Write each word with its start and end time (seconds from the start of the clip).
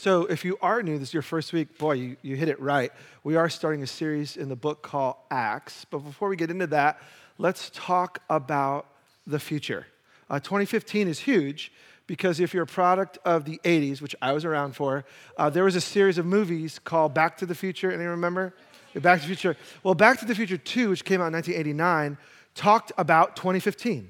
So, 0.00 0.24
if 0.24 0.46
you 0.46 0.56
are 0.62 0.82
new, 0.82 0.98
this 0.98 1.08
is 1.08 1.12
your 1.12 1.22
first 1.22 1.52
week, 1.52 1.76
boy, 1.76 1.92
you, 1.92 2.16
you 2.22 2.34
hit 2.34 2.48
it 2.48 2.58
right. 2.58 2.90
We 3.22 3.36
are 3.36 3.50
starting 3.50 3.82
a 3.82 3.86
series 3.86 4.38
in 4.38 4.48
the 4.48 4.56
book 4.56 4.80
called 4.80 5.16
Acts. 5.30 5.84
But 5.84 5.98
before 5.98 6.30
we 6.30 6.36
get 6.36 6.50
into 6.50 6.68
that, 6.68 7.02
let's 7.36 7.70
talk 7.74 8.22
about 8.30 8.86
the 9.26 9.38
future. 9.38 9.86
Uh, 10.30 10.40
2015 10.40 11.06
is 11.06 11.18
huge 11.18 11.70
because 12.06 12.40
if 12.40 12.54
you're 12.54 12.62
a 12.62 12.66
product 12.66 13.18
of 13.26 13.44
the 13.44 13.60
80s, 13.62 14.00
which 14.00 14.16
I 14.22 14.32
was 14.32 14.46
around 14.46 14.74
for, 14.74 15.04
uh, 15.36 15.50
there 15.50 15.64
was 15.64 15.76
a 15.76 15.82
series 15.82 16.16
of 16.16 16.24
movies 16.24 16.78
called 16.78 17.12
Back 17.12 17.36
to 17.36 17.44
the 17.44 17.54
Future. 17.54 17.92
Anyone 17.92 18.12
remember? 18.12 18.54
Back 18.94 19.20
to 19.20 19.28
the 19.28 19.36
Future. 19.36 19.54
Well, 19.82 19.92
Back 19.92 20.18
to 20.20 20.24
the 20.24 20.34
Future 20.34 20.56
2, 20.56 20.88
which 20.88 21.04
came 21.04 21.20
out 21.20 21.26
in 21.26 21.34
1989, 21.34 22.16
talked 22.54 22.90
about 22.96 23.36
2015. 23.36 24.08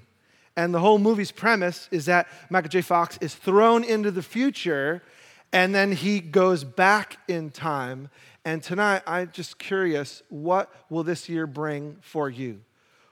And 0.57 0.72
the 0.72 0.79
whole 0.79 1.00
movie's 1.00 1.32
premise 1.32 1.88
is 1.91 2.04
that 2.04 2.29
Michael 2.48 2.68
J. 2.68 2.80
Fox 2.80 3.18
is 3.20 3.34
thrown 3.34 3.82
into 3.82 4.12
the 4.12 4.22
future 4.22 5.02
and 5.53 5.75
then 5.75 5.93
he 5.93 6.21
goes 6.21 6.64
back 6.64 7.19
in 7.29 7.51
time. 7.51 8.09
And 8.45 8.62
tonight, 8.62 9.02
I'm 9.06 9.30
just 9.33 9.59
curious 9.59 10.23
what 10.29 10.73
will 10.88 11.02
this 11.02 11.29
year 11.29 11.47
bring 11.47 11.97
for 12.01 12.30
you? 12.30 12.61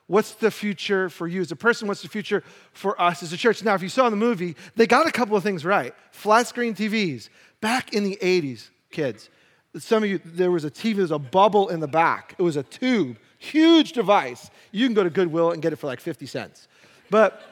What's 0.06 0.32
the 0.34 0.50
future 0.50 1.10
for 1.10 1.28
you 1.28 1.42
as 1.42 1.52
a 1.52 1.56
person? 1.56 1.86
What's 1.86 2.00
the 2.00 2.08
future 2.08 2.42
for 2.72 2.98
us 3.00 3.22
as 3.22 3.32
a 3.32 3.36
church? 3.36 3.62
Now, 3.62 3.74
if 3.74 3.82
you 3.82 3.90
saw 3.90 4.06
in 4.06 4.10
the 4.10 4.16
movie, 4.16 4.56
they 4.74 4.86
got 4.86 5.06
a 5.06 5.12
couple 5.12 5.36
of 5.36 5.42
things 5.42 5.64
right. 5.66 5.94
Flat 6.12 6.46
screen 6.46 6.74
TVs. 6.74 7.28
Back 7.60 7.92
in 7.92 8.04
the 8.04 8.16
80s, 8.22 8.70
kids, 8.90 9.28
some 9.76 10.02
of 10.02 10.08
you, 10.08 10.18
there 10.24 10.50
was 10.50 10.64
a 10.64 10.70
TV, 10.70 10.94
there 10.94 11.02
was 11.02 11.10
a 11.10 11.18
bubble 11.18 11.68
in 11.68 11.80
the 11.80 11.88
back. 11.88 12.34
It 12.38 12.42
was 12.42 12.56
a 12.56 12.62
tube, 12.62 13.18
huge 13.36 13.92
device. 13.92 14.50
You 14.72 14.86
can 14.86 14.94
go 14.94 15.04
to 15.04 15.10
Goodwill 15.10 15.50
and 15.50 15.60
get 15.60 15.74
it 15.74 15.76
for 15.76 15.88
like 15.88 16.00
50 16.00 16.24
cents. 16.24 16.68
But, 17.10 17.42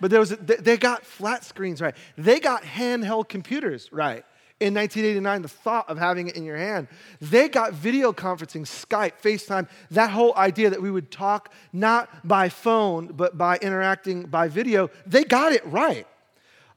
but 0.00 0.10
there 0.10 0.20
was 0.20 0.32
a, 0.32 0.36
they 0.36 0.78
got 0.78 1.04
flat 1.04 1.44
screens 1.44 1.82
right. 1.82 1.94
They 2.16 2.40
got 2.40 2.62
handheld 2.62 3.28
computers 3.28 3.92
right 3.92 4.24
in 4.58 4.72
1989, 4.72 5.42
the 5.42 5.48
thought 5.48 5.88
of 5.90 5.98
having 5.98 6.28
it 6.28 6.36
in 6.36 6.44
your 6.44 6.56
hand. 6.56 6.88
They 7.20 7.48
got 7.48 7.74
video 7.74 8.12
conferencing, 8.12 8.62
Skype, 8.62 9.20
FaceTime, 9.22 9.68
that 9.90 10.10
whole 10.10 10.34
idea 10.34 10.70
that 10.70 10.80
we 10.80 10.90
would 10.90 11.10
talk 11.10 11.52
not 11.74 12.08
by 12.26 12.48
phone, 12.48 13.08
but 13.08 13.36
by 13.36 13.58
interacting 13.58 14.22
by 14.22 14.48
video. 14.48 14.88
They 15.04 15.24
got 15.24 15.52
it 15.52 15.64
right. 15.66 16.06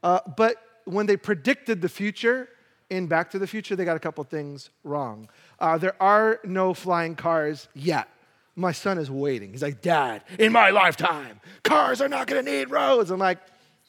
Uh, 0.02 0.20
but 0.36 0.56
when 0.84 1.06
they 1.06 1.16
predicted 1.16 1.80
the 1.80 1.88
future 1.88 2.50
in 2.90 3.06
Back 3.06 3.30
to 3.30 3.38
the 3.38 3.46
Future, 3.46 3.76
they 3.76 3.86
got 3.86 3.96
a 3.96 4.00
couple 4.00 4.24
things 4.24 4.68
wrong. 4.84 5.28
Uh, 5.58 5.78
there 5.78 6.00
are 6.02 6.40
no 6.44 6.74
flying 6.74 7.14
cars 7.14 7.68
yet. 7.74 8.08
My 8.56 8.72
son 8.72 8.98
is 8.98 9.10
waiting. 9.10 9.52
He's 9.52 9.62
like, 9.62 9.80
Dad, 9.80 10.22
in 10.38 10.52
my 10.52 10.68
lifetime, 10.68 11.40
cars 11.62 12.02
are 12.02 12.08
not 12.08 12.26
going 12.26 12.44
to 12.44 12.50
need 12.50 12.70
roads. 12.70 13.10
I'm 13.10 13.20
like, 13.20 13.38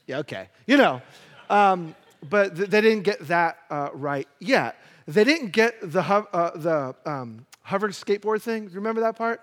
yeah, 0.07 0.19
okay. 0.19 0.49
You 0.65 0.77
know. 0.77 1.01
Um, 1.49 1.95
but 2.29 2.55
th- 2.55 2.69
they 2.69 2.81
didn't 2.81 3.03
get 3.03 3.27
that 3.27 3.59
uh, 3.69 3.89
right 3.93 4.27
yet. 4.39 4.75
They 5.07 5.23
didn't 5.23 5.51
get 5.51 5.75
the, 5.81 6.03
ho- 6.03 6.27
uh, 6.31 6.51
the 6.55 6.95
um, 7.05 7.45
hover 7.63 7.89
skateboard 7.89 8.41
thing. 8.41 8.69
Remember 8.73 9.01
that 9.01 9.15
part? 9.15 9.41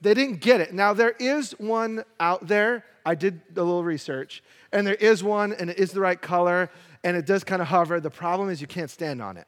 They 0.00 0.14
didn't 0.14 0.40
get 0.40 0.60
it. 0.60 0.72
Now, 0.72 0.92
there 0.94 1.14
is 1.18 1.52
one 1.52 2.04
out 2.18 2.46
there. 2.46 2.84
I 3.04 3.14
did 3.14 3.40
a 3.56 3.62
little 3.62 3.84
research, 3.84 4.42
and 4.72 4.86
there 4.86 4.94
is 4.94 5.22
one, 5.22 5.52
and 5.52 5.70
it 5.70 5.78
is 5.78 5.92
the 5.92 6.00
right 6.00 6.20
color, 6.20 6.70
and 7.04 7.16
it 7.16 7.26
does 7.26 7.44
kind 7.44 7.62
of 7.62 7.68
hover. 7.68 8.00
The 8.00 8.10
problem 8.10 8.50
is 8.50 8.60
you 8.60 8.66
can't 8.66 8.90
stand 8.90 9.22
on 9.22 9.36
it. 9.36 9.46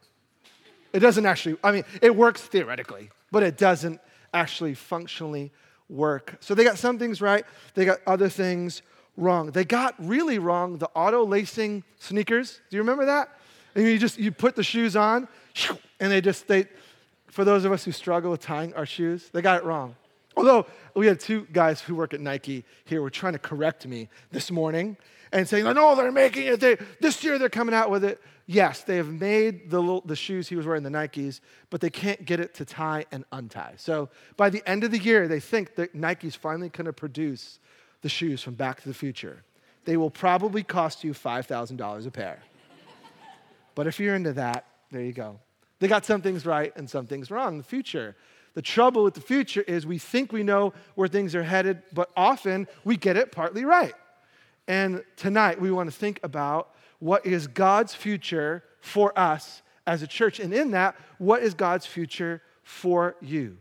It 0.93 1.01
doesn't 1.01 1.25
actually, 1.27 1.57
I 1.65 1.73
mean, 1.73 1.85
it 2.01 2.15
works 2.15 2.43
theoretically, 2.43 3.11
but 3.31 3.43
it 3.43 3.57
doesn't 3.57 4.01
actually 4.35 4.75
functionally 4.75 5.53
work. 5.89 6.37
So 6.41 6.55
they 6.55 6.65
got 6.65 6.79
some 6.79 6.99
things 6.99 7.21
right, 7.21 7.45
they 7.75 7.85
got 7.85 7.99
other 8.07 8.29
things 8.29 8.83
wrong. 9.17 9.51
They 9.51 9.65
got 9.65 9.95
really 9.99 10.39
wrong 10.39 10.79
the 10.79 10.89
auto 10.95 11.25
lacing 11.25 11.85
sneakers. 11.99 12.61
Do 12.71 12.77
you 12.77 12.83
remember 12.83 13.07
that? 13.07 13.29
And 13.75 13.87
you 13.87 13.99
just 13.99 14.19
you 14.19 14.33
put 14.33 14.57
the 14.57 14.63
shoes 14.63 14.97
on, 14.97 15.29
and 16.01 16.13
they 16.13 16.21
just 16.21 16.49
they. 16.49 16.67
For 17.29 17.45
those 17.45 17.65
of 17.65 17.73
us 17.73 17.83
who 17.85 17.93
struggle 17.93 18.31
with 18.31 18.43
tying 18.43 18.75
our 18.75 18.85
shoes, 18.85 19.31
they 19.33 19.41
got 19.41 19.59
it 19.59 19.65
wrong. 19.65 19.97
Although 20.37 20.67
we 20.95 21.07
had 21.07 21.19
two 21.19 21.47
guys 21.51 21.81
who 21.81 21.95
work 21.95 22.13
at 22.13 22.21
Nike 22.21 22.64
here 22.85 23.01
were 23.01 23.11
trying 23.11 23.33
to 23.33 23.39
correct 23.39 23.86
me 23.86 24.09
this 24.31 24.51
morning 24.51 24.97
and 25.33 25.48
saying, 25.48 25.65
"No, 25.65 25.95
they're 25.95 26.13
making 26.13 26.47
it. 26.47 26.61
They, 26.61 26.77
this 27.01 27.25
year 27.25 27.39
they're 27.39 27.48
coming 27.48 27.75
out 27.75 27.91
with 27.91 28.05
it." 28.05 28.20
Yes, 28.47 28.83
they 28.83 28.97
have 28.97 29.09
made 29.09 29.70
the, 29.70 29.79
little, 29.79 30.03
the 30.05 30.17
shoes 30.17 30.48
he 30.48 30.57
was 30.57 30.67
wearing, 30.67 30.83
the 30.83 30.91
Nikes, 30.91 31.41
but 31.70 31.81
they 31.81 31.91
can't 31.91 32.25
get 32.25 32.41
it 32.41 32.55
to 32.55 32.65
tie 32.65 33.07
and 33.13 33.25
untie. 33.31 33.75
So 33.77 34.11
by 34.36 34.51
the 34.51 34.69
end 34.69 34.83
of 34.83 34.91
the 34.91 34.98
year, 34.98 35.29
they 35.29 35.39
think 35.39 35.77
that 35.77 35.95
Nike's 35.95 36.35
finally 36.35 36.69
going 36.69 36.86
to 36.86 36.92
produce 36.92 37.61
the 38.02 38.08
shoes 38.08 38.42
from 38.42 38.55
Back 38.55 38.83
to 38.83 38.89
the 38.89 38.95
Future. 38.95 39.42
They 39.85 39.96
will 39.96 40.11
probably 40.11 40.63
cost 40.63 41.02
you 41.02 41.13
$5,000 41.13 42.07
a 42.07 42.11
pair. 42.11 42.42
but 43.74 43.86
if 43.86 43.98
you're 43.98 44.14
into 44.14 44.33
that, 44.35 44.67
there 44.90 45.02
you 45.02 45.13
go. 45.13 45.40
They 45.80 45.89
got 45.89 46.05
some 46.05 46.23
things 46.23 46.46
right 46.46 46.73
and 46.77 46.89
some 46.89 47.07
things 47.07 47.30
wrong. 47.30 47.58
The 47.58 47.64
future. 47.64 48.14
The 48.55 48.62
trouble 48.62 49.02
with 49.02 49.14
the 49.14 49.20
future 49.20 49.62
is 49.62 49.86
we 49.86 49.98
think 49.98 50.30
we 50.30 50.42
know 50.42 50.74
where 50.95 51.08
things 51.08 51.35
are 51.35 51.42
headed, 51.42 51.83
but 51.92 52.11
often 52.17 52.68
we 52.85 52.96
get 52.96 53.17
it 53.17 53.33
partly 53.33 53.64
right. 53.64 53.95
And 54.68 55.02
tonight 55.17 55.61
we 55.61 55.73
want 55.73 55.91
to 55.91 55.96
think 55.96 56.20
about 56.23 56.74
what 56.98 57.27
is 57.27 57.46
God's 57.46 57.95
future 57.95 58.62
for 58.80 59.18
us 59.18 59.62
as 59.86 60.02
a 60.02 60.07
church. 60.07 60.39
And 60.39 60.52
in 60.52 60.70
that, 60.73 60.96
what 61.18 61.42
is 61.42 61.55
God's 61.55 61.86
future 61.86 62.42
for 62.62 63.17
you? 63.20 63.57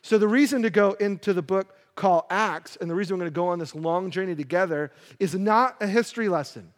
So 0.00 0.16
the 0.16 0.28
reason 0.28 0.62
to 0.62 0.70
go 0.70 0.92
into 0.92 1.32
the 1.32 1.42
book 1.42 1.76
call 1.96 2.26
Acts, 2.30 2.76
and 2.76 2.88
the 2.88 2.94
reason 2.94 3.16
we're 3.16 3.20
going 3.20 3.32
to 3.32 3.34
go 3.34 3.48
on 3.48 3.58
this 3.58 3.74
long 3.74 4.10
journey 4.10 4.34
together 4.34 4.92
is 5.18 5.34
not 5.34 5.76
a 5.80 5.86
history 5.86 6.28
lesson. 6.28 6.72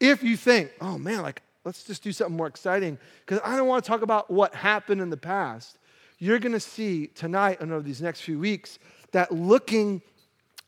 If 0.00 0.22
you 0.22 0.36
think, 0.36 0.72
oh 0.80 0.98
man, 0.98 1.22
like, 1.22 1.42
let's 1.64 1.84
just 1.84 2.02
do 2.02 2.10
something 2.10 2.36
more 2.36 2.48
exciting, 2.48 2.98
because 3.24 3.40
I 3.44 3.56
don't 3.56 3.68
want 3.68 3.84
to 3.84 3.88
talk 3.88 4.02
about 4.02 4.30
what 4.30 4.54
happened 4.54 5.00
in 5.00 5.10
the 5.10 5.16
past, 5.16 5.78
you're 6.18 6.38
going 6.38 6.52
to 6.52 6.60
see 6.60 7.08
tonight 7.08 7.60
and 7.60 7.72
over 7.72 7.82
these 7.82 8.02
next 8.02 8.22
few 8.22 8.38
weeks 8.38 8.78
that 9.12 9.30
looking 9.30 10.02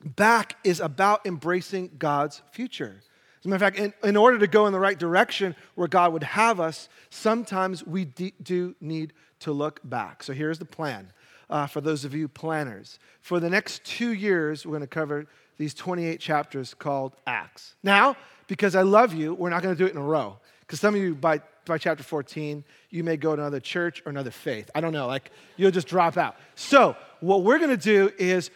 back 0.05 0.57
is 0.65 0.81
about 0.81 1.27
embracing 1.27 1.91
God's 1.99 2.43
future. 2.53 3.01
As 3.41 3.47
a 3.47 3.49
matter 3.49 3.65
of 3.65 3.75
fact, 3.75 3.79
in, 3.79 4.09
in 4.09 4.17
order 4.17 4.39
to 4.39 4.47
go 4.47 4.67
in 4.67 4.73
the 4.73 4.81
right 4.81 4.99
direction 4.99 5.57
where 5.75 5.89
God 5.89 6.13
would 6.13 6.23
have 6.23 6.61
us, 6.61 6.89
sometimes 7.11 7.87
we 7.87 8.05
do 8.05 8.75
need 8.81 9.13
to 9.41 9.53
look 9.53 9.81
back. 9.85 10.23
So 10.23 10.33
here's 10.33 10.59
the 10.59 10.65
plan 10.65 11.13
uh, 11.51 11.67
for 11.67 11.81
those 11.81 12.05
of 12.05 12.15
you 12.15 12.29
planners. 12.29 12.99
For 13.21 13.41
the 13.41 13.51
next 13.51 13.85
two 13.85 14.13
years, 14.13 14.65
we're 14.65 14.73
going 14.73 14.81
to 14.83 14.87
cover 14.87 15.27
these 15.59 15.75
28 15.75 16.21
chapters 16.21 16.75
called 16.75 17.15
Acts. 17.27 17.75
Now, 17.83 18.17
because 18.47 18.75
I 18.75 18.83
love 18.83 19.15
you, 19.15 19.35
we're 19.35 19.51
not 19.51 19.63
going 19.63 19.75
to 19.75 19.79
do 19.79 19.87
it 19.87 19.93
in 19.93 19.99
a 19.99 20.05
row. 20.05 20.39
Because 20.61 20.81
some 20.81 20.95
of 20.95 21.01
you, 21.01 21.15
by, 21.15 21.41
by 21.67 21.79
chapter 21.79 22.03
14, 22.03 22.65
you 22.91 23.05
may 23.05 23.17
go 23.17 23.37
to 23.37 23.43
another 23.43 23.61
church 23.61 24.03
or 24.05 24.11
another 24.11 24.31
faith. 24.31 24.71
I 24.75 24.81
don't 24.81 24.93
know, 24.93 25.07
like 25.07 25.31
you'll 25.57 25.71
just 25.71 25.87
drop 25.87 26.17
out. 26.17 26.37
So, 26.55 26.97
what 27.21 27.43
we're 27.43 27.59
going 27.59 27.71
to 27.71 27.77
do 27.77 28.11
is 28.19 28.51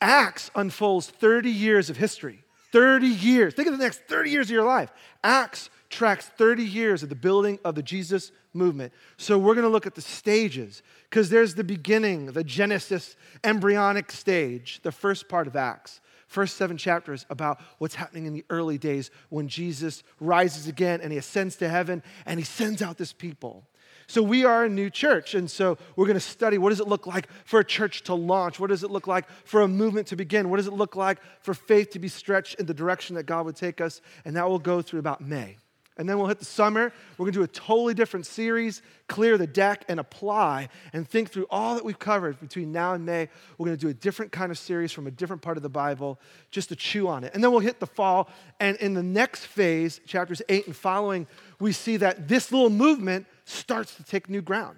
Acts 0.00 0.50
unfolds 0.54 1.08
30 1.08 1.50
years 1.50 1.90
of 1.90 1.96
history. 1.96 2.44
30 2.72 3.06
years. 3.06 3.54
Think 3.54 3.68
of 3.68 3.78
the 3.78 3.82
next 3.82 4.02
30 4.08 4.30
years 4.30 4.46
of 4.46 4.50
your 4.50 4.64
life. 4.64 4.92
Acts 5.22 5.70
tracks 5.94 6.26
30 6.26 6.64
years 6.64 7.02
of 7.02 7.08
the 7.08 7.14
building 7.14 7.58
of 7.64 7.74
the 7.74 7.82
Jesus 7.82 8.32
movement. 8.52 8.92
So 9.16 9.38
we're 9.38 9.54
going 9.54 9.66
to 9.66 9.70
look 9.70 9.86
at 9.86 9.94
the 9.94 10.00
stages 10.00 10.82
because 11.08 11.30
there's 11.30 11.54
the 11.54 11.64
beginning, 11.64 12.26
the 12.26 12.44
Genesis 12.44 13.16
embryonic 13.42 14.10
stage, 14.10 14.80
the 14.82 14.92
first 14.92 15.28
part 15.28 15.46
of 15.46 15.56
Acts. 15.56 16.00
First 16.26 16.56
seven 16.56 16.76
chapters 16.76 17.26
about 17.30 17.60
what's 17.78 17.94
happening 17.94 18.26
in 18.26 18.32
the 18.32 18.44
early 18.50 18.76
days 18.76 19.10
when 19.28 19.46
Jesus 19.46 20.02
rises 20.18 20.66
again 20.66 21.00
and 21.00 21.12
he 21.12 21.18
ascends 21.18 21.54
to 21.56 21.68
heaven 21.68 22.02
and 22.26 22.40
he 22.40 22.44
sends 22.44 22.82
out 22.82 22.98
this 22.98 23.12
people. 23.12 23.64
So 24.06 24.22
we 24.22 24.44
are 24.44 24.64
a 24.64 24.68
new 24.68 24.90
church, 24.90 25.34
and 25.34 25.50
so 25.50 25.78
we're 25.96 26.04
going 26.04 26.14
to 26.14 26.20
study 26.20 26.58
what 26.58 26.70
does 26.70 26.80
it 26.80 26.88
look 26.88 27.06
like 27.06 27.28
for 27.44 27.60
a 27.60 27.64
church 27.64 28.02
to 28.02 28.14
launch? 28.14 28.60
What 28.60 28.68
does 28.68 28.82
it 28.82 28.90
look 28.90 29.06
like 29.06 29.26
for 29.44 29.62
a 29.62 29.68
movement 29.68 30.08
to 30.08 30.16
begin? 30.16 30.50
What 30.50 30.58
does 30.58 30.66
it 30.66 30.74
look 30.74 30.94
like 30.94 31.20
for 31.40 31.54
faith 31.54 31.90
to 31.90 31.98
be 31.98 32.08
stretched 32.08 32.56
in 32.60 32.66
the 32.66 32.74
direction 32.74 33.16
that 33.16 33.24
God 33.24 33.46
would 33.46 33.56
take 33.56 33.80
us? 33.80 34.02
And 34.24 34.36
that 34.36 34.46
will 34.46 34.58
go 34.58 34.82
through 34.82 35.00
about 35.00 35.22
May. 35.22 35.56
And 35.96 36.08
then 36.08 36.18
we'll 36.18 36.26
hit 36.26 36.40
the 36.40 36.44
summer. 36.44 36.92
We're 37.16 37.24
going 37.24 37.34
to 37.34 37.38
do 37.38 37.44
a 37.44 37.48
totally 37.48 37.94
different 37.94 38.26
series, 38.26 38.82
clear 39.06 39.38
the 39.38 39.46
deck 39.46 39.84
and 39.88 40.00
apply 40.00 40.68
and 40.92 41.08
think 41.08 41.30
through 41.30 41.46
all 41.50 41.76
that 41.76 41.84
we've 41.84 41.98
covered 41.98 42.40
between 42.40 42.72
now 42.72 42.94
and 42.94 43.06
May. 43.06 43.28
We're 43.58 43.66
going 43.66 43.78
to 43.78 43.80
do 43.80 43.90
a 43.90 43.94
different 43.94 44.32
kind 44.32 44.50
of 44.50 44.58
series 44.58 44.90
from 44.90 45.06
a 45.06 45.12
different 45.12 45.40
part 45.40 45.56
of 45.56 45.62
the 45.62 45.68
Bible 45.68 46.18
just 46.50 46.70
to 46.70 46.76
chew 46.76 47.06
on 47.06 47.22
it. 47.22 47.32
And 47.32 47.44
then 47.44 47.52
we'll 47.52 47.60
hit 47.60 47.78
the 47.78 47.86
fall. 47.86 48.28
And 48.58 48.76
in 48.78 48.94
the 48.94 49.04
next 49.04 49.46
phase, 49.46 50.00
chapters 50.04 50.42
8 50.48 50.66
and 50.66 50.74
following, 50.74 51.28
we 51.60 51.70
see 51.70 51.96
that 51.98 52.26
this 52.26 52.50
little 52.50 52.70
movement 52.70 53.26
starts 53.44 53.94
to 53.94 54.02
take 54.02 54.28
new 54.28 54.42
ground. 54.42 54.76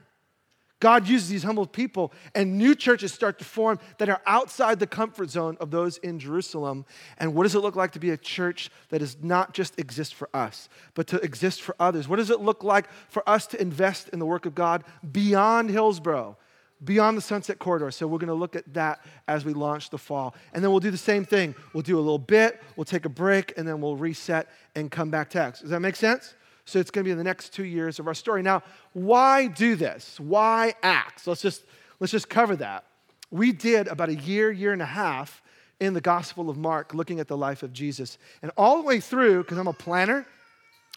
God 0.79 1.09
uses 1.09 1.31
these 1.31 1.43
humble 1.43 1.67
people, 1.67 2.13
and 2.35 2.59
new 2.59 2.75
churches 2.75 3.13
start 3.13 3.39
to 3.39 3.45
form 3.45 3.79
that 3.97 4.11
are 4.11 4.21
outside 4.27 4.79
the 4.79 4.87
comfort 4.87 5.31
zone 5.31 5.57
of 5.59 5.71
those 5.71 5.97
in 5.99 6.19
Jerusalem. 6.19 6.85
And 7.17 7.35
what 7.35 7.45
does 7.45 7.55
it 7.55 7.61
look 7.61 7.77
like 7.77 7.93
to 7.93 7.99
be 7.99 8.11
a 8.11 8.17
church 8.17 8.71
that 8.91 8.99
does 8.99 9.17
not 9.23 9.55
just 9.55 9.79
exist 9.81 10.15
for 10.15 10.29
us, 10.35 10.69
but 10.95 11.07
to 11.09 11.21
exist 11.21 11.63
for 11.63 11.75
others? 11.81 12.09
What 12.09 12.17
does 12.17 12.31
it 12.31 12.41
look 12.41 12.63
like 12.63 12.89
for 13.09 13.27
us 13.27 13.47
to 13.49 13.61
invest 13.61 14.11
in 14.11 14.19
the 14.19 14.27
work 14.27 14.45
of 14.45 14.55
God 14.55 14.85
beyond 15.13 15.71
Hillsboro, 15.71 16.37
beyond 16.85 17.17
the 17.17 17.23
Sunset 17.23 17.59
Corridor? 17.59 17.91
So 17.91 18.07
we're 18.07 18.19
going 18.19 18.29
to 18.29 18.35
look 18.35 18.55
at 18.55 18.75
that 18.75 19.01
as 19.29 19.47
we 19.47 19.55
launch 19.55 19.89
the 19.89 19.99
fall. 19.99 20.35
And 20.53 20.63
then 20.63 20.71
we'll 20.71 20.81
do 20.81 20.91
the 20.91 20.99
same 20.99 21.25
thing. 21.25 21.55
We'll 21.73 21.85
do 21.85 21.97
a 21.97 22.01
little 22.01 22.19
bit, 22.19 22.63
we'll 22.77 22.85
take 22.85 23.07
a 23.07 23.11
break, 23.11 23.55
and 23.57 23.67
then 23.67 23.81
we'll 23.81 23.97
reset 23.97 24.49
and 24.75 24.91
come 24.91 25.11
back 25.11 25.31
to. 25.31 25.55
Does 25.59 25.71
that 25.71 25.81
make 25.81 25.97
sense? 25.97 26.35
So 26.67 26.81
it's 26.81 26.91
going 26.91 27.05
to 27.05 27.11
be 27.11 27.15
the 27.15 27.25
next 27.25 27.55
two 27.55 27.65
years 27.65 27.99
of 27.99 28.09
our 28.09 28.15
story. 28.15 28.43
Now, 28.43 28.63
why 28.93 29.47
do 29.47 29.77
this? 29.77 30.19
Why 30.21 30.75
Acts? 30.83 31.27
Let's 31.27 31.41
just, 31.41 31.65
let's 32.01 32.11
just 32.11 32.29
cover 32.29 32.57
that. 32.57 32.85
We 33.31 33.53
did 33.53 33.87
about 33.87 34.09
a 34.09 34.17
year, 34.17 34.51
year 34.51 34.73
and 34.73 34.83
a 34.83 34.87
half 34.87 35.43
in 35.79 35.95
the 35.95 36.01
Gospel 36.01 36.51
of 36.51 36.57
Mark 36.57 36.93
looking 36.93 37.21
at 37.21 37.29
the 37.29 37.37
life 37.37 37.63
of 37.63 37.73
Jesus. 37.73 38.19
And 38.43 38.51
all 38.57 38.77
the 38.79 38.83
way 38.83 38.99
through, 38.99 39.43
because 39.43 39.59
I'm 39.59 39.69
a 39.69 39.73
planner, 39.73 40.27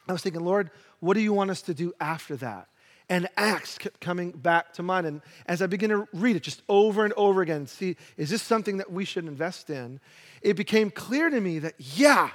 I 0.07 0.11
was 0.11 0.23
thinking, 0.23 0.43
Lord, 0.43 0.71
what 1.01 1.13
do 1.13 1.21
you 1.21 1.33
want 1.33 1.51
us 1.51 1.61
to 1.63 1.73
do 1.73 1.93
after 1.99 2.35
that? 2.37 2.67
And 3.07 3.27
Acts 3.37 3.77
kept 3.77 3.99
coming 3.99 4.31
back 4.31 4.73
to 4.73 4.83
mind. 4.83 5.05
And 5.05 5.21
as 5.45 5.61
I 5.61 5.67
began 5.67 5.89
to 5.89 6.07
read 6.13 6.35
it 6.35 6.43
just 6.43 6.63
over 6.67 7.03
and 7.03 7.13
over 7.13 7.41
again, 7.41 7.67
see, 7.67 7.95
is 8.17 8.29
this 8.29 8.41
something 8.41 8.77
that 8.77 8.91
we 8.91 9.05
should 9.05 9.25
invest 9.25 9.69
in? 9.69 9.99
It 10.41 10.55
became 10.55 10.89
clear 10.89 11.29
to 11.29 11.41
me 11.41 11.59
that, 11.59 11.75
yeah, 11.77 12.29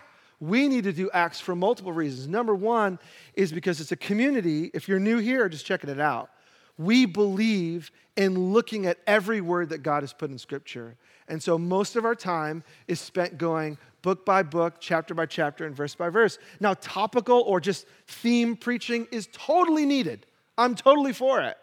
we 0.49 0.69
need 0.69 0.85
to 0.85 0.93
do 0.93 1.11
Acts 1.13 1.41
for 1.41 1.55
multiple 1.55 1.93
reasons. 1.93 2.29
Number 2.29 2.55
one 2.55 2.99
is 3.35 3.53
because 3.53 3.81
it's 3.81 3.93
a 3.93 3.97
community. 3.97 4.71
If 4.75 4.89
you're 4.89 5.01
new 5.01 5.19
here, 5.19 5.49
just 5.49 5.67
checking 5.67 5.91
it 5.91 6.01
out. 6.01 6.31
We 6.77 7.07
believe 7.07 7.91
in 8.17 8.53
looking 8.53 8.87
at 8.87 8.99
every 9.07 9.41
word 9.41 9.69
that 9.71 9.83
God 9.83 10.03
has 10.03 10.13
put 10.13 10.31
in 10.31 10.39
Scripture. 10.39 10.97
And 11.29 11.43
so 11.43 11.57
most 11.57 11.97
of 11.97 12.05
our 12.05 12.15
time 12.15 12.63
is 12.89 13.01
spent 13.01 13.39
going 13.39 13.79
book 14.03 14.27
by 14.27 14.43
book, 14.43 14.75
chapter 14.81 15.15
by 15.15 15.27
chapter, 15.27 15.65
and 15.67 15.75
verse 15.75 15.95
by 15.95 16.11
verse. 16.11 16.39
Now, 16.61 16.75
topical 16.75 17.41
or 17.41 17.61
just 17.61 17.87
theme 18.07 18.57
preaching 18.57 19.07
is 19.11 19.29
totally 19.33 19.87
needed. 19.87 20.27
I'm 20.59 20.75
totally 20.75 21.13
for 21.13 21.41
it. 21.41 21.57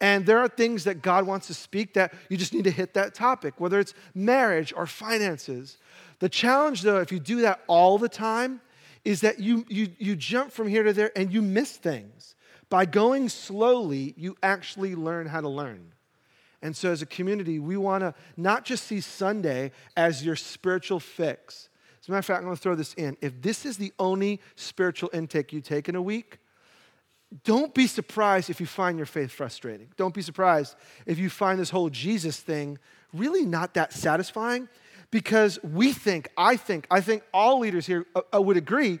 And 0.00 0.26
there 0.26 0.38
are 0.38 0.48
things 0.48 0.84
that 0.84 1.00
God 1.00 1.26
wants 1.26 1.46
to 1.46 1.54
speak 1.54 1.94
that 1.94 2.12
you 2.28 2.36
just 2.36 2.52
need 2.52 2.64
to 2.64 2.70
hit 2.70 2.94
that 2.94 3.14
topic, 3.14 3.54
whether 3.58 3.80
it's 3.80 3.94
marriage 4.14 4.72
or 4.76 4.86
finances. 4.86 5.78
The 6.18 6.28
challenge, 6.28 6.82
though, 6.82 7.00
if 7.00 7.12
you 7.12 7.20
do 7.20 7.42
that 7.42 7.60
all 7.66 7.98
the 7.98 8.08
time, 8.08 8.60
is 9.04 9.20
that 9.20 9.38
you, 9.38 9.64
you, 9.68 9.88
you 9.98 10.16
jump 10.16 10.50
from 10.50 10.68
here 10.68 10.82
to 10.82 10.92
there 10.92 11.12
and 11.16 11.32
you 11.32 11.42
miss 11.42 11.76
things. 11.76 12.34
By 12.68 12.86
going 12.86 13.28
slowly, 13.28 14.14
you 14.16 14.36
actually 14.42 14.94
learn 14.94 15.26
how 15.26 15.40
to 15.40 15.48
learn. 15.48 15.92
And 16.62 16.74
so, 16.74 16.90
as 16.90 17.02
a 17.02 17.06
community, 17.06 17.58
we 17.58 17.76
want 17.76 18.02
to 18.02 18.14
not 18.36 18.64
just 18.64 18.84
see 18.84 19.00
Sunday 19.00 19.70
as 19.96 20.24
your 20.24 20.34
spiritual 20.34 20.98
fix. 20.98 21.68
As 22.00 22.08
a 22.08 22.10
matter 22.10 22.18
of 22.18 22.24
fact, 22.24 22.38
I'm 22.38 22.44
going 22.44 22.56
to 22.56 22.62
throw 22.62 22.74
this 22.74 22.94
in. 22.94 23.16
If 23.20 23.40
this 23.40 23.64
is 23.66 23.76
the 23.76 23.92
only 23.98 24.40
spiritual 24.56 25.10
intake 25.12 25.52
you 25.52 25.60
take 25.60 25.88
in 25.88 25.94
a 25.94 26.02
week, 26.02 26.38
don't 27.44 27.74
be 27.74 27.86
surprised 27.86 28.50
if 28.50 28.60
you 28.60 28.66
find 28.66 28.96
your 28.96 29.06
faith 29.06 29.30
frustrating. 29.30 29.88
Don't 29.96 30.14
be 30.14 30.22
surprised 30.22 30.76
if 31.04 31.18
you 31.18 31.28
find 31.28 31.58
this 31.58 31.70
whole 31.70 31.90
Jesus 31.90 32.38
thing 32.38 32.78
really 33.12 33.44
not 33.44 33.74
that 33.74 33.92
satisfying 33.92 34.68
because 35.16 35.58
we 35.62 35.94
think, 35.94 36.28
I 36.36 36.58
think, 36.58 36.86
I 36.90 37.00
think 37.00 37.22
all 37.32 37.60
leaders 37.60 37.86
here 37.86 38.04
uh, 38.14 38.20
uh, 38.34 38.42
would 38.42 38.58
agree 38.58 39.00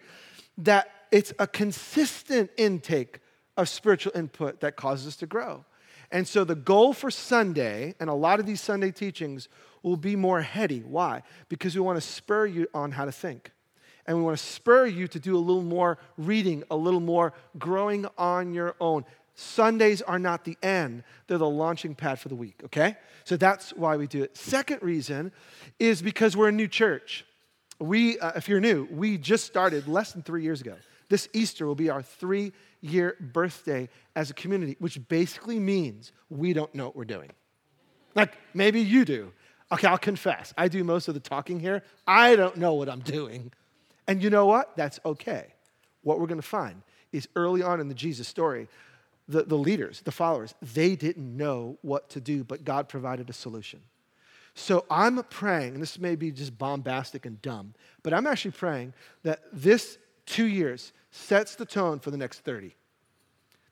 that 0.56 0.90
it's 1.12 1.30
a 1.38 1.46
consistent 1.46 2.50
intake 2.56 3.20
of 3.58 3.68
spiritual 3.68 4.12
input 4.14 4.60
that 4.60 4.76
causes 4.76 5.08
us 5.08 5.16
to 5.16 5.26
grow. 5.26 5.66
And 6.10 6.26
so 6.26 6.42
the 6.42 6.54
goal 6.54 6.94
for 6.94 7.10
Sunday, 7.10 7.94
and 8.00 8.08
a 8.08 8.14
lot 8.14 8.40
of 8.40 8.46
these 8.46 8.62
Sunday 8.62 8.92
teachings, 8.92 9.50
will 9.82 9.98
be 9.98 10.16
more 10.16 10.40
heady. 10.40 10.78
Why? 10.80 11.22
Because 11.50 11.74
we 11.74 11.82
want 11.82 11.98
to 11.98 12.08
spur 12.08 12.46
you 12.46 12.66
on 12.72 12.92
how 12.92 13.04
to 13.04 13.12
think 13.12 13.50
and 14.06 14.16
we 14.16 14.22
want 14.22 14.38
to 14.38 14.42
spur 14.42 14.86
you 14.86 15.06
to 15.08 15.20
do 15.20 15.36
a 15.36 15.38
little 15.38 15.62
more 15.62 15.98
reading, 16.16 16.64
a 16.70 16.76
little 16.76 17.00
more 17.00 17.34
growing 17.58 18.06
on 18.16 18.54
your 18.54 18.74
own. 18.80 19.04
Sundays 19.36 20.00
are 20.02 20.18
not 20.18 20.44
the 20.44 20.56
end, 20.62 21.04
they're 21.26 21.38
the 21.38 21.48
launching 21.48 21.94
pad 21.94 22.18
for 22.18 22.28
the 22.28 22.34
week, 22.34 22.60
okay? 22.64 22.96
So 23.24 23.36
that's 23.36 23.70
why 23.74 23.96
we 23.96 24.06
do 24.06 24.22
it. 24.22 24.36
Second 24.36 24.82
reason 24.82 25.30
is 25.78 26.00
because 26.00 26.36
we're 26.36 26.48
a 26.48 26.52
new 26.52 26.68
church. 26.68 27.24
We, 27.78 28.18
uh, 28.18 28.32
if 28.34 28.48
you're 28.48 28.60
new, 28.60 28.88
we 28.90 29.18
just 29.18 29.44
started 29.44 29.86
less 29.86 30.12
than 30.12 30.22
three 30.22 30.42
years 30.42 30.62
ago. 30.62 30.74
This 31.10 31.28
Easter 31.34 31.66
will 31.66 31.74
be 31.74 31.90
our 31.90 32.02
three 32.02 32.52
year 32.80 33.16
birthday 33.20 33.90
as 34.14 34.30
a 34.30 34.34
community, 34.34 34.76
which 34.78 35.06
basically 35.08 35.60
means 35.60 36.12
we 36.30 36.54
don't 36.54 36.74
know 36.74 36.86
what 36.86 36.96
we're 36.96 37.04
doing. 37.04 37.30
Like 38.14 38.36
maybe 38.54 38.80
you 38.80 39.04
do. 39.04 39.32
Okay, 39.70 39.86
I'll 39.86 39.98
confess. 39.98 40.54
I 40.56 40.68
do 40.68 40.82
most 40.82 41.08
of 41.08 41.14
the 41.14 41.20
talking 41.20 41.60
here. 41.60 41.82
I 42.06 42.36
don't 42.36 42.56
know 42.56 42.74
what 42.74 42.88
I'm 42.88 43.00
doing. 43.00 43.52
And 44.08 44.22
you 44.22 44.30
know 44.30 44.46
what? 44.46 44.76
That's 44.76 44.98
okay. 45.04 45.48
What 46.02 46.20
we're 46.20 46.28
going 46.28 46.40
to 46.40 46.46
find 46.46 46.82
is 47.12 47.28
early 47.36 47.62
on 47.62 47.80
in 47.80 47.88
the 47.88 47.94
Jesus 47.94 48.28
story, 48.28 48.68
the, 49.28 49.42
the 49.42 49.56
leaders, 49.56 50.00
the 50.02 50.12
followers, 50.12 50.54
they 50.62 50.96
didn't 50.96 51.36
know 51.36 51.78
what 51.82 52.08
to 52.10 52.20
do, 52.20 52.44
but 52.44 52.64
God 52.64 52.88
provided 52.88 53.28
a 53.28 53.32
solution. 53.32 53.80
So 54.54 54.86
I'm 54.90 55.22
praying, 55.24 55.74
and 55.74 55.82
this 55.82 55.98
may 55.98 56.16
be 56.16 56.30
just 56.30 56.56
bombastic 56.56 57.26
and 57.26 57.40
dumb, 57.42 57.74
but 58.02 58.14
I'm 58.14 58.26
actually 58.26 58.52
praying 58.52 58.94
that 59.22 59.42
this 59.52 59.98
two 60.24 60.46
years 60.46 60.92
sets 61.10 61.56
the 61.56 61.66
tone 61.66 61.98
for 61.98 62.10
the 62.10 62.16
next 62.16 62.40
30 62.40 62.74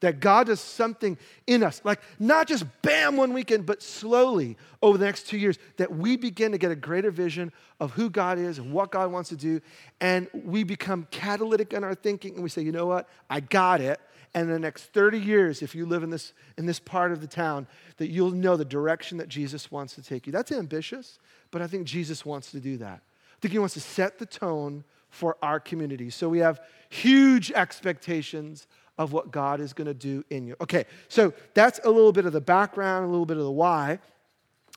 that 0.04 0.20
God 0.20 0.48
does 0.48 0.60
something 0.60 1.16
in 1.46 1.62
us, 1.62 1.80
like 1.82 1.98
not 2.18 2.46
just 2.46 2.66
bam 2.82 3.16
one 3.16 3.32
weekend, 3.32 3.64
but 3.64 3.82
slowly 3.82 4.58
over 4.82 4.98
the 4.98 5.04
next 5.06 5.26
two 5.26 5.38
years, 5.38 5.58
that 5.78 5.90
we 5.90 6.18
begin 6.18 6.52
to 6.52 6.58
get 6.58 6.70
a 6.70 6.76
greater 6.76 7.10
vision 7.10 7.50
of 7.80 7.90
who 7.92 8.10
God 8.10 8.38
is 8.38 8.58
and 8.58 8.70
what 8.70 8.90
God 8.90 9.10
wants 9.10 9.30
to 9.30 9.36
do. 9.36 9.62
And 10.02 10.28
we 10.34 10.62
become 10.62 11.08
catalytic 11.10 11.72
in 11.72 11.84
our 11.84 11.94
thinking 11.94 12.34
and 12.34 12.42
we 12.42 12.50
say, 12.50 12.60
you 12.60 12.70
know 12.70 12.84
what? 12.84 13.08
I 13.30 13.40
got 13.40 13.80
it. 13.80 13.98
And 14.34 14.48
in 14.48 14.52
the 14.52 14.58
next 14.58 14.86
30 14.92 15.18
years, 15.20 15.62
if 15.62 15.74
you 15.74 15.86
live 15.86 16.02
in 16.02 16.10
this, 16.10 16.32
in 16.58 16.66
this 16.66 16.80
part 16.80 17.12
of 17.12 17.20
the 17.20 17.26
town, 17.26 17.68
that 17.98 18.08
you'll 18.08 18.32
know 18.32 18.56
the 18.56 18.64
direction 18.64 19.18
that 19.18 19.28
Jesus 19.28 19.70
wants 19.70 19.94
to 19.94 20.02
take 20.02 20.26
you. 20.26 20.32
That's 20.32 20.50
ambitious, 20.50 21.18
but 21.52 21.62
I 21.62 21.68
think 21.68 21.86
Jesus 21.86 22.26
wants 22.26 22.50
to 22.50 22.60
do 22.60 22.76
that. 22.78 23.00
I 23.02 23.40
think 23.40 23.52
he 23.52 23.58
wants 23.58 23.74
to 23.74 23.80
set 23.80 24.18
the 24.18 24.26
tone 24.26 24.84
for 25.08 25.36
our 25.40 25.60
community. 25.60 26.10
So 26.10 26.28
we 26.28 26.40
have 26.40 26.60
huge 26.88 27.52
expectations 27.52 28.66
of 28.98 29.12
what 29.12 29.30
God 29.30 29.60
is 29.60 29.72
going 29.72 29.86
to 29.86 29.94
do 29.94 30.24
in 30.30 30.46
you. 30.46 30.56
Okay, 30.60 30.84
so 31.08 31.32
that's 31.54 31.80
a 31.84 31.90
little 31.90 32.12
bit 32.12 32.26
of 32.26 32.32
the 32.32 32.40
background, 32.40 33.04
a 33.04 33.08
little 33.08 33.26
bit 33.26 33.36
of 33.36 33.44
the 33.44 33.50
why. 33.50 34.00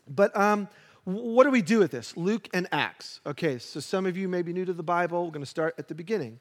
But 0.08 0.36
um, 0.38 0.68
what 1.04 1.46
do 1.46 1.52
we 1.52 1.62
do 1.62 1.80
with 1.80 1.92
this? 1.92 2.16
Luke 2.18 2.50
and 2.54 2.68
Acts. 2.72 3.22
Okay, 3.26 3.58
so 3.58 3.80
some 3.80 4.06
of 4.06 4.18
you 4.18 4.28
may 4.28 4.42
be 4.42 4.54
new 4.54 4.66
to 4.66 4.74
the 4.74 4.84
Bible. 4.84 5.26
We're 5.26 5.32
going 5.32 5.44
to 5.44 5.50
start 5.50 5.76
at 5.78 5.88
the 5.88 5.96
beginning. 5.96 6.40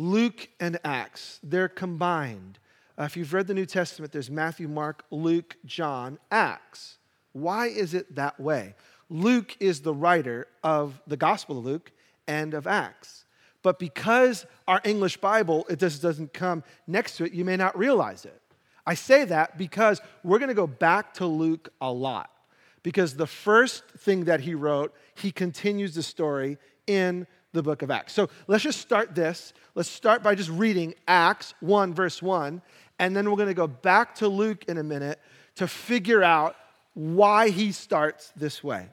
Luke 0.00 0.48
and 0.58 0.78
Acts, 0.82 1.38
they're 1.42 1.68
combined. 1.68 2.58
Uh, 2.98 3.02
if 3.02 3.18
you've 3.18 3.34
read 3.34 3.46
the 3.46 3.52
New 3.52 3.66
Testament, 3.66 4.12
there's 4.12 4.30
Matthew, 4.30 4.66
Mark, 4.66 5.04
Luke, 5.10 5.56
John, 5.66 6.18
Acts. 6.30 6.96
Why 7.32 7.66
is 7.66 7.92
it 7.92 8.14
that 8.14 8.40
way? 8.40 8.76
Luke 9.10 9.54
is 9.60 9.82
the 9.82 9.92
writer 9.92 10.46
of 10.64 10.98
the 11.06 11.18
Gospel 11.18 11.58
of 11.58 11.66
Luke 11.66 11.92
and 12.26 12.54
of 12.54 12.66
Acts. 12.66 13.26
But 13.62 13.78
because 13.78 14.46
our 14.66 14.80
English 14.84 15.18
Bible, 15.18 15.66
it 15.68 15.78
just 15.78 16.00
doesn't 16.00 16.32
come 16.32 16.64
next 16.86 17.18
to 17.18 17.24
it, 17.24 17.34
you 17.34 17.44
may 17.44 17.58
not 17.58 17.76
realize 17.76 18.24
it. 18.24 18.40
I 18.86 18.94
say 18.94 19.26
that 19.26 19.58
because 19.58 20.00
we're 20.24 20.38
going 20.38 20.48
to 20.48 20.54
go 20.54 20.66
back 20.66 21.12
to 21.14 21.26
Luke 21.26 21.74
a 21.78 21.92
lot. 21.92 22.30
Because 22.82 23.16
the 23.16 23.26
first 23.26 23.84
thing 23.98 24.24
that 24.24 24.40
he 24.40 24.54
wrote, 24.54 24.94
he 25.14 25.30
continues 25.30 25.94
the 25.94 26.02
story 26.02 26.56
in 26.86 27.26
the 27.52 27.62
book 27.62 27.82
of 27.82 27.90
Acts. 27.90 28.12
So 28.12 28.28
let's 28.46 28.62
just 28.62 28.80
start 28.80 29.14
this. 29.14 29.52
Let's 29.74 29.90
start 29.90 30.22
by 30.22 30.34
just 30.34 30.50
reading 30.50 30.94
Acts 31.08 31.54
1, 31.60 31.94
verse 31.94 32.22
1, 32.22 32.62
and 32.98 33.16
then 33.16 33.30
we're 33.30 33.36
going 33.36 33.48
to 33.48 33.54
go 33.54 33.66
back 33.66 34.14
to 34.16 34.28
Luke 34.28 34.64
in 34.68 34.78
a 34.78 34.82
minute 34.82 35.18
to 35.56 35.66
figure 35.66 36.22
out 36.22 36.56
why 36.94 37.50
he 37.50 37.72
starts 37.72 38.32
this 38.36 38.62
way. 38.62 38.88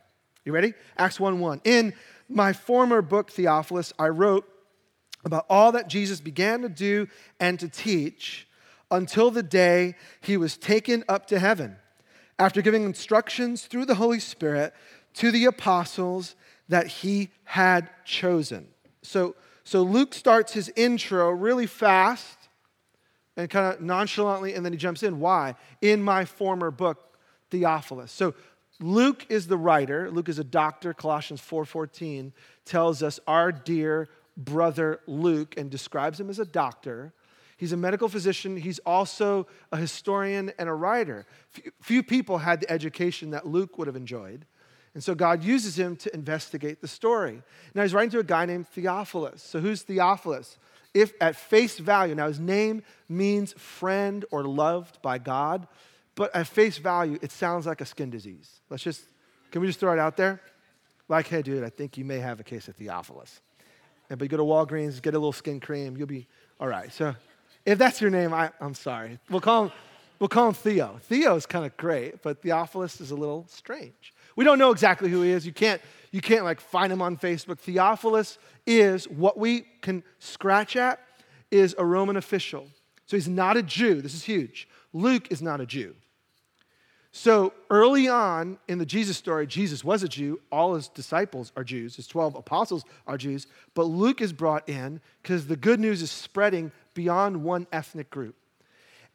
You 0.45 0.53
ready? 0.53 0.73
Acts 0.97 1.19
1 1.19 1.39
1. 1.39 1.61
In 1.65 1.93
my 2.29 2.53
former 2.53 3.01
book, 3.01 3.31
Theophilus, 3.31 3.93
I 3.99 4.07
wrote 4.09 4.47
about 5.25 5.45
all 5.49 5.73
that 5.73 5.87
Jesus 5.87 6.21
began 6.21 6.61
to 6.61 6.69
do 6.69 7.07
and 7.39 7.59
to 7.59 7.67
teach 7.67 8.47
until 8.89 9.31
the 9.31 9.43
day 9.43 9.95
he 10.21 10.37
was 10.37 10.57
taken 10.57 11.03
up 11.09 11.27
to 11.27 11.39
heaven, 11.39 11.75
after 12.39 12.61
giving 12.61 12.83
instructions 12.83 13.65
through 13.65 13.85
the 13.85 13.95
Holy 13.95 14.19
Spirit 14.19 14.73
to 15.15 15.31
the 15.31 15.45
apostles 15.45 16.35
that 16.69 16.87
he 16.87 17.29
had 17.43 17.89
chosen. 18.05 18.67
So, 19.01 19.35
so 19.63 19.83
Luke 19.83 20.13
starts 20.13 20.53
his 20.53 20.71
intro 20.75 21.29
really 21.29 21.67
fast 21.67 22.37
and 23.35 23.49
kind 23.49 23.73
of 23.73 23.81
nonchalantly, 23.81 24.53
and 24.53 24.65
then 24.65 24.73
he 24.73 24.77
jumps 24.77 25.03
in. 25.03 25.19
Why? 25.19 25.55
In 25.81 26.01
my 26.01 26.25
former 26.25 26.71
book, 26.71 27.17
Theophilus. 27.51 28.11
So 28.11 28.33
Luke 28.79 29.25
is 29.29 29.47
the 29.47 29.57
writer. 29.57 30.11
Luke 30.11 30.29
is 30.29 30.39
a 30.39 30.43
doctor. 30.43 30.93
Colossians 30.93 31.41
4:14 31.41 32.33
tells 32.65 33.01
us 33.01 33.19
our 33.27 33.51
dear 33.51 34.09
brother 34.35 34.99
Luke 35.07 35.55
and 35.57 35.69
describes 35.69 36.19
him 36.19 36.29
as 36.29 36.39
a 36.39 36.45
doctor. 36.45 37.13
He's 37.57 37.71
a 37.71 37.77
medical 37.77 38.07
physician. 38.07 38.55
He's 38.55 38.77
also 38.79 39.47
a 39.71 39.77
historian 39.77 40.51
and 40.59 40.69
a 40.69 40.73
writer. 40.73 41.25
Few 41.81 42.03
people 42.03 42.37
had 42.37 42.61
the 42.61 42.69
education 42.71 43.31
that 43.31 43.47
Luke 43.47 43.79
would 43.79 43.87
have 43.87 43.95
enjoyed. 43.95 44.45
And 44.97 45.03
so 45.03 45.13
God 45.13 45.43
uses 45.43 45.77
him 45.77 45.95
to 45.97 46.11
investigate 46.15 46.81
the 46.81 46.87
story. 46.87 47.43
Now 47.75 47.83
he's 47.83 47.93
writing 47.93 48.09
to 48.09 48.17
a 48.17 48.23
guy 48.23 48.47
named 48.47 48.67
Theophilus. 48.69 49.43
So 49.43 49.59
who's 49.59 49.83
Theophilus? 49.83 50.57
If 50.91 51.13
at 51.21 51.35
face 51.35 51.77
value, 51.77 52.15
now 52.15 52.27
his 52.27 52.39
name 52.39 52.81
means 53.07 53.53
friend 53.53 54.25
or 54.31 54.43
loved 54.43 54.99
by 55.03 55.19
God, 55.19 55.67
but 56.15 56.35
at 56.35 56.47
face 56.47 56.79
value, 56.79 57.19
it 57.21 57.31
sounds 57.31 57.67
like 57.67 57.79
a 57.79 57.85
skin 57.85 58.09
disease. 58.09 58.59
Let's 58.71 58.81
just, 58.81 59.03
can 59.51 59.61
we 59.61 59.67
just 59.67 59.79
throw 59.79 59.93
it 59.93 59.99
out 59.99 60.17
there? 60.17 60.41
Like, 61.07 61.27
hey, 61.27 61.43
dude, 61.43 61.63
I 61.63 61.69
think 61.69 61.99
you 61.99 62.03
may 62.03 62.17
have 62.17 62.39
a 62.39 62.43
case 62.43 62.67
of 62.67 62.75
Theophilus. 62.75 63.39
But 64.09 64.19
you 64.19 64.27
go 64.29 64.37
to 64.37 64.43
Walgreens, 64.43 64.99
get 64.99 65.13
a 65.13 65.19
little 65.19 65.31
skin 65.31 65.59
cream, 65.59 65.95
you'll 65.95 66.07
be 66.07 66.25
all 66.59 66.67
right. 66.67 66.91
So, 66.91 67.13
If 67.67 67.77
that's 67.77 68.01
your 68.01 68.09
name, 68.09 68.33
I, 68.33 68.49
I'm 68.59 68.73
sorry. 68.73 69.19
We'll 69.29 69.41
call 69.41 69.65
him, 69.65 69.71
we'll 70.17 70.27
call 70.27 70.47
him 70.47 70.55
Theo. 70.55 70.97
Theo 71.03 71.35
is 71.35 71.45
kind 71.45 71.67
of 71.67 71.77
great, 71.77 72.23
but 72.23 72.41
Theophilus 72.41 72.99
is 72.99 73.11
a 73.11 73.15
little 73.15 73.45
strange. 73.47 74.15
We 74.37 74.45
don't 74.45 74.59
know 74.59 74.71
exactly 74.71 75.09
who 75.09 75.23
he 75.23 75.31
is. 75.31 75.45
You 75.45 75.51
can't, 75.51 75.81
you 76.11 76.21
can't 76.21 76.45
like 76.45 76.61
find 76.61 76.93
him 76.93 77.01
on 77.01 77.17
Facebook. 77.17 77.57
Theophilus 77.57 78.37
is 78.65 79.09
what 79.09 79.37
we 79.37 79.65
can 79.81 80.03
scratch 80.19 80.77
at 80.77 80.99
is 81.51 81.75
a 81.77 81.83
Roman 81.83 82.15
official. 82.15 82.67
So 83.07 83.17
he's 83.17 83.27
not 83.27 83.57
a 83.57 83.63
Jew. 83.63 84.01
This 84.01 84.13
is 84.13 84.23
huge. 84.23 84.69
Luke 84.93 85.31
is 85.31 85.41
not 85.41 85.59
a 85.59 85.65
Jew. 85.65 85.95
So 87.11 87.51
early 87.71 88.07
on 88.07 88.59
in 88.67 88.77
the 88.77 88.85
Jesus 88.85 89.17
story, 89.17 89.47
Jesus 89.47 89.83
was 89.83 90.03
a 90.03 90.07
Jew. 90.07 90.39
All 90.51 90.75
his 90.75 90.87
disciples 90.87 91.51
are 91.55 91.63
Jews. 91.63 91.95
His 91.95 92.05
12 92.05 92.35
apostles 92.35 92.85
are 93.07 93.17
Jews. 93.17 93.47
But 93.73 93.83
Luke 93.83 94.21
is 94.21 94.33
brought 94.33 94.69
in 94.69 95.01
because 95.23 95.47
the 95.47 95.55
good 95.55 95.79
news 95.79 96.03
is 96.03 96.11
spreading 96.11 96.71
beyond 96.93 97.43
one 97.43 97.65
ethnic 97.71 98.11
group. 98.11 98.35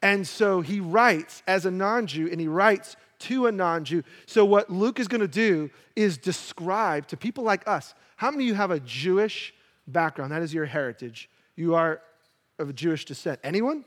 And 0.01 0.27
so 0.27 0.59
he 0.59 0.81
writes 0.81 1.43
as 1.47 1.65
a 1.65 1.71
non 1.71 2.07
Jew 2.07 2.27
and 2.29 2.41
he 2.41 2.47
writes 2.49 2.97
to 3.23 3.47
a 3.47 3.51
non 3.51 3.83
Jew. 3.83 4.03
So, 4.25 4.45
what 4.45 4.69
Luke 4.69 4.99
is 4.99 5.07
going 5.07 5.21
to 5.21 5.27
do 5.27 5.69
is 5.95 6.17
describe 6.17 7.07
to 7.07 7.17
people 7.17 7.43
like 7.43 7.67
us 7.67 7.93
how 8.15 8.31
many 8.31 8.45
of 8.45 8.47
you 8.47 8.53
have 8.53 8.71
a 8.71 8.79
Jewish 8.79 9.53
background? 9.87 10.31
That 10.31 10.41
is 10.41 10.53
your 10.53 10.65
heritage. 10.65 11.29
You 11.55 11.75
are 11.75 12.01
of 12.57 12.69
a 12.69 12.73
Jewish 12.73 13.05
descent. 13.05 13.39
Anyone? 13.43 13.83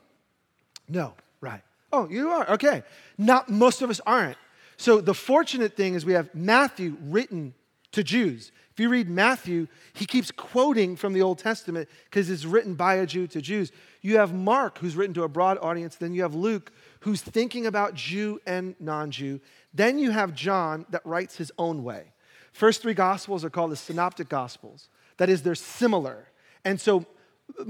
No, 0.88 1.14
right. 1.40 1.62
Oh, 1.92 2.08
you 2.08 2.30
are? 2.30 2.50
Okay. 2.50 2.82
Not 3.16 3.48
most 3.48 3.82
of 3.82 3.90
us 3.90 4.00
aren't. 4.06 4.36
So, 4.76 5.00
the 5.00 5.14
fortunate 5.14 5.76
thing 5.76 5.94
is 5.94 6.04
we 6.04 6.12
have 6.12 6.34
Matthew 6.34 6.96
written 7.04 7.54
to 7.92 8.02
Jews. 8.02 8.52
If 8.76 8.80
you 8.80 8.90
read 8.90 9.08
Matthew, 9.08 9.68
he 9.94 10.04
keeps 10.04 10.30
quoting 10.30 10.96
from 10.96 11.14
the 11.14 11.22
Old 11.22 11.38
Testament 11.38 11.88
because 12.04 12.28
it's 12.28 12.44
written 12.44 12.74
by 12.74 12.96
a 12.96 13.06
Jew 13.06 13.26
to 13.28 13.40
Jews. 13.40 13.72
You 14.02 14.18
have 14.18 14.34
Mark, 14.34 14.76
who's 14.76 14.96
written 14.96 15.14
to 15.14 15.22
a 15.22 15.28
broad 15.28 15.56
audience. 15.62 15.96
Then 15.96 16.12
you 16.12 16.20
have 16.20 16.34
Luke, 16.34 16.72
who's 17.06 17.22
thinking 17.22 17.66
about 17.66 17.94
Jew 17.94 18.40
and 18.46 18.74
non 18.80 19.12
Jew. 19.12 19.40
Then 19.72 19.96
you 20.00 20.10
have 20.10 20.34
John 20.34 20.86
that 20.90 21.06
writes 21.06 21.36
his 21.36 21.52
own 21.56 21.84
way. 21.84 22.06
First 22.52 22.82
three 22.82 22.94
Gospels 22.94 23.44
are 23.44 23.50
called 23.50 23.70
the 23.70 23.76
Synoptic 23.76 24.28
Gospels. 24.28 24.88
That 25.18 25.28
is, 25.28 25.42
they're 25.42 25.54
similar. 25.54 26.26
And 26.64 26.80
so 26.80 27.06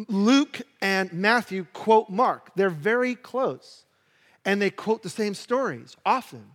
Luke 0.08 0.62
and 0.80 1.12
Matthew 1.12 1.66
quote 1.74 2.08
Mark. 2.08 2.52
They're 2.56 2.70
very 2.70 3.14
close. 3.14 3.84
And 4.46 4.62
they 4.62 4.70
quote 4.70 5.02
the 5.02 5.10
same 5.10 5.34
stories 5.34 5.98
often. 6.06 6.52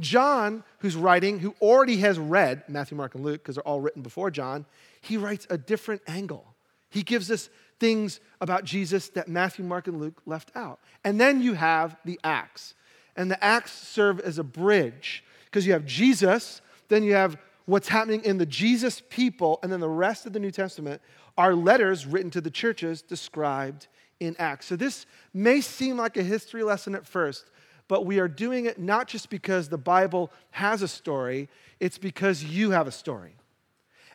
John, 0.00 0.64
who's 0.78 0.96
writing, 0.96 1.38
who 1.38 1.54
already 1.62 1.98
has 1.98 2.18
read 2.18 2.64
Matthew, 2.66 2.96
Mark, 2.96 3.14
and 3.14 3.24
Luke, 3.24 3.44
because 3.44 3.54
they're 3.54 3.68
all 3.68 3.80
written 3.80 4.02
before 4.02 4.32
John, 4.32 4.66
he 5.00 5.16
writes 5.16 5.46
a 5.50 5.56
different 5.56 6.02
angle. 6.08 6.52
He 6.90 7.04
gives 7.04 7.30
us 7.30 7.48
things 7.80 8.20
about 8.40 8.64
Jesus 8.64 9.08
that 9.10 9.28
Matthew, 9.28 9.64
Mark, 9.64 9.88
and 9.88 10.00
Luke 10.00 10.20
left 10.26 10.50
out. 10.54 10.80
And 11.04 11.20
then 11.20 11.40
you 11.40 11.54
have 11.54 11.96
the 12.04 12.18
Acts. 12.24 12.74
And 13.16 13.30
the 13.30 13.42
Acts 13.42 13.72
serve 13.72 14.20
as 14.20 14.38
a 14.38 14.44
bridge 14.44 15.24
because 15.46 15.66
you 15.66 15.72
have 15.72 15.86
Jesus, 15.86 16.60
then 16.88 17.02
you 17.02 17.14
have 17.14 17.36
what's 17.66 17.88
happening 17.88 18.22
in 18.24 18.38
the 18.38 18.46
Jesus 18.46 19.02
people, 19.08 19.58
and 19.62 19.72
then 19.72 19.80
the 19.80 19.88
rest 19.88 20.26
of 20.26 20.32
the 20.32 20.40
New 20.40 20.50
Testament 20.50 21.00
are 21.38 21.54
letters 21.54 22.06
written 22.06 22.30
to 22.32 22.40
the 22.40 22.50
churches 22.50 23.02
described 23.02 23.86
in 24.20 24.36
Acts. 24.38 24.66
So 24.66 24.76
this 24.76 25.06
may 25.32 25.60
seem 25.60 25.96
like 25.96 26.16
a 26.16 26.22
history 26.22 26.62
lesson 26.62 26.94
at 26.94 27.06
first, 27.06 27.50
but 27.88 28.06
we 28.06 28.18
are 28.18 28.28
doing 28.28 28.66
it 28.66 28.78
not 28.78 29.08
just 29.08 29.30
because 29.30 29.68
the 29.68 29.78
Bible 29.78 30.30
has 30.50 30.82
a 30.82 30.88
story, 30.88 31.48
it's 31.80 31.98
because 31.98 32.44
you 32.44 32.70
have 32.70 32.86
a 32.86 32.92
story. 32.92 33.36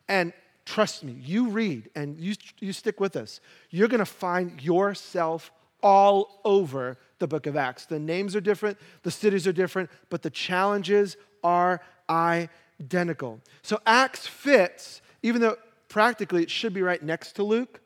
And 0.07 0.33
trust 0.69 1.03
me, 1.03 1.13
you 1.19 1.49
read 1.49 1.89
and 1.95 2.19
you, 2.19 2.35
you 2.59 2.71
stick 2.73 2.99
with 2.99 3.15
us, 3.15 3.41
you're 3.71 3.87
going 3.87 3.99
to 3.99 4.05
find 4.05 4.61
yourself 4.61 5.51
all 5.81 6.41
over 6.45 6.95
the 7.17 7.27
book 7.27 7.47
of 7.47 7.55
Acts. 7.55 7.87
The 7.87 7.99
names 7.99 8.35
are 8.35 8.41
different, 8.41 8.77
the 9.01 9.09
cities 9.09 9.47
are 9.47 9.51
different, 9.51 9.89
but 10.11 10.21
the 10.21 10.29
challenges 10.29 11.17
are 11.43 11.81
identical. 12.07 13.41
So 13.63 13.79
Acts 13.87 14.27
fits, 14.27 15.01
even 15.23 15.41
though 15.41 15.57
practically 15.87 16.43
it 16.43 16.51
should 16.51 16.73
be 16.73 16.83
right 16.83 17.01
next 17.01 17.33
to 17.37 17.43
Luke, 17.43 17.81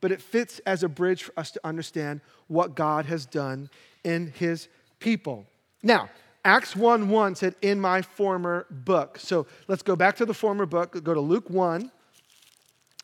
but 0.00 0.10
it 0.10 0.20
fits 0.20 0.58
as 0.66 0.82
a 0.82 0.88
bridge 0.88 1.22
for 1.22 1.38
us 1.38 1.52
to 1.52 1.60
understand 1.62 2.20
what 2.48 2.74
God 2.74 3.06
has 3.06 3.26
done 3.26 3.70
in 4.02 4.32
his 4.36 4.66
people. 4.98 5.46
Now, 5.84 6.10
Acts 6.44 6.74
1 6.74 7.08
1 7.08 7.36
said, 7.36 7.54
in 7.62 7.80
my 7.80 8.02
former 8.02 8.66
book. 8.70 9.18
So 9.20 9.46
let's 9.68 9.82
go 9.82 9.94
back 9.94 10.16
to 10.16 10.26
the 10.26 10.34
former 10.34 10.66
book, 10.66 11.02
go 11.04 11.14
to 11.14 11.20
Luke 11.20 11.48
1. 11.48 11.92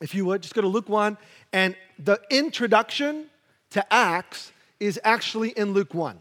If 0.00 0.14
you 0.14 0.24
would, 0.26 0.42
just 0.42 0.54
go 0.54 0.60
to 0.60 0.68
Luke 0.68 0.88
1. 0.88 1.16
And 1.52 1.76
the 1.98 2.20
introduction 2.30 3.26
to 3.70 3.92
Acts 3.92 4.52
is 4.78 4.98
actually 5.04 5.50
in 5.50 5.72
Luke 5.72 5.94
1. 5.94 6.18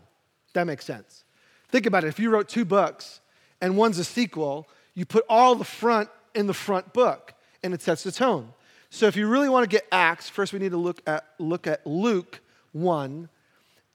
That 0.54 0.68
makes 0.68 0.86
sense. 0.86 1.24
Think 1.70 1.86
about 1.86 2.04
it. 2.04 2.08
If 2.08 2.20
you 2.20 2.30
wrote 2.30 2.50
two 2.50 2.66
books 2.66 3.22
and 3.62 3.78
one's 3.78 3.98
a 4.00 4.04
sequel, 4.04 4.68
you 4.96 5.06
put 5.06 5.24
all 5.30 5.56
the 5.56 5.64
front 5.64 6.10
in 6.36 6.48
the 6.48 6.54
front 6.54 6.94
book 6.94 7.34
and 7.64 7.74
it 7.74 7.82
sets 7.82 8.04
the 8.04 8.12
tone. 8.12 8.54
So 8.90 9.06
if 9.06 9.16
you 9.16 9.28
really 9.28 9.50
want 9.50 9.64
to 9.64 9.70
get 9.70 9.86
Acts, 9.92 10.30
first 10.30 10.52
we 10.52 10.60
need 10.60 10.72
to 10.72 10.78
look 10.78 11.02
at, 11.06 11.26
look 11.38 11.68
at 11.68 11.86
Luke 11.86 12.42
1 12.72 13.30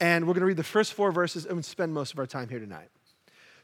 and 0.00 0.26
we're 0.26 0.34
going 0.34 0.40
to 0.40 0.46
read 0.46 0.56
the 0.56 0.62
first 0.62 0.92
four 0.94 1.12
verses 1.12 1.46
and 1.46 1.64
spend 1.64 1.92
most 1.92 2.12
of 2.12 2.18
our 2.18 2.26
time 2.26 2.48
here 2.48 2.60
tonight. 2.60 2.88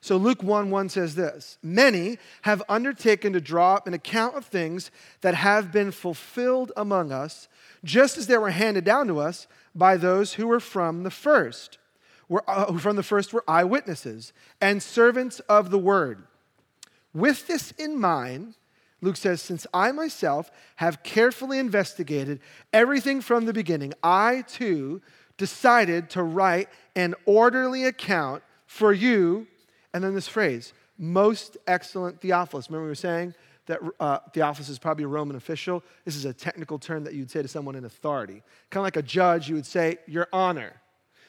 So 0.02 0.16
Luke 0.16 0.42
1 0.42 0.70
1 0.70 0.88
says 0.88 1.14
this 1.14 1.58
Many 1.62 2.18
have 2.42 2.62
undertaken 2.68 3.32
to 3.34 3.40
draw 3.40 3.74
up 3.74 3.86
an 3.86 3.94
account 3.94 4.36
of 4.36 4.46
things 4.46 4.90
that 5.20 5.34
have 5.34 5.72
been 5.72 5.90
fulfilled 5.90 6.72
among 6.76 7.12
us, 7.12 7.48
just 7.84 8.16
as 8.16 8.26
they 8.26 8.38
were 8.38 8.50
handed 8.50 8.84
down 8.84 9.06
to 9.08 9.20
us 9.20 9.46
by 9.74 9.96
those 9.96 10.34
who 10.34 10.46
were 10.46 10.60
from 10.60 11.02
the 11.02 11.10
first. 11.10 11.78
Were, 12.28 12.44
uh, 12.48 12.78
from 12.78 12.96
the 12.96 13.02
first 13.02 13.32
were 13.32 13.44
eyewitnesses 13.48 14.32
and 14.60 14.82
servants 14.82 15.40
of 15.40 15.70
the 15.70 15.78
word. 15.78 16.22
With 17.12 17.48
this 17.48 17.72
in 17.72 17.98
mind, 17.98 18.54
Luke 19.00 19.16
says, 19.16 19.42
Since 19.42 19.66
I 19.74 19.92
myself 19.92 20.50
have 20.76 21.02
carefully 21.02 21.58
investigated 21.58 22.40
everything 22.72 23.20
from 23.20 23.46
the 23.46 23.52
beginning, 23.52 23.94
I 24.02 24.44
too 24.46 25.02
decided 25.36 26.10
to 26.10 26.22
write 26.22 26.68
an 26.94 27.14
orderly 27.24 27.84
account 27.84 28.42
for 28.66 28.92
you. 28.92 29.46
And 29.92 30.04
then 30.04 30.14
this 30.14 30.28
phrase, 30.28 30.72
most 30.98 31.56
excellent 31.66 32.20
Theophilus. 32.20 32.68
Remember, 32.68 32.84
we 32.84 32.90
were 32.90 32.94
saying 32.94 33.34
that 33.66 33.80
uh, 33.98 34.18
Theophilus 34.32 34.68
is 34.68 34.78
probably 34.78 35.04
a 35.04 35.08
Roman 35.08 35.36
official. 35.36 35.82
This 36.04 36.16
is 36.16 36.24
a 36.24 36.32
technical 36.32 36.78
term 36.78 37.04
that 37.04 37.14
you'd 37.14 37.30
say 37.30 37.42
to 37.42 37.48
someone 37.48 37.74
in 37.74 37.84
authority. 37.84 38.42
Kind 38.70 38.80
of 38.80 38.84
like 38.84 38.96
a 38.96 39.02
judge, 39.02 39.48
you 39.48 39.54
would 39.54 39.66
say, 39.66 39.98
Your 40.06 40.28
honor. 40.32 40.72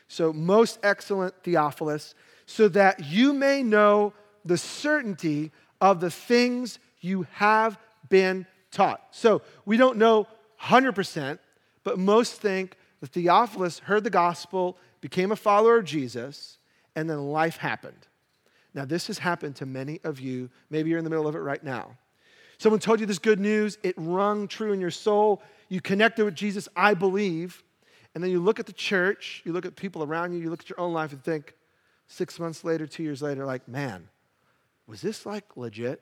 So, 0.08 0.34
most 0.34 0.80
excellent 0.84 1.34
Theophilus, 1.44 2.16
so 2.46 2.68
that 2.70 3.06
you 3.06 3.32
may 3.32 3.64
know 3.64 4.14
the 4.44 4.58
certainty 4.58 5.52
of 5.80 6.02
the 6.02 6.12
things 6.12 6.80
you 7.00 7.26
have 7.34 7.80
been 8.10 8.46
taught. 8.72 9.02
So, 9.12 9.42
we 9.66 9.78
don't 9.78 9.98
know 9.98 10.28
100%, 10.62 11.40
but 11.84 11.98
most 11.98 12.42
think 12.42 12.76
that 13.00 13.12
Theophilus 13.12 13.80
heard 13.80 14.04
the 14.04 14.10
gospel, 14.10 14.78
became 15.00 15.32
a 15.32 15.36
follower 15.36 15.78
of 15.78 15.86
Jesus, 15.86 16.58
and 16.96 17.10
then 17.10 17.20
life 17.32 17.58
happened. 17.58 18.08
Now, 18.74 18.86
this 18.86 19.08
has 19.08 19.18
happened 19.18 19.56
to 19.58 19.66
many 19.66 20.00
of 20.04 20.20
you. 20.20 20.50
Maybe 20.70 20.90
you're 20.90 21.00
in 21.00 21.04
the 21.04 21.10
middle 21.10 21.28
of 21.28 21.36
it 21.36 21.40
right 21.40 21.64
now. 21.64 21.98
Someone 22.58 22.80
told 22.80 23.00
you 23.00 23.06
this 23.06 23.20
good 23.20 23.40
news, 23.40 23.78
it 23.84 23.96
rung 23.98 24.48
true 24.48 24.72
in 24.72 24.80
your 24.80 24.92
soul. 24.92 25.42
You 25.68 25.82
connected 25.82 26.26
with 26.26 26.36
Jesus, 26.36 26.70
I 26.76 26.94
believe. 26.94 27.64
And 28.14 28.24
then 28.24 28.32
you 28.32 28.40
look 28.40 28.60
at 28.60 28.66
the 28.66 28.74
church, 28.74 29.42
you 29.46 29.54
look 29.54 29.66
at 29.66 29.76
people 29.76 30.04
around 30.04 30.34
you, 30.34 30.40
you 30.40 30.50
look 30.50 30.62
at 30.62 30.70
your 30.70 30.80
own 30.80 30.94
life 30.94 31.12
and 31.12 31.24
think, 31.24 31.56
six 32.08 32.40
months 32.40 32.64
later, 32.64 32.86
two 32.86 33.04
years 33.04 33.22
later, 33.22 33.46
like, 33.46 33.68
man, 33.68 34.10
was 34.86 35.02
this 35.02 35.26
like 35.26 35.56
legit? 35.56 36.02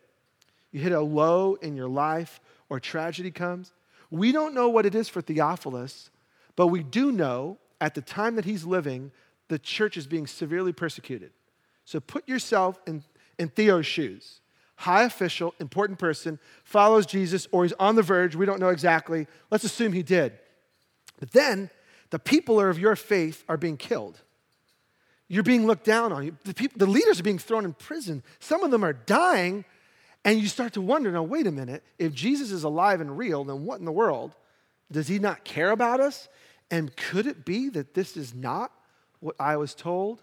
You 0.72 0.80
hit 0.80 0.92
a 0.92 1.00
low 1.00 1.56
in 1.56 1.76
your 1.76 1.88
life 1.88 2.40
or 2.68 2.80
tragedy 2.80 3.32
comes. 3.32 3.72
We 4.12 4.32
don't 4.32 4.54
know 4.54 4.70
what 4.70 4.86
it 4.86 4.96
is 4.96 5.08
for 5.08 5.22
Theophilus, 5.22 6.10
but 6.56 6.68
we 6.68 6.84
do 6.84 7.12
know 7.12 7.58
at 7.80 7.96
the 7.96 8.02
time 8.02 8.36
that 8.36 8.46
he's 8.46 8.66
living, 8.66 9.12
the 9.48 9.60
church 9.60 9.98
is 9.98 10.08
being 10.08 10.28
severely 10.28 10.74
persecuted. 10.74 11.32
So 11.90 12.00
put 12.00 12.30
yourself 12.30 12.80
in, 12.86 13.04
in 13.40 13.50
Theo's 13.50 13.88
shoes. 13.88 14.42
High 14.76 15.06
official, 15.06 15.56
important 15.60 15.98
person, 15.98 16.38
follows 16.64 17.08
Jesus, 17.08 17.48
or 17.52 17.64
he's 17.64 17.74
on 17.80 17.96
the 17.96 18.04
verge. 18.04 18.36
We 18.36 18.46
don't 18.46 18.60
know 18.60 18.70
exactly. 18.70 19.26
Let's 19.50 19.64
assume 19.64 19.94
he 19.94 20.04
did. 20.04 20.38
But 21.20 21.32
then 21.32 21.72
the 22.12 22.20
people 22.20 22.60
of 22.60 22.78
your 22.78 22.96
faith 22.96 23.44
are 23.50 23.58
being 23.58 23.76
killed. 23.76 24.22
You're 25.28 25.42
being 25.42 25.66
looked 25.66 25.84
down 25.84 26.14
on. 26.14 26.38
The, 26.44 26.54
people, 26.54 26.78
the 26.78 26.86
leaders 26.86 27.20
are 27.20 27.24
being 27.24 27.40
thrown 27.40 27.66
in 27.66 27.74
prison. 27.74 28.22
Some 28.40 28.64
of 28.64 28.70
them 28.70 28.86
are 28.86 28.94
dying. 28.94 29.66
And 30.24 30.40
you 30.40 30.48
start 30.48 30.74
to 30.74 30.82
wonder 30.82 31.12
now, 31.12 31.24
wait 31.24 31.48
a 31.48 31.52
minute, 31.52 31.84
if 31.98 32.14
Jesus 32.14 32.52
is 32.52 32.64
alive 32.64 33.02
and 33.02 33.18
real, 33.18 33.44
then 33.44 33.66
what 33.66 33.80
in 33.80 33.86
the 33.86 33.92
world? 33.92 34.36
Does 34.92 35.08
he 35.08 35.18
not 35.18 35.44
care 35.44 35.72
about 35.72 36.02
us? 36.02 36.30
And 36.70 36.96
could 36.96 37.26
it 37.26 37.46
be 37.46 37.68
that 37.70 37.96
this 37.96 38.16
is 38.16 38.36
not 38.36 38.72
what 39.22 39.36
I 39.40 39.58
was 39.58 39.74
told? 39.74 40.22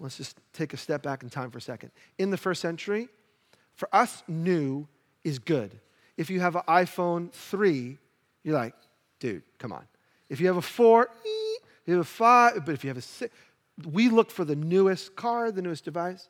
Let's 0.00 0.16
just 0.16 0.38
take 0.52 0.72
a 0.72 0.76
step 0.76 1.02
back 1.02 1.22
in 1.22 1.30
time 1.30 1.50
for 1.50 1.58
a 1.58 1.62
second. 1.62 1.90
In 2.18 2.30
the 2.30 2.36
first 2.36 2.60
century, 2.60 3.08
for 3.74 3.88
us, 3.92 4.22
new 4.28 4.86
is 5.24 5.38
good. 5.38 5.78
If 6.16 6.30
you 6.30 6.40
have 6.40 6.56
an 6.56 6.62
iPhone 6.68 7.32
3, 7.32 7.98
you're 8.44 8.54
like, 8.54 8.74
dude, 9.18 9.42
come 9.58 9.72
on. 9.72 9.84
If 10.28 10.40
you 10.40 10.46
have 10.46 10.56
a 10.56 10.62
4, 10.62 11.08
You 11.88 11.94
have 11.94 12.02
a 12.02 12.04
five, 12.04 12.66
but 12.66 12.74
if 12.74 12.84
you 12.84 12.88
have 12.88 12.98
a 12.98 13.02
six, 13.02 13.34
we 13.90 14.10
look 14.10 14.30
for 14.30 14.44
the 14.44 14.54
newest 14.54 15.16
car, 15.16 15.50
the 15.50 15.62
newest 15.62 15.86
device. 15.86 16.28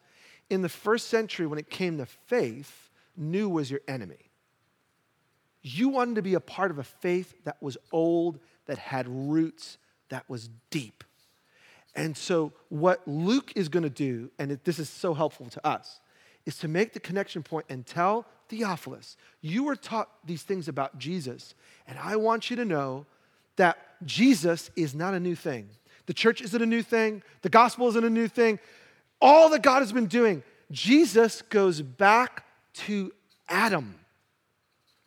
In 0.48 0.62
the 0.62 0.68
first 0.68 1.08
century, 1.08 1.48
when 1.48 1.58
it 1.58 1.68
came 1.68 1.98
to 1.98 2.06
faith, 2.06 2.90
new 3.16 3.48
was 3.48 3.68
your 3.68 3.80
enemy. 3.88 4.30
You 5.62 5.88
wanted 5.88 6.14
to 6.14 6.22
be 6.22 6.34
a 6.34 6.40
part 6.40 6.70
of 6.70 6.78
a 6.78 6.84
faith 6.84 7.34
that 7.42 7.60
was 7.60 7.76
old, 7.90 8.38
that 8.66 8.78
had 8.78 9.08
roots, 9.08 9.78
that 10.10 10.30
was 10.30 10.48
deep. 10.70 11.02
And 11.98 12.16
so, 12.16 12.52
what 12.68 13.02
Luke 13.08 13.52
is 13.56 13.68
going 13.68 13.82
to 13.82 13.90
do, 13.90 14.30
and 14.38 14.52
it, 14.52 14.62
this 14.62 14.78
is 14.78 14.88
so 14.88 15.14
helpful 15.14 15.46
to 15.50 15.66
us, 15.66 15.98
is 16.46 16.56
to 16.58 16.68
make 16.68 16.92
the 16.92 17.00
connection 17.00 17.42
point 17.42 17.66
and 17.68 17.84
tell 17.84 18.24
Theophilus, 18.48 19.16
you 19.40 19.64
were 19.64 19.74
taught 19.74 20.08
these 20.24 20.42
things 20.42 20.68
about 20.68 20.96
Jesus, 20.96 21.56
and 21.88 21.98
I 21.98 22.14
want 22.14 22.50
you 22.50 22.56
to 22.56 22.64
know 22.64 23.04
that 23.56 23.78
Jesus 24.06 24.70
is 24.76 24.94
not 24.94 25.12
a 25.12 25.18
new 25.18 25.34
thing. 25.34 25.70
The 26.06 26.14
church 26.14 26.40
isn't 26.40 26.62
a 26.62 26.66
new 26.66 26.82
thing, 26.82 27.20
the 27.42 27.48
gospel 27.48 27.88
isn't 27.88 28.04
a 28.04 28.08
new 28.08 28.28
thing. 28.28 28.60
All 29.20 29.50
that 29.50 29.64
God 29.64 29.80
has 29.80 29.92
been 29.92 30.06
doing, 30.06 30.44
Jesus 30.70 31.42
goes 31.42 31.82
back 31.82 32.44
to 32.74 33.10
Adam. 33.48 33.98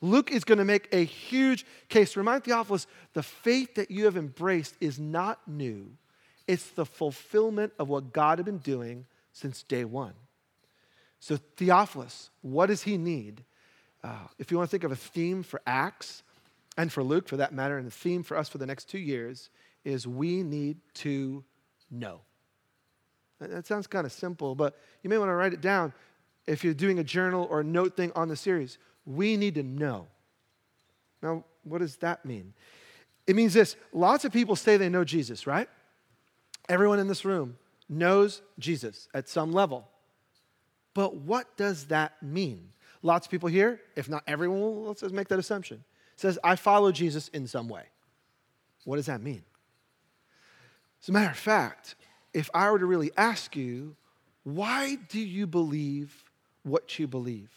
Luke 0.01 0.29
is 0.29 0.43
going 0.43 0.57
to 0.57 0.65
make 0.65 0.89
a 0.91 1.05
huge 1.05 1.65
case. 1.87 2.17
Remind 2.17 2.43
Theophilus 2.43 2.85
the 3.13 3.23
faith 3.23 3.75
that 3.75 3.91
you 3.91 4.03
have 4.03 4.17
embraced 4.17 4.75
is 4.81 4.99
not 4.99 5.39
new, 5.47 5.91
it's 6.51 6.67
the 6.71 6.85
fulfillment 6.85 7.71
of 7.79 7.87
what 7.87 8.11
God 8.11 8.37
had 8.37 8.45
been 8.45 8.57
doing 8.57 9.05
since 9.31 9.63
day 9.63 9.85
one. 9.85 10.11
So, 11.21 11.37
Theophilus, 11.55 12.29
what 12.41 12.65
does 12.65 12.83
he 12.83 12.97
need? 12.97 13.45
Uh, 14.03 14.27
if 14.37 14.51
you 14.51 14.57
want 14.57 14.69
to 14.69 14.71
think 14.71 14.83
of 14.83 14.91
a 14.91 14.97
theme 14.97 15.43
for 15.43 15.61
Acts, 15.65 16.23
and 16.77 16.91
for 16.91 17.03
Luke 17.03 17.29
for 17.29 17.37
that 17.37 17.53
matter, 17.53 17.77
and 17.77 17.87
the 17.87 17.91
theme 17.91 18.21
for 18.21 18.35
us 18.35 18.49
for 18.49 18.57
the 18.57 18.65
next 18.65 18.89
two 18.89 18.99
years 18.99 19.49
is 19.85 20.05
we 20.05 20.43
need 20.43 20.77
to 20.95 21.41
know. 21.89 22.19
That 23.39 23.65
sounds 23.65 23.87
kind 23.87 24.05
of 24.05 24.11
simple, 24.11 24.53
but 24.53 24.77
you 25.03 25.09
may 25.09 25.17
want 25.17 25.29
to 25.29 25.33
write 25.33 25.53
it 25.53 25.61
down 25.61 25.93
if 26.47 26.65
you're 26.65 26.73
doing 26.73 26.99
a 26.99 27.03
journal 27.03 27.47
or 27.49 27.61
a 27.61 27.63
note 27.63 27.95
thing 27.95 28.11
on 28.13 28.27
the 28.27 28.35
series. 28.35 28.77
We 29.05 29.37
need 29.37 29.55
to 29.55 29.63
know. 29.63 30.07
Now, 31.23 31.45
what 31.63 31.79
does 31.79 31.95
that 31.97 32.25
mean? 32.25 32.53
It 33.25 33.37
means 33.37 33.53
this 33.53 33.77
lots 33.93 34.25
of 34.25 34.33
people 34.33 34.57
say 34.57 34.75
they 34.75 34.89
know 34.89 35.05
Jesus, 35.05 35.47
right? 35.47 35.69
Everyone 36.69 36.99
in 36.99 37.07
this 37.07 37.25
room 37.25 37.57
knows 37.89 38.41
Jesus 38.59 39.07
at 39.13 39.27
some 39.27 39.51
level. 39.51 39.87
But 40.93 41.15
what 41.15 41.57
does 41.57 41.85
that 41.85 42.21
mean? 42.21 42.69
Lots 43.01 43.27
of 43.27 43.31
people 43.31 43.49
here, 43.49 43.81
if 43.95 44.09
not 44.09 44.23
everyone, 44.27 44.85
let's 44.85 45.01
make 45.03 45.27
that 45.29 45.39
assumption, 45.39 45.83
says, 46.15 46.37
I 46.43 46.55
follow 46.55 46.91
Jesus 46.91 47.27
in 47.29 47.47
some 47.47 47.67
way. 47.67 47.83
What 48.85 48.97
does 48.97 49.07
that 49.07 49.21
mean? 49.21 49.43
As 51.01 51.09
a 51.09 51.11
matter 51.11 51.31
of 51.31 51.37
fact, 51.37 51.95
if 52.33 52.49
I 52.53 52.69
were 52.69 52.79
to 52.79 52.85
really 52.85 53.11
ask 53.17 53.55
you, 53.55 53.95
why 54.43 54.95
do 55.09 55.19
you 55.19 55.47
believe 55.47 56.23
what 56.63 56.99
you 56.99 57.07
believe? 57.07 57.49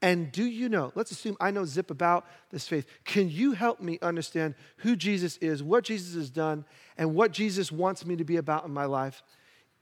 And 0.00 0.30
do 0.30 0.44
you 0.44 0.68
know, 0.68 0.92
let's 0.94 1.10
assume 1.10 1.36
I 1.40 1.50
know 1.50 1.64
zip 1.64 1.90
about 1.90 2.24
this 2.50 2.68
faith. 2.68 2.86
Can 3.04 3.28
you 3.28 3.52
help 3.52 3.80
me 3.80 3.98
understand 4.00 4.54
who 4.78 4.94
Jesus 4.94 5.36
is, 5.38 5.62
what 5.62 5.84
Jesus 5.84 6.14
has 6.14 6.30
done, 6.30 6.64
and 6.96 7.14
what 7.14 7.32
Jesus 7.32 7.72
wants 7.72 8.06
me 8.06 8.14
to 8.16 8.24
be 8.24 8.36
about 8.36 8.64
in 8.64 8.72
my 8.72 8.84
life? 8.84 9.22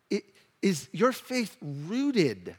It, 0.08 0.24
is 0.62 0.88
your 0.92 1.12
faith 1.12 1.56
rooted? 1.60 2.56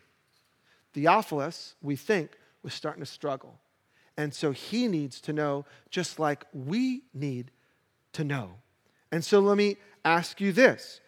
Theophilus, 0.93 1.73
we 1.81 1.95
think, 1.95 2.31
was 2.61 2.73
starting 2.73 3.01
to 3.01 3.09
struggle. 3.09 3.59
And 4.17 4.33
so 4.33 4.51
he 4.51 4.87
needs 4.87 5.19
to 5.21 5.33
know 5.33 5.65
just 5.89 6.19
like 6.19 6.45
we 6.53 7.03
need 7.13 7.51
to 8.13 8.23
know. 8.23 8.51
And 9.11 9.23
so 9.23 9.39
let 9.39 9.57
me 9.57 9.77
ask 10.05 10.41
you 10.41 10.51
this 10.51 11.01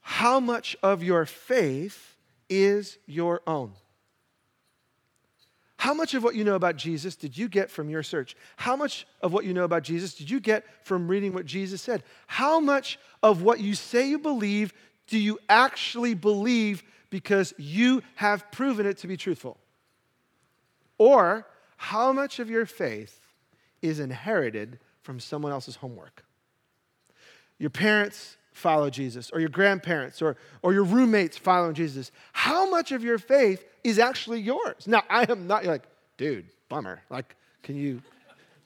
How 0.00 0.40
much 0.40 0.76
of 0.82 1.02
your 1.02 1.26
faith 1.26 2.16
is 2.48 2.98
your 3.06 3.42
own? 3.46 3.72
How 5.84 5.92
much 5.92 6.14
of 6.14 6.24
what 6.24 6.34
you 6.34 6.44
know 6.44 6.54
about 6.54 6.76
Jesus 6.76 7.14
did 7.14 7.36
you 7.36 7.46
get 7.46 7.70
from 7.70 7.90
your 7.90 8.02
search? 8.02 8.36
How 8.56 8.74
much 8.74 9.06
of 9.20 9.34
what 9.34 9.44
you 9.44 9.52
know 9.52 9.64
about 9.64 9.82
Jesus 9.82 10.14
did 10.14 10.30
you 10.30 10.40
get 10.40 10.64
from 10.82 11.08
reading 11.08 11.34
what 11.34 11.44
Jesus 11.44 11.82
said? 11.82 12.02
How 12.26 12.58
much 12.58 12.98
of 13.22 13.42
what 13.42 13.60
you 13.60 13.74
say 13.74 14.08
you 14.08 14.18
believe 14.18 14.72
do 15.08 15.18
you 15.18 15.38
actually 15.46 16.14
believe 16.14 16.82
because 17.10 17.52
you 17.58 18.02
have 18.14 18.50
proven 18.50 18.86
it 18.86 18.96
to 18.96 19.06
be 19.06 19.18
truthful? 19.18 19.58
Or 20.96 21.46
how 21.76 22.14
much 22.14 22.38
of 22.38 22.48
your 22.48 22.64
faith 22.64 23.20
is 23.82 24.00
inherited 24.00 24.78
from 25.02 25.20
someone 25.20 25.52
else's 25.52 25.76
homework? 25.76 26.24
Your 27.58 27.68
parents 27.68 28.38
follow 28.54 28.88
Jesus, 28.88 29.30
or 29.32 29.40
your 29.40 29.48
grandparents, 29.50 30.22
or, 30.22 30.36
or 30.62 30.72
your 30.72 30.84
roommates 30.84 31.36
following 31.36 31.74
Jesus. 31.74 32.10
How 32.32 32.70
much 32.70 32.92
of 32.92 33.04
your 33.04 33.18
faith 33.18 33.64
is 33.82 33.98
actually 33.98 34.40
yours? 34.40 34.86
Now, 34.86 35.02
I 35.10 35.30
am 35.30 35.46
not, 35.46 35.64
you're 35.64 35.72
like, 35.72 35.88
dude, 36.16 36.46
bummer. 36.68 37.02
Like, 37.10 37.34
can 37.64 37.76
you, 37.76 38.00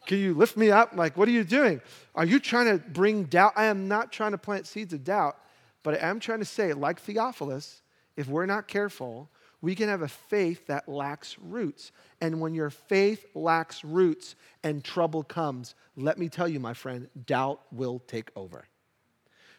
can 0.07 0.19
you 0.19 0.35
lift 0.35 0.59
me 0.59 0.71
up? 0.71 0.93
Like, 0.95 1.17
what 1.17 1.27
are 1.27 1.33
you 1.33 1.43
doing? 1.43 1.81
Are 2.15 2.27
you 2.27 2.39
trying 2.39 2.67
to 2.67 2.85
bring 2.91 3.25
doubt? 3.25 3.55
I 3.57 3.65
am 3.65 3.89
not 3.89 4.13
trying 4.13 4.33
to 4.33 4.39
plant 4.39 4.67
seeds 4.67 4.93
of 4.93 5.05
doubt, 5.05 5.39
but 5.83 5.95
I 5.95 6.07
am 6.07 6.21
trying 6.21 6.41
to 6.41 6.45
say, 6.45 6.75
like 6.75 7.01
Theophilus, 7.01 7.81
if 8.15 8.29
we're 8.29 8.47
not 8.47 8.69
careful, 8.69 9.31
we 9.63 9.75
can 9.75 9.89
have 9.89 10.03
a 10.03 10.09
faith 10.09 10.67
that 10.67 10.87
lacks 10.87 11.37
roots. 11.41 11.93
And 12.21 12.43
when 12.43 12.53
your 12.55 12.71
faith 12.71 13.25
lacks 13.35 13.83
roots 13.83 14.37
and 14.63 14.85
trouble 14.85 15.23
comes, 15.23 15.75
let 15.97 16.19
me 16.19 16.29
tell 16.29 16.47
you, 16.47 16.61
my 16.61 16.75
friend, 16.75 17.09
doubt 17.25 17.63
will 17.73 18.01
take 18.01 18.31
over. 18.37 18.67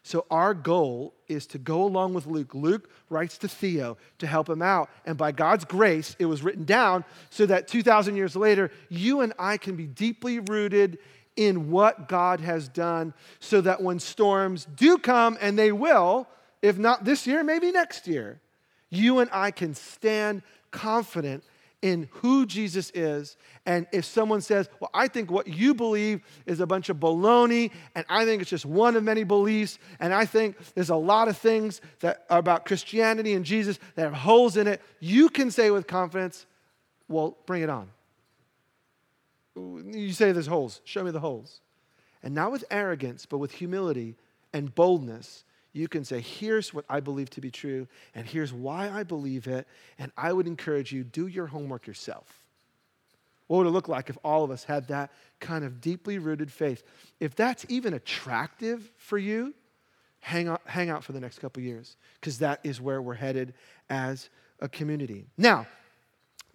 So, 0.09 0.25
our 0.31 0.55
goal 0.55 1.13
is 1.27 1.45
to 1.45 1.59
go 1.59 1.83
along 1.83 2.15
with 2.15 2.25
Luke. 2.25 2.55
Luke 2.55 2.89
writes 3.11 3.37
to 3.37 3.47
Theo 3.47 3.95
to 4.17 4.25
help 4.25 4.49
him 4.49 4.63
out. 4.63 4.89
And 5.05 5.15
by 5.19 5.31
God's 5.31 5.65
grace, 5.65 6.15
it 6.17 6.25
was 6.25 6.41
written 6.41 6.63
down 6.63 7.05
so 7.29 7.45
that 7.45 7.67
2,000 7.67 8.15
years 8.15 8.35
later, 8.35 8.71
you 8.89 9.21
and 9.21 9.33
I 9.37 9.57
can 9.57 9.75
be 9.75 9.85
deeply 9.85 10.39
rooted 10.39 10.97
in 11.35 11.69
what 11.69 12.07
God 12.07 12.39
has 12.39 12.67
done, 12.67 13.13
so 13.39 13.61
that 13.61 13.83
when 13.83 13.99
storms 13.99 14.65
do 14.75 14.97
come, 14.97 15.37
and 15.41 15.59
they 15.59 15.71
will, 15.71 16.27
if 16.63 16.79
not 16.79 17.05
this 17.05 17.27
year, 17.27 17.43
maybe 17.43 17.71
next 17.71 18.07
year, 18.07 18.41
you 18.89 19.19
and 19.19 19.29
I 19.31 19.51
can 19.51 19.75
stand 19.75 20.41
confident 20.71 21.43
in 21.81 22.09
who 22.11 22.45
Jesus 22.45 22.91
is. 22.93 23.37
And 23.65 23.87
if 23.91 24.05
someone 24.05 24.41
says, 24.41 24.69
Well, 24.79 24.89
I 24.93 25.07
think 25.07 25.31
what 25.31 25.47
you 25.47 25.73
believe 25.73 26.21
is 26.45 26.59
a 26.59 26.67
bunch 26.67 26.89
of 26.89 26.97
baloney, 26.97 27.71
and 27.95 28.05
I 28.09 28.25
think 28.25 28.41
it's 28.41 28.49
just 28.49 28.65
one 28.65 28.95
of 28.95 29.03
many 29.03 29.23
beliefs, 29.23 29.79
and 29.99 30.13
I 30.13 30.25
think 30.25 30.57
there's 30.73 30.89
a 30.89 30.95
lot 30.95 31.27
of 31.27 31.37
things 31.37 31.81
that 31.99 32.25
are 32.29 32.39
about 32.39 32.65
Christianity 32.65 33.33
and 33.33 33.45
Jesus 33.45 33.79
that 33.95 34.03
have 34.03 34.13
holes 34.13 34.57
in 34.57 34.67
it, 34.67 34.81
you 34.99 35.29
can 35.29 35.51
say 35.51 35.71
with 35.71 35.87
confidence, 35.87 36.45
Well, 37.07 37.37
bring 37.45 37.63
it 37.63 37.69
on. 37.69 37.89
You 39.55 40.13
say 40.13 40.31
there's 40.31 40.47
holes, 40.47 40.81
show 40.83 41.03
me 41.03 41.11
the 41.11 41.19
holes. 41.19 41.61
And 42.21 42.35
not 42.35 42.51
with 42.51 42.65
arrogance, 42.69 43.25
but 43.25 43.37
with 43.37 43.53
humility 43.53 44.15
and 44.53 44.73
boldness 44.73 45.45
you 45.79 45.87
can 45.87 46.03
say, 46.03 46.19
here's 46.19 46.73
what 46.73 46.85
I 46.89 46.99
believe 46.99 47.29
to 47.31 47.41
be 47.41 47.49
true, 47.49 47.87
and 48.13 48.27
here's 48.27 48.53
why 48.53 48.89
I 48.89 49.03
believe 49.03 49.47
it. 49.47 49.67
And 49.97 50.11
I 50.17 50.33
would 50.33 50.45
encourage 50.45 50.91
you, 50.91 51.03
do 51.03 51.27
your 51.27 51.47
homework 51.47 51.87
yourself. 51.87 52.45
What 53.47 53.57
would 53.57 53.67
it 53.67 53.71
look 53.71 53.87
like 53.87 54.09
if 54.09 54.17
all 54.23 54.43
of 54.43 54.51
us 54.51 54.65
had 54.65 54.89
that 54.89 55.11
kind 55.39 55.65
of 55.65 55.81
deeply 55.81 56.19
rooted 56.19 56.51
faith? 56.51 56.83
If 57.19 57.35
that's 57.35 57.65
even 57.69 57.93
attractive 57.95 58.91
for 58.97 59.17
you, 59.17 59.55
hang 60.19 60.47
out, 60.47 60.61
hang 60.65 60.89
out 60.89 61.03
for 61.03 61.13
the 61.13 61.19
next 61.19 61.39
couple 61.39 61.63
years, 61.63 61.97
because 62.19 62.39
that 62.39 62.59
is 62.63 62.79
where 62.79 63.01
we're 63.01 63.15
headed 63.15 63.53
as 63.89 64.29
a 64.59 64.69
community. 64.69 65.25
Now, 65.37 65.65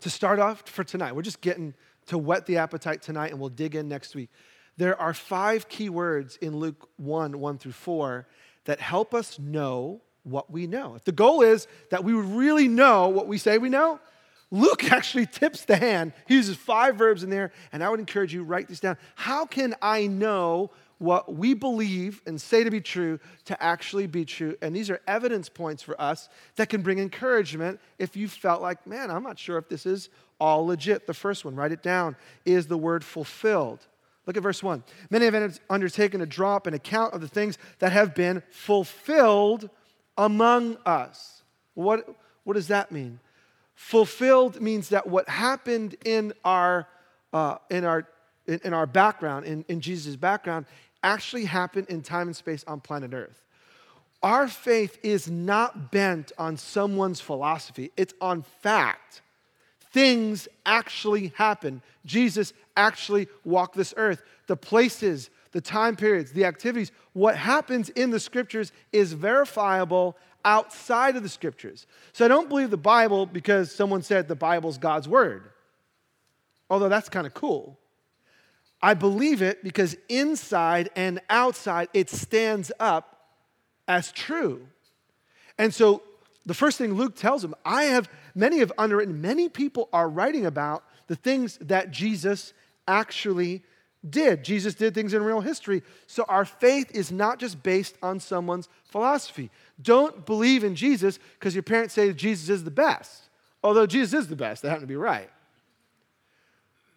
to 0.01 0.11
start 0.11 0.39
off 0.39 0.69
for 0.69 0.85
tonight, 0.85 1.17
we're 1.17 1.23
just 1.23 1.41
getting 1.41 1.75
to 2.07 2.19
whet 2.19 2.47
the 2.47 2.59
appetite 2.59 3.03
tonight, 3.03 3.33
and 3.33 3.41
we'll 3.41 3.49
dig 3.49 3.75
in 3.75 3.89
next 3.89 4.15
week. 4.15 4.31
There 4.77 5.01
are 5.01 5.15
five 5.15 5.69
key 5.69 5.89
words 5.89 6.37
in 6.37 6.57
Luke 6.57 6.89
1 6.97 7.39
1 7.39 7.59
through 7.59 7.73
4 7.73 8.27
that 8.65 8.81
help 8.81 9.15
us 9.15 9.39
know 9.39 10.01
what 10.23 10.51
we 10.51 10.67
know. 10.67 10.95
If 10.95 11.05
the 11.05 11.13
goal 11.13 11.43
is 11.43 11.67
that 11.91 12.03
we 12.03 12.13
really 12.13 12.69
know 12.69 13.09
what 13.09 13.27
we 13.27 13.39
say 13.39 13.59
we 13.59 13.69
know, 13.69 14.01
Luke 14.51 14.85
actually 14.93 15.27
tips 15.27 15.65
the 15.65 15.77
hand. 15.77 16.13
He 16.27 16.35
uses 16.35 16.57
five 16.57 16.97
verbs 16.97 17.23
in 17.23 17.31
there, 17.31 17.53
and 17.73 17.83
I 17.83 17.91
would 17.91 18.01
encourage 18.01 18.33
you 18.33 18.43
write 18.43 18.69
this 18.69 18.81
down. 18.81 18.97
How 19.15 19.45
can 19.47 19.75
I 19.83 20.07
know 20.07 20.71
what 20.99 21.35
we 21.35 21.55
believe 21.55 22.23
and 22.25 22.41
say 22.41 22.65
to 22.65 22.71
be 22.71 22.81
true 22.81 23.19
to 23.47 23.63
actually 23.63 24.07
be 24.07 24.25
true? 24.25 24.57
And 24.63 24.75
these 24.75 24.91
are 24.91 25.01
evidence 25.07 25.49
points 25.49 25.83
for 25.83 26.01
us 26.01 26.29
that 26.57 26.69
can 26.69 26.83
bring 26.83 26.99
encouragement 26.99 27.81
if 27.99 28.17
you 28.17 28.29
felt 28.29 28.63
like, 28.63 28.87
man, 28.87 29.11
I'm 29.11 29.23
not 29.23 29.39
sure 29.39 29.59
if 29.59 29.69
this 29.69 29.87
is 29.87 30.09
all 30.41 30.67
legit. 30.67 31.07
The 31.07 31.15
first 31.15 31.45
one, 31.45 31.55
write 31.55 31.73
it 31.73 31.83
down, 31.83 32.17
is 32.45 32.67
the 32.67 32.79
word 32.79 33.05
fulfilled. 33.05 33.87
Look 34.27 34.37
at 34.37 34.43
verse 34.43 34.63
1. 34.63 34.83
Many 35.11 35.27
have 35.27 35.61
undertaken 35.69 36.21
to 36.21 36.27
draw 36.27 36.57
up 36.57 36.67
an 36.67 36.75
account 36.75 37.15
of 37.15 37.21
the 37.21 37.29
things 37.29 37.59
that 37.79 37.93
have 37.93 38.15
been 38.15 38.43
fulfilled 38.51 39.69
among 40.17 40.79
us. 40.87 41.43
What, 41.75 42.09
what 42.45 42.55
does 42.55 42.69
that 42.69 42.91
mean? 42.91 43.21
Fulfilled 43.75 44.61
means 44.61 44.91
that 44.91 45.07
what 45.07 45.29
happened 45.29 45.97
in 46.05 46.33
our, 46.45 46.87
uh, 47.33 47.57
in 47.71 47.85
our, 47.85 48.07
in, 48.47 48.61
in 48.65 48.73
our 48.73 48.87
background, 48.87 49.47
in, 49.47 49.65
in 49.69 49.81
Jesus' 49.81 50.17
background, 50.17 50.67
actually 51.03 51.45
happened 51.45 51.89
in 51.89 52.01
time 52.01 52.29
and 52.29 52.37
space 52.37 52.65
on 52.67 52.81
planet 52.81 53.13
Earth. 53.13 53.43
Our 54.23 54.49
faith 54.49 54.99
is 55.03 55.29
not 55.29 55.93
bent 55.93 56.33
on 56.39 56.57
someone's 56.57 57.21
philosophy, 57.21 57.91
it's 57.97 58.15
on 58.23 58.43
fact. 58.63 59.21
Things 59.95 60.49
actually 60.67 61.29
happen. 61.37 61.81
Jesus 62.05 62.53
actually 62.77 63.29
walked 63.45 63.77
this 63.77 63.95
earth. 63.97 64.25
The 64.49 64.57
places, 64.57 65.31
the 65.53 65.61
time 65.61 65.95
periods, 65.95 66.33
the 66.33 66.47
activities, 66.47 66.91
what 67.13 67.37
happens 67.37 67.91
in 67.91 68.11
the 68.11 68.19
scriptures 68.19 68.73
is 68.91 69.13
verifiable 69.13 70.17
outside 70.45 71.15
of 71.15 71.23
the 71.23 71.29
scriptures. 71.29 71.87
So 72.13 72.25
I 72.25 72.29
don't 72.29 72.49
believe 72.49 72.71
the 72.71 72.77
Bible 72.77 73.25
because 73.25 73.73
someone 73.73 74.03
said 74.03 74.27
the 74.27 74.35
Bible's 74.35 74.79
God's 74.79 75.09
word, 75.09 75.49
although 76.69 76.89
that's 76.89 77.09
kind 77.09 77.25
of 77.25 77.33
cool. 77.33 77.79
I 78.83 78.95
believe 78.95 79.43
it 79.43 79.63
because 79.63 79.97
inside 80.09 80.91
and 80.97 81.21
outside 81.31 81.89
it 81.95 82.11
stands 82.11 82.73
up 82.81 83.29
as 83.87 84.11
true. 84.11 84.67
And 85.57 85.73
so 85.73 86.03
the 86.47 86.55
first 86.55 86.79
thing 86.79 86.95
Luke 86.95 87.17
tells 87.17 87.43
him, 87.43 87.55
I 87.65 87.85
have, 87.85 88.09
many 88.35 88.59
have 88.59 88.73
underwritten, 88.77 89.21
many 89.21 89.49
people 89.49 89.89
are 89.93 90.09
writing 90.09 90.47
about 90.47 90.85
the 91.07 91.17
things 91.17 91.59
that 91.59 91.91
Jesus 91.91 92.53
actually 92.87 93.63
did. 94.09 94.45
Jesus 94.45 94.75
did 94.75 94.95
things 94.95 95.15
in 95.15 95.23
real 95.23 95.41
history. 95.41 95.83
So 96.07 96.25
our 96.29 96.45
faith 96.45 96.91
is 96.95 97.11
not 97.11 97.39
just 97.39 97.63
based 97.63 97.97
on 98.03 98.21
someone's 98.21 98.69
philosophy. 98.85 99.51
Don't 99.81 100.27
believe 100.27 100.65
in 100.65 100.75
Jesus 100.75 101.19
because 101.39 101.55
your 101.55 101.63
parents 101.63 101.95
say 101.95 102.13
Jesus 102.13 102.49
is 102.51 102.65
the 102.65 102.71
best. 102.71 103.29
Although 103.63 103.87
Jesus 103.87 104.21
is 104.21 104.29
the 104.29 104.37
best, 104.37 104.63
they 104.63 104.69
happen 104.69 104.83
to 104.83 104.87
be 104.87 104.97
right. 104.97 105.31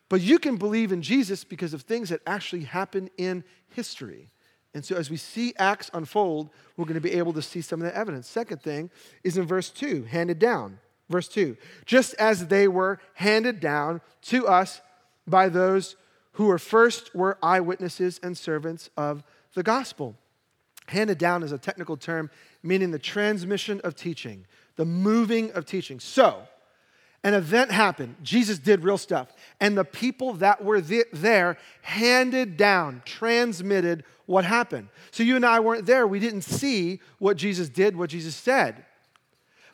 But 0.10 0.22
you 0.22 0.40
can 0.40 0.58
believe 0.58 0.92
in 0.92 1.02
Jesus 1.02 1.44
because 1.44 1.74
of 1.74 1.82
things 1.82 2.10
that 2.10 2.22
actually 2.26 2.64
happen 2.64 3.10
in 3.18 3.44
history. 3.70 4.30
And 4.78 4.86
so, 4.86 4.96
as 4.96 5.10
we 5.10 5.18
see 5.18 5.56
Acts 5.58 5.90
unfold, 5.92 6.52
we're 6.76 6.86
going 6.86 6.94
to 6.94 7.02
be 7.02 7.14
able 7.14 7.34
to 7.34 7.42
see 7.42 7.62
some 7.62 7.82
of 7.82 7.86
that 7.88 7.96
evidence. 7.96 8.30
Second 8.30 8.62
thing 8.62 8.92
is 9.24 9.36
in 9.36 9.48
verse 9.48 9.72
2, 9.72 10.04
handed 10.04 10.38
down. 10.38 10.78
Verse 11.10 11.28
2 11.30 11.58
just 11.86 12.14
as 12.16 12.46
they 12.46 12.68
were 12.68 13.00
handed 13.16 13.60
down 13.60 14.02
to 14.22 14.46
us 14.46 14.82
by 15.26 15.50
those 15.50 15.96
who 16.34 16.46
were 16.46 16.60
first 16.60 17.16
were 17.16 17.40
eyewitnesses 17.42 18.20
and 18.22 18.38
servants 18.38 18.92
of 18.96 19.24
the 19.56 19.64
gospel. 19.64 20.16
Handed 20.90 21.18
down 21.18 21.42
is 21.42 21.52
a 21.52 21.58
technical 21.58 21.98
term 21.98 22.30
meaning 22.62 22.92
the 22.92 23.00
transmission 23.00 23.82
of 23.84 23.96
teaching, 23.96 24.46
the 24.76 24.86
moving 24.86 25.50
of 25.54 25.66
teaching. 25.66 26.00
So, 26.00 26.44
an 27.28 27.34
event 27.34 27.72
happened. 27.72 28.16
Jesus 28.24 28.58
did 28.58 28.86
real 28.86 28.98
stuff. 28.98 29.34
And 29.60 29.78
the 29.78 29.84
people 29.84 30.36
that 30.36 30.64
were 30.64 30.80
there 30.80 31.58
handed 31.82 32.56
down, 32.56 33.02
transmitted 33.04 34.06
what 34.28 34.46
happened. 34.46 34.88
So 35.12 35.24
you 35.24 35.36
and 35.36 35.46
I 35.46 35.60
weren't 35.60 35.86
there. 35.86 36.08
We 36.08 36.22
didn't 36.22 36.44
see 36.44 37.02
what 37.20 37.36
Jesus 37.36 37.68
did, 37.68 37.98
what 37.98 38.12
Jesus 38.12 38.34
said. 38.34 38.86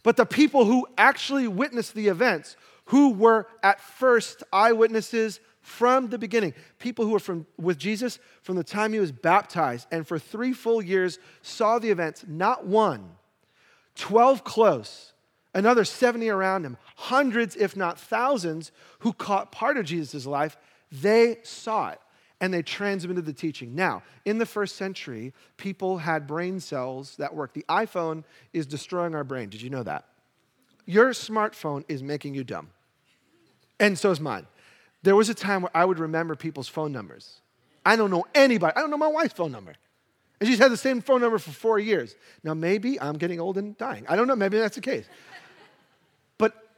But 0.02 0.18
the 0.18 0.26
people 0.26 0.66
who 0.66 0.88
actually 0.98 1.48
witnessed 1.48 1.94
the 1.94 2.08
events, 2.08 2.58
who 2.86 3.12
were 3.12 3.46
at 3.62 3.80
first 3.80 4.42
eyewitnesses 4.52 5.40
from 5.62 6.10
the 6.10 6.18
beginning, 6.18 6.56
people 6.80 7.06
who 7.06 7.12
were 7.12 7.20
from, 7.20 7.46
with 7.60 7.78
Jesus 7.78 8.18
from 8.42 8.56
the 8.56 8.64
time 8.64 8.94
he 8.94 9.00
was 9.00 9.12
baptized 9.12 9.88
and 9.92 10.08
for 10.08 10.18
three 10.18 10.54
full 10.54 10.82
years 10.82 11.20
saw 11.44 11.78
the 11.78 11.92
events, 11.92 12.26
not 12.28 12.66
one, 12.66 13.12
12 13.94 14.44
close, 14.44 15.13
another 15.54 15.86
70 15.86 16.30
around 16.30 16.66
him, 16.66 16.78
hundreds, 16.96 17.56
if 17.56 17.76
not 17.76 18.00
thousands, 18.00 18.72
who 19.00 19.14
caught 19.14 19.52
part 19.52 19.78
of 19.78 19.86
Jesus' 19.86 20.26
life, 20.26 20.58
they 20.92 21.38
saw 21.44 21.90
it 21.90 22.00
and 22.42 22.54
they 22.54 22.62
transmitted 22.62 23.26
the 23.26 23.34
teaching. 23.34 23.74
Now, 23.74 24.04
in 24.26 24.38
the 24.38 24.46
first 24.46 24.76
century, 24.76 25.34
people 25.58 26.00
had 26.00 26.28
brain 26.28 26.60
cells 26.60 27.16
that 27.16 27.34
worked. 27.34 27.54
The 27.54 27.66
iPhone 27.70 28.24
is 28.52 28.66
destroying 28.66 29.16
our 29.16 29.24
brain. 29.24 29.50
Did 29.50 29.62
you 29.62 29.70
know 29.70 29.84
that? 29.84 30.06
Your 30.86 31.12
smartphone 31.12 31.86
is 31.88 32.04
making 32.04 32.36
you 32.36 32.44
dumb. 32.44 32.70
And 33.80 33.98
so 33.98 34.12
is 34.12 34.20
mine. 34.20 34.46
There 35.04 35.16
was 35.16 35.30
a 35.30 35.34
time 35.34 35.62
where 35.62 35.72
I 35.76 35.86
would 35.86 36.00
remember 36.00 36.36
people's 36.36 36.68
phone 36.68 36.92
numbers. 36.92 37.42
I 37.86 37.96
don't 37.96 38.12
know 38.12 38.26
anybody. 38.36 38.74
I 38.76 38.82
don't 38.82 38.90
know 38.90 38.98
my 38.98 39.08
wife's 39.08 39.34
phone 39.34 39.52
number. 39.52 39.74
And 40.40 40.50
she's 40.50 40.60
had 40.60 40.72
the 40.72 40.78
same 40.78 41.02
phone 41.02 41.22
number 41.22 41.38
for 41.38 41.52
four 41.52 41.80
years. 41.80 42.16
Now, 42.44 42.54
maybe 42.54 43.00
I'm 43.00 43.18
getting 43.18 43.40
old 43.40 43.58
and 43.58 43.78
dying. 43.78 44.06
I 44.10 44.18
don't 44.18 44.28
know. 44.28 44.36
Maybe 44.36 44.58
that's 44.58 44.76
the 44.76 44.82
case. 44.82 45.06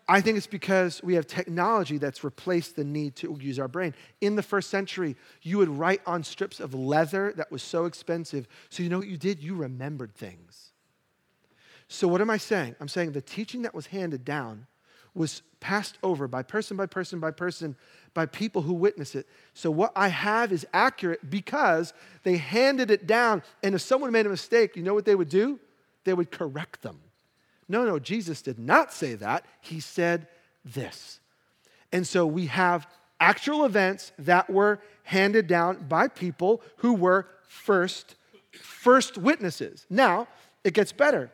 I 0.08 0.22
think 0.22 0.38
it's 0.38 0.46
because 0.46 1.02
we 1.02 1.15
have 1.15 1.26
technology 1.26 1.98
that's 1.98 2.24
replaced 2.24 2.76
the 2.76 2.84
need 2.84 3.15
to 3.18 3.38
use 3.41 3.58
our 3.58 3.68
brain. 3.68 3.96
In 4.22 4.36
the 4.36 4.44
first 4.44 4.70
century, 4.70 5.15
you 5.41 5.58
would 5.58 5.70
write 5.70 6.02
on 6.06 6.24
strips 6.24 6.60
of 6.60 6.76
leather 6.76 7.34
that 7.38 7.52
was 7.52 7.63
so 7.63 7.86
expensive. 7.86 8.48
So, 8.70 8.84
you 8.84 8.89
know 8.89 9.00
what 9.00 9.08
you 9.08 9.18
did? 9.18 9.41
You 9.41 9.56
remembered 9.56 10.13
things. 10.13 10.74
So, 11.88 12.08
what 12.08 12.22
am 12.22 12.30
I 12.30 12.38
saying? 12.38 12.76
I'm 12.80 12.88
saying 12.88 13.13
the 13.13 13.22
teaching 13.22 13.63
that 13.63 13.74
was 13.74 13.88
handed 13.88 14.24
down 14.24 14.68
was 15.15 15.41
passed 15.60 15.98
over 16.04 16.28
by 16.28 16.44
person 16.44 16.78
by 16.78 16.86
person 16.86 17.20
by 17.20 17.32
person 17.32 17.76
by 18.13 18.28
people 18.28 18.62
who 18.62 18.74
witness 18.74 19.15
it. 19.15 19.28
So, 19.56 19.72
what 19.72 19.91
I 19.96 20.10
have 20.10 20.52
is 20.52 20.68
accurate 20.72 21.32
because 21.32 21.94
they 22.22 22.38
handed 22.38 22.91
it 22.91 23.08
down. 23.08 23.41
And 23.63 23.74
if 23.74 23.82
someone 23.82 24.12
made 24.12 24.28
a 24.28 24.30
mistake, 24.30 24.76
you 24.76 24.84
know 24.84 24.94
what 24.94 25.06
they 25.06 25.15
would 25.15 25.30
do? 25.30 25.60
They 26.04 26.13
would 26.13 26.30
correct 26.30 26.84
them. 26.84 27.00
No, 27.67 27.86
no, 27.86 27.99
Jesus 27.99 28.41
did 28.41 28.60
not 28.60 28.93
say 28.93 29.15
that. 29.15 29.45
He 29.62 29.80
said 29.80 30.28
this. 30.63 31.19
And 31.91 32.06
so 32.06 32.25
we 32.25 32.47
have 32.47 32.88
actual 33.19 33.65
events 33.65 34.12
that 34.19 34.49
were 34.49 34.80
handed 35.04 35.47
down 35.47 35.88
by 35.88 36.08
people 36.08 36.62
who 36.78 36.93
were 36.93 37.28
first 37.47 38.15
first 38.62 39.17
witnesses. 39.17 39.86
Now, 39.89 40.28
it 40.63 40.73
gets 40.73 40.91
better. 40.91 41.30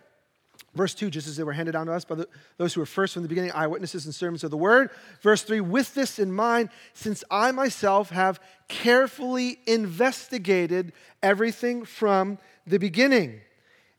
Verse 0.74 0.94
2, 0.94 1.10
just 1.10 1.28
as 1.28 1.36
they 1.36 1.44
were 1.44 1.52
handed 1.52 1.74
down 1.74 1.88
to 1.88 1.92
us 1.92 2.06
by 2.06 2.16
the, 2.16 2.28
those 2.58 2.74
who 2.74 2.80
were 2.80 2.86
first 2.86 3.14
from 3.14 3.24
the 3.24 3.30
beginning, 3.30 3.52
eyewitnesses 3.52 4.06
and 4.06 4.16
servants 4.16 4.44
of 4.44 4.52
the 4.52 4.58
word. 4.58 4.90
Verse 5.22 5.44
3, 5.44 5.60
with 5.60 5.94
this 5.94 6.18
in 6.18 6.32
mind, 6.32 6.70
since 6.94 7.24
I 7.30 7.52
myself 7.52 8.10
have 8.12 8.40
carefully 8.70 9.60
investigated 9.68 10.94
everything 11.22 11.84
from 11.84 12.38
the 12.66 12.78
beginning. 12.78 13.42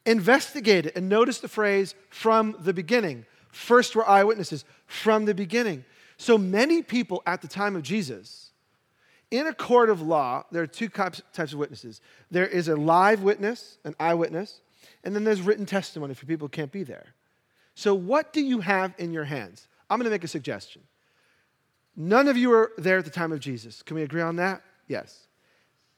Investigate 0.04 0.86
it 0.86 0.96
and 0.96 1.08
notice 1.08 1.38
the 1.38 1.48
phrase 1.48 1.94
from 2.10 2.56
the 2.60 2.72
beginning. 2.72 3.24
First 3.52 3.94
were 3.94 4.08
eyewitnesses 4.08 4.64
from 4.86 5.24
the 5.24 5.34
beginning. 5.34 5.84
So 6.16 6.36
many 6.38 6.82
people 6.82 7.22
at 7.26 7.42
the 7.42 7.48
time 7.48 7.76
of 7.76 7.82
Jesus, 7.82 8.50
in 9.30 9.46
a 9.46 9.54
court 9.54 9.90
of 9.90 10.02
law, 10.02 10.44
there 10.50 10.62
are 10.62 10.66
two 10.66 10.88
types 10.88 11.22
of 11.36 11.54
witnesses 11.54 12.00
there 12.30 12.46
is 12.46 12.68
a 12.68 12.76
live 12.76 13.22
witness, 13.22 13.78
an 13.84 13.94
eyewitness, 13.98 14.60
and 15.04 15.14
then 15.14 15.24
there's 15.24 15.40
written 15.40 15.66
testimony 15.66 16.14
for 16.14 16.26
people 16.26 16.46
who 16.46 16.50
can't 16.50 16.72
be 16.72 16.82
there. 16.82 17.14
So, 17.74 17.94
what 17.94 18.32
do 18.32 18.42
you 18.42 18.60
have 18.60 18.94
in 18.98 19.12
your 19.12 19.24
hands? 19.24 19.68
I'm 19.88 19.98
going 19.98 20.04
to 20.04 20.10
make 20.10 20.24
a 20.24 20.28
suggestion. 20.28 20.82
None 21.96 22.28
of 22.28 22.36
you 22.36 22.50
were 22.50 22.72
there 22.78 22.98
at 22.98 23.04
the 23.04 23.10
time 23.10 23.32
of 23.32 23.40
Jesus. 23.40 23.82
Can 23.82 23.96
we 23.96 24.02
agree 24.02 24.22
on 24.22 24.36
that? 24.36 24.62
Yes. 24.88 25.26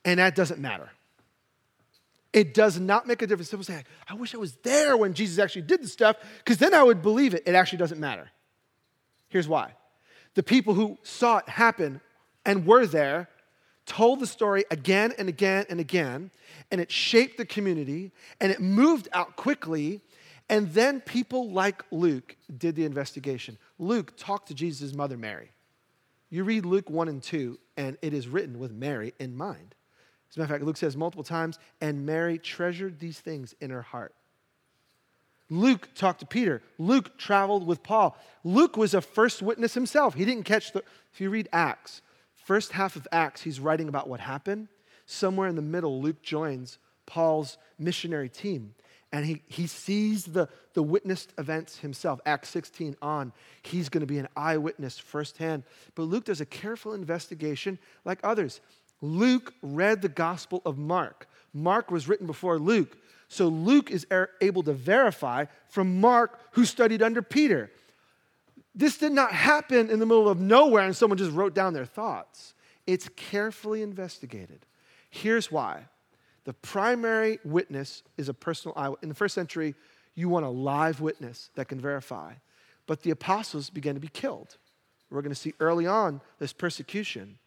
And 0.04 0.18
that 0.18 0.34
doesn't 0.34 0.60
matter. 0.60 0.90
It 2.34 2.52
does 2.52 2.80
not 2.80 3.06
make 3.06 3.22
a 3.22 3.28
difference. 3.28 3.48
People 3.48 3.64
say, 3.64 3.84
I 4.08 4.14
wish 4.14 4.34
I 4.34 4.38
was 4.38 4.56
there 4.56 4.96
when 4.96 5.14
Jesus 5.14 5.38
actually 5.38 5.62
did 5.62 5.80
the 5.80 5.88
stuff, 5.88 6.16
because 6.38 6.58
then 6.58 6.74
I 6.74 6.82
would 6.82 7.00
believe 7.00 7.32
it. 7.32 7.44
It 7.46 7.54
actually 7.54 7.78
doesn't 7.78 8.00
matter. 8.00 8.28
Here's 9.28 9.48
why 9.48 9.74
the 10.34 10.42
people 10.42 10.74
who 10.74 10.98
saw 11.04 11.38
it 11.38 11.48
happen 11.48 12.00
and 12.44 12.66
were 12.66 12.86
there 12.86 13.28
told 13.86 14.18
the 14.18 14.26
story 14.26 14.64
again 14.70 15.12
and 15.16 15.28
again 15.28 15.64
and 15.70 15.78
again, 15.78 16.32
and 16.72 16.80
it 16.80 16.90
shaped 16.90 17.36
the 17.36 17.46
community, 17.46 18.10
and 18.40 18.50
it 18.50 18.60
moved 18.60 19.08
out 19.12 19.36
quickly. 19.36 20.02
And 20.48 20.72
then 20.72 21.00
people 21.00 21.52
like 21.52 21.84
Luke 21.90 22.36
did 22.58 22.74
the 22.74 22.84
investigation. 22.84 23.58
Luke 23.78 24.14
talked 24.16 24.48
to 24.48 24.54
Jesus' 24.54 24.92
mother, 24.92 25.16
Mary. 25.16 25.52
You 26.30 26.42
read 26.42 26.66
Luke 26.66 26.90
1 26.90 27.08
and 27.08 27.22
2, 27.22 27.58
and 27.76 27.96
it 28.02 28.12
is 28.12 28.26
written 28.26 28.58
with 28.58 28.72
Mary 28.72 29.14
in 29.20 29.36
mind. 29.36 29.74
As 30.34 30.36
a 30.36 30.40
matter 30.40 30.54
of 30.54 30.58
fact, 30.58 30.66
Luke 30.66 30.76
says 30.76 30.96
multiple 30.96 31.22
times, 31.22 31.60
and 31.80 32.04
Mary 32.04 32.38
treasured 32.38 32.98
these 32.98 33.20
things 33.20 33.54
in 33.60 33.70
her 33.70 33.82
heart. 33.82 34.12
Luke 35.48 35.90
talked 35.94 36.18
to 36.20 36.26
Peter. 36.26 36.60
Luke 36.76 37.16
traveled 37.16 37.64
with 37.64 37.84
Paul. 37.84 38.18
Luke 38.42 38.76
was 38.76 38.94
a 38.94 39.00
first 39.00 39.42
witness 39.42 39.74
himself. 39.74 40.14
He 40.14 40.24
didn't 40.24 40.42
catch 40.42 40.72
the, 40.72 40.82
if 41.12 41.20
you 41.20 41.30
read 41.30 41.48
Acts, 41.52 42.02
first 42.34 42.72
half 42.72 42.96
of 42.96 43.06
Acts, 43.12 43.42
he's 43.42 43.60
writing 43.60 43.86
about 43.88 44.08
what 44.08 44.18
happened. 44.18 44.66
Somewhere 45.06 45.46
in 45.46 45.54
the 45.54 45.62
middle, 45.62 46.02
Luke 46.02 46.20
joins 46.20 46.78
Paul's 47.06 47.56
missionary 47.78 48.28
team 48.28 48.74
and 49.14 49.24
he, 49.24 49.42
he 49.46 49.68
sees 49.68 50.24
the, 50.24 50.48
the 50.72 50.82
witnessed 50.82 51.32
events 51.38 51.78
himself. 51.78 52.18
Acts 52.26 52.48
16 52.48 52.96
on, 53.00 53.32
he's 53.62 53.88
going 53.88 54.00
to 54.00 54.08
be 54.08 54.18
an 54.18 54.26
eyewitness 54.36 54.98
firsthand. 54.98 55.62
But 55.94 56.02
Luke 56.02 56.24
does 56.24 56.40
a 56.40 56.46
careful 56.46 56.94
investigation 56.94 57.78
like 58.04 58.18
others. 58.24 58.60
Luke 59.00 59.54
read 59.62 60.02
the 60.02 60.08
Gospel 60.08 60.62
of 60.64 60.78
Mark. 60.78 61.28
Mark 61.52 61.90
was 61.90 62.08
written 62.08 62.26
before 62.26 62.58
Luke. 62.58 62.96
So 63.28 63.48
Luke 63.48 63.90
is 63.90 64.06
er, 64.12 64.30
able 64.40 64.62
to 64.64 64.72
verify 64.72 65.46
from 65.68 66.00
Mark, 66.00 66.40
who 66.52 66.64
studied 66.64 67.02
under 67.02 67.22
Peter. 67.22 67.70
This 68.74 68.98
did 68.98 69.12
not 69.12 69.32
happen 69.32 69.90
in 69.90 70.00
the 70.00 70.06
middle 70.06 70.28
of 70.28 70.40
nowhere 70.40 70.84
and 70.84 70.96
someone 70.96 71.18
just 71.18 71.32
wrote 71.32 71.54
down 71.54 71.74
their 71.74 71.84
thoughts. 71.84 72.54
It's 72.86 73.08
carefully 73.16 73.82
investigated. 73.82 74.66
Here's 75.10 75.50
why 75.50 75.86
The 76.44 76.52
primary 76.52 77.38
witness 77.44 78.02
is 78.18 78.28
a 78.28 78.34
personal 78.34 78.76
eye. 78.76 78.92
In 79.02 79.08
the 79.08 79.14
first 79.14 79.34
century, 79.34 79.74
you 80.14 80.28
want 80.28 80.44
a 80.44 80.50
live 80.50 81.00
witness 81.00 81.50
that 81.54 81.68
can 81.68 81.80
verify. 81.80 82.34
But 82.86 83.02
the 83.02 83.10
apostles 83.10 83.70
began 83.70 83.94
to 83.94 84.00
be 84.00 84.08
killed. 84.08 84.58
We're 85.10 85.22
going 85.22 85.32
to 85.32 85.40
see 85.40 85.54
early 85.60 85.86
on 85.86 86.20
this 86.38 86.52
persecution. 86.52 87.38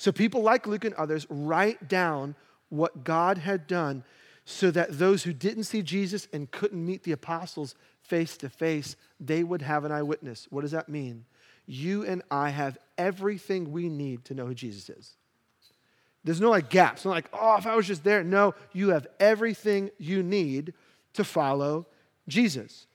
So 0.00 0.12
people 0.12 0.40
like 0.40 0.66
Luke 0.66 0.86
and 0.86 0.94
others 0.94 1.26
write 1.28 1.86
down 1.86 2.34
what 2.70 3.04
God 3.04 3.36
had 3.36 3.66
done 3.66 4.02
so 4.46 4.70
that 4.70 4.98
those 4.98 5.24
who 5.24 5.34
didn't 5.34 5.64
see 5.64 5.82
Jesus 5.82 6.26
and 6.32 6.50
couldn't 6.50 6.86
meet 6.86 7.02
the 7.02 7.12
apostles 7.12 7.74
face 8.00 8.38
to 8.38 8.48
face, 8.48 8.96
they 9.20 9.44
would 9.44 9.60
have 9.60 9.84
an 9.84 9.92
eyewitness. 9.92 10.46
What 10.48 10.62
does 10.62 10.70
that 10.70 10.88
mean? 10.88 11.26
You 11.66 12.06
and 12.06 12.22
I 12.30 12.48
have 12.48 12.78
everything 12.96 13.72
we 13.72 13.90
need 13.90 14.24
to 14.24 14.34
know 14.34 14.46
who 14.46 14.54
Jesus 14.54 14.88
is. 14.88 15.16
There's 16.24 16.40
no 16.40 16.48
like 16.48 16.70
gaps. 16.70 17.04
Not 17.04 17.10
like, 17.10 17.28
oh, 17.34 17.58
if 17.58 17.66
I 17.66 17.76
was 17.76 17.86
just 17.86 18.02
there. 18.02 18.24
No, 18.24 18.54
you 18.72 18.88
have 18.92 19.06
everything 19.20 19.90
you 19.98 20.22
need 20.22 20.72
to 21.12 21.24
follow 21.24 21.86
Jesus. 22.26 22.86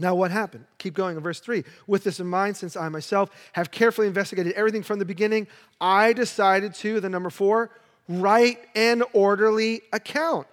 Now, 0.00 0.14
what 0.14 0.30
happened? 0.30 0.64
Keep 0.78 0.94
going 0.94 1.16
in 1.16 1.22
verse 1.22 1.40
3. 1.40 1.62
With 1.86 2.04
this 2.04 2.20
in 2.20 2.26
mind, 2.26 2.56
since 2.56 2.74
I 2.74 2.88
myself 2.88 3.30
have 3.52 3.70
carefully 3.70 4.06
investigated 4.06 4.54
everything 4.54 4.82
from 4.82 4.98
the 4.98 5.04
beginning, 5.04 5.46
I 5.78 6.14
decided 6.14 6.74
to, 6.76 7.00
the 7.00 7.10
number 7.10 7.28
four, 7.28 7.70
write 8.08 8.58
an 8.74 9.02
orderly 9.12 9.82
account. 9.92 10.46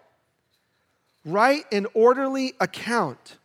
Write 1.24 1.64
an 1.72 1.88
orderly 1.94 2.56
account. 2.60 3.38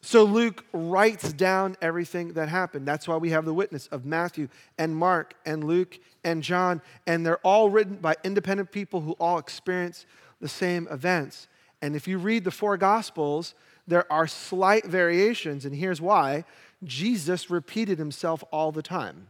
So 0.00 0.22
Luke 0.24 0.64
writes 0.72 1.32
down 1.32 1.76
everything 1.82 2.34
that 2.34 2.48
happened. 2.48 2.86
That's 2.86 3.08
why 3.08 3.16
we 3.16 3.30
have 3.30 3.44
the 3.44 3.54
witness 3.54 3.88
of 3.88 4.04
Matthew 4.04 4.48
and 4.78 4.96
Mark 4.96 5.34
and 5.44 5.64
Luke 5.64 5.98
and 6.22 6.40
John. 6.40 6.82
And 7.06 7.26
they're 7.26 7.38
all 7.38 7.68
written 7.68 7.96
by 7.96 8.14
independent 8.22 8.70
people 8.70 9.00
who 9.00 9.12
all 9.12 9.38
experience 9.38 10.06
the 10.40 10.48
same 10.48 10.86
events. 10.88 11.48
And 11.80 11.96
if 11.96 12.06
you 12.06 12.18
read 12.18 12.44
the 12.44 12.50
four 12.52 12.76
Gospels, 12.76 13.54
there 13.86 14.10
are 14.12 14.26
slight 14.26 14.86
variations. 14.86 15.64
And 15.64 15.74
here's 15.74 16.00
why 16.00 16.44
Jesus 16.84 17.50
repeated 17.50 17.98
himself 17.98 18.42
all 18.50 18.72
the 18.72 18.82
time. 18.82 19.28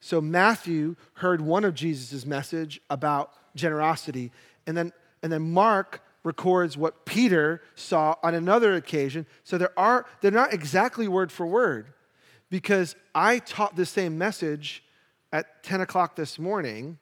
So 0.00 0.20
Matthew 0.20 0.96
heard 1.14 1.40
one 1.40 1.64
of 1.64 1.74
Jesus' 1.74 2.26
message 2.26 2.80
about 2.90 3.32
generosity, 3.54 4.32
and 4.66 4.76
then, 4.76 4.92
and 5.22 5.32
then 5.32 5.52
Mark 5.52 6.02
records 6.24 6.76
what 6.76 7.04
Peter 7.04 7.62
saw 7.74 8.16
on 8.22 8.34
another 8.34 8.74
occasion. 8.74 9.26
So 9.44 9.58
there 9.58 9.78
are, 9.78 10.06
they're 10.20 10.30
not 10.30 10.52
exactly 10.52 11.08
word 11.08 11.30
for 11.30 11.46
word 11.46 11.92
because 12.50 12.96
I 13.14 13.38
taught 13.38 13.76
the 13.76 13.86
same 13.86 14.18
message 14.18 14.84
at 15.32 15.62
10 15.62 15.80
o'clock 15.80 16.16
this 16.16 16.38
morning, 16.38 16.98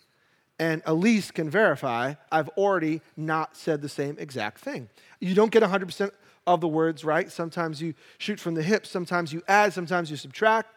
and 0.60 0.82
Elise 0.84 1.30
can 1.30 1.48
verify 1.48 2.14
I've 2.30 2.50
already 2.50 3.00
not 3.16 3.56
said 3.56 3.80
the 3.80 3.88
same 3.88 4.16
exact 4.18 4.60
thing. 4.60 4.90
You 5.18 5.34
don't 5.34 5.50
get 5.50 5.62
100% 5.62 6.10
of 6.46 6.60
the 6.60 6.68
words 6.68 7.02
right. 7.02 7.32
Sometimes 7.32 7.80
you 7.80 7.94
shoot 8.18 8.38
from 8.38 8.54
the 8.54 8.62
hip, 8.62 8.86
sometimes 8.86 9.32
you 9.32 9.42
add, 9.48 9.72
sometimes 9.72 10.10
you 10.10 10.18
subtract. 10.18 10.76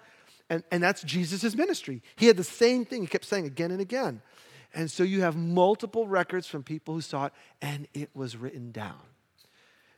And, 0.50 0.64
and 0.72 0.82
that's 0.82 1.04
Jesus' 1.04 1.56
ministry. 1.56 2.02
He 2.16 2.28
had 2.28 2.38
the 2.38 2.44
same 2.44 2.86
thing 2.86 3.02
he 3.02 3.08
kept 3.08 3.26
saying 3.26 3.46
again 3.46 3.72
and 3.72 3.82
again. 3.82 4.22
And 4.74 4.90
so 4.90 5.04
you 5.04 5.22
have 5.22 5.36
multiple 5.36 6.08
records 6.08 6.48
from 6.48 6.64
people 6.64 6.96
who 6.96 7.02
saw 7.02 7.26
it, 7.26 7.34
and 7.62 7.88
it 7.94 8.10
was 8.16 8.38
written 8.38 8.72
down. 8.72 9.00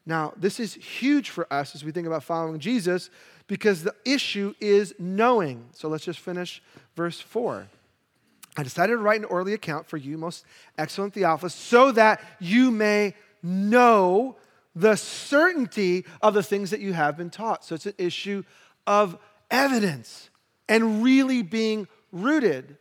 Now, 0.06 0.34
this 0.36 0.60
is 0.60 0.74
huge 0.74 1.30
for 1.30 1.52
us 1.52 1.76
as 1.76 1.84
we 1.84 1.91
think 1.91 2.06
about 2.08 2.24
following 2.24 2.60
Jesus 2.60 3.10
because 3.48 3.84
the 3.84 3.95
issue 4.04 4.54
is 4.60 4.93
knowing. 5.00 5.65
So 5.74 5.88
let's 5.89 6.06
just 6.06 6.19
finish 6.19 6.62
verse 6.95 7.19
4. 7.19 7.67
I 8.58 8.63
decided 8.63 8.94
to 8.94 8.98
write 8.98 9.20
an 9.20 9.26
orderly 9.26 9.54
account 9.54 9.88
for 9.88 9.98
you, 9.98 10.18
most 10.18 10.46
excellent 10.78 11.13
Theophilus, 11.13 11.54
so 11.54 11.91
that 11.91 12.22
you 12.39 12.72
may 12.72 13.13
know 13.44 14.38
the 14.76 14.96
certainty 14.96 16.06
of 16.22 16.34
the 16.34 16.44
things 16.44 16.72
that 16.72 16.80
you 16.80 16.94
have 16.94 17.18
been 17.18 17.30
taught. 17.30 17.63
So 17.65 17.76
it's 17.76 17.86
an 17.86 17.94
issue 17.98 18.44
of 18.88 19.18
evidence 19.52 20.30
and 20.68 21.04
really 21.04 21.41
being 21.41 21.88
rooted 22.12 22.78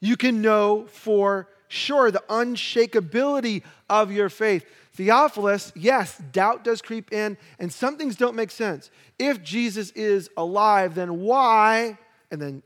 you 0.00 0.16
can 0.16 0.40
know 0.40 0.86
for 0.86 1.48
sure 1.68 2.10
the 2.10 2.22
unshakability 2.28 3.62
of 3.88 4.10
your 4.10 4.28
faith. 4.28 4.64
Theophilus, 4.94 5.72
yes, 5.76 6.18
doubt 6.32 6.64
does 6.64 6.82
creep 6.82 7.12
in, 7.12 7.36
and 7.58 7.72
some 7.72 7.96
things 7.96 8.16
don't 8.16 8.34
make 8.34 8.50
sense. 8.50 8.90
If 9.18 9.42
Jesus 9.42 9.90
is 9.90 10.30
alive, 10.36 10.94
then 10.94 11.20
why? 11.20 11.98
And 12.30 12.40
then 12.40 12.62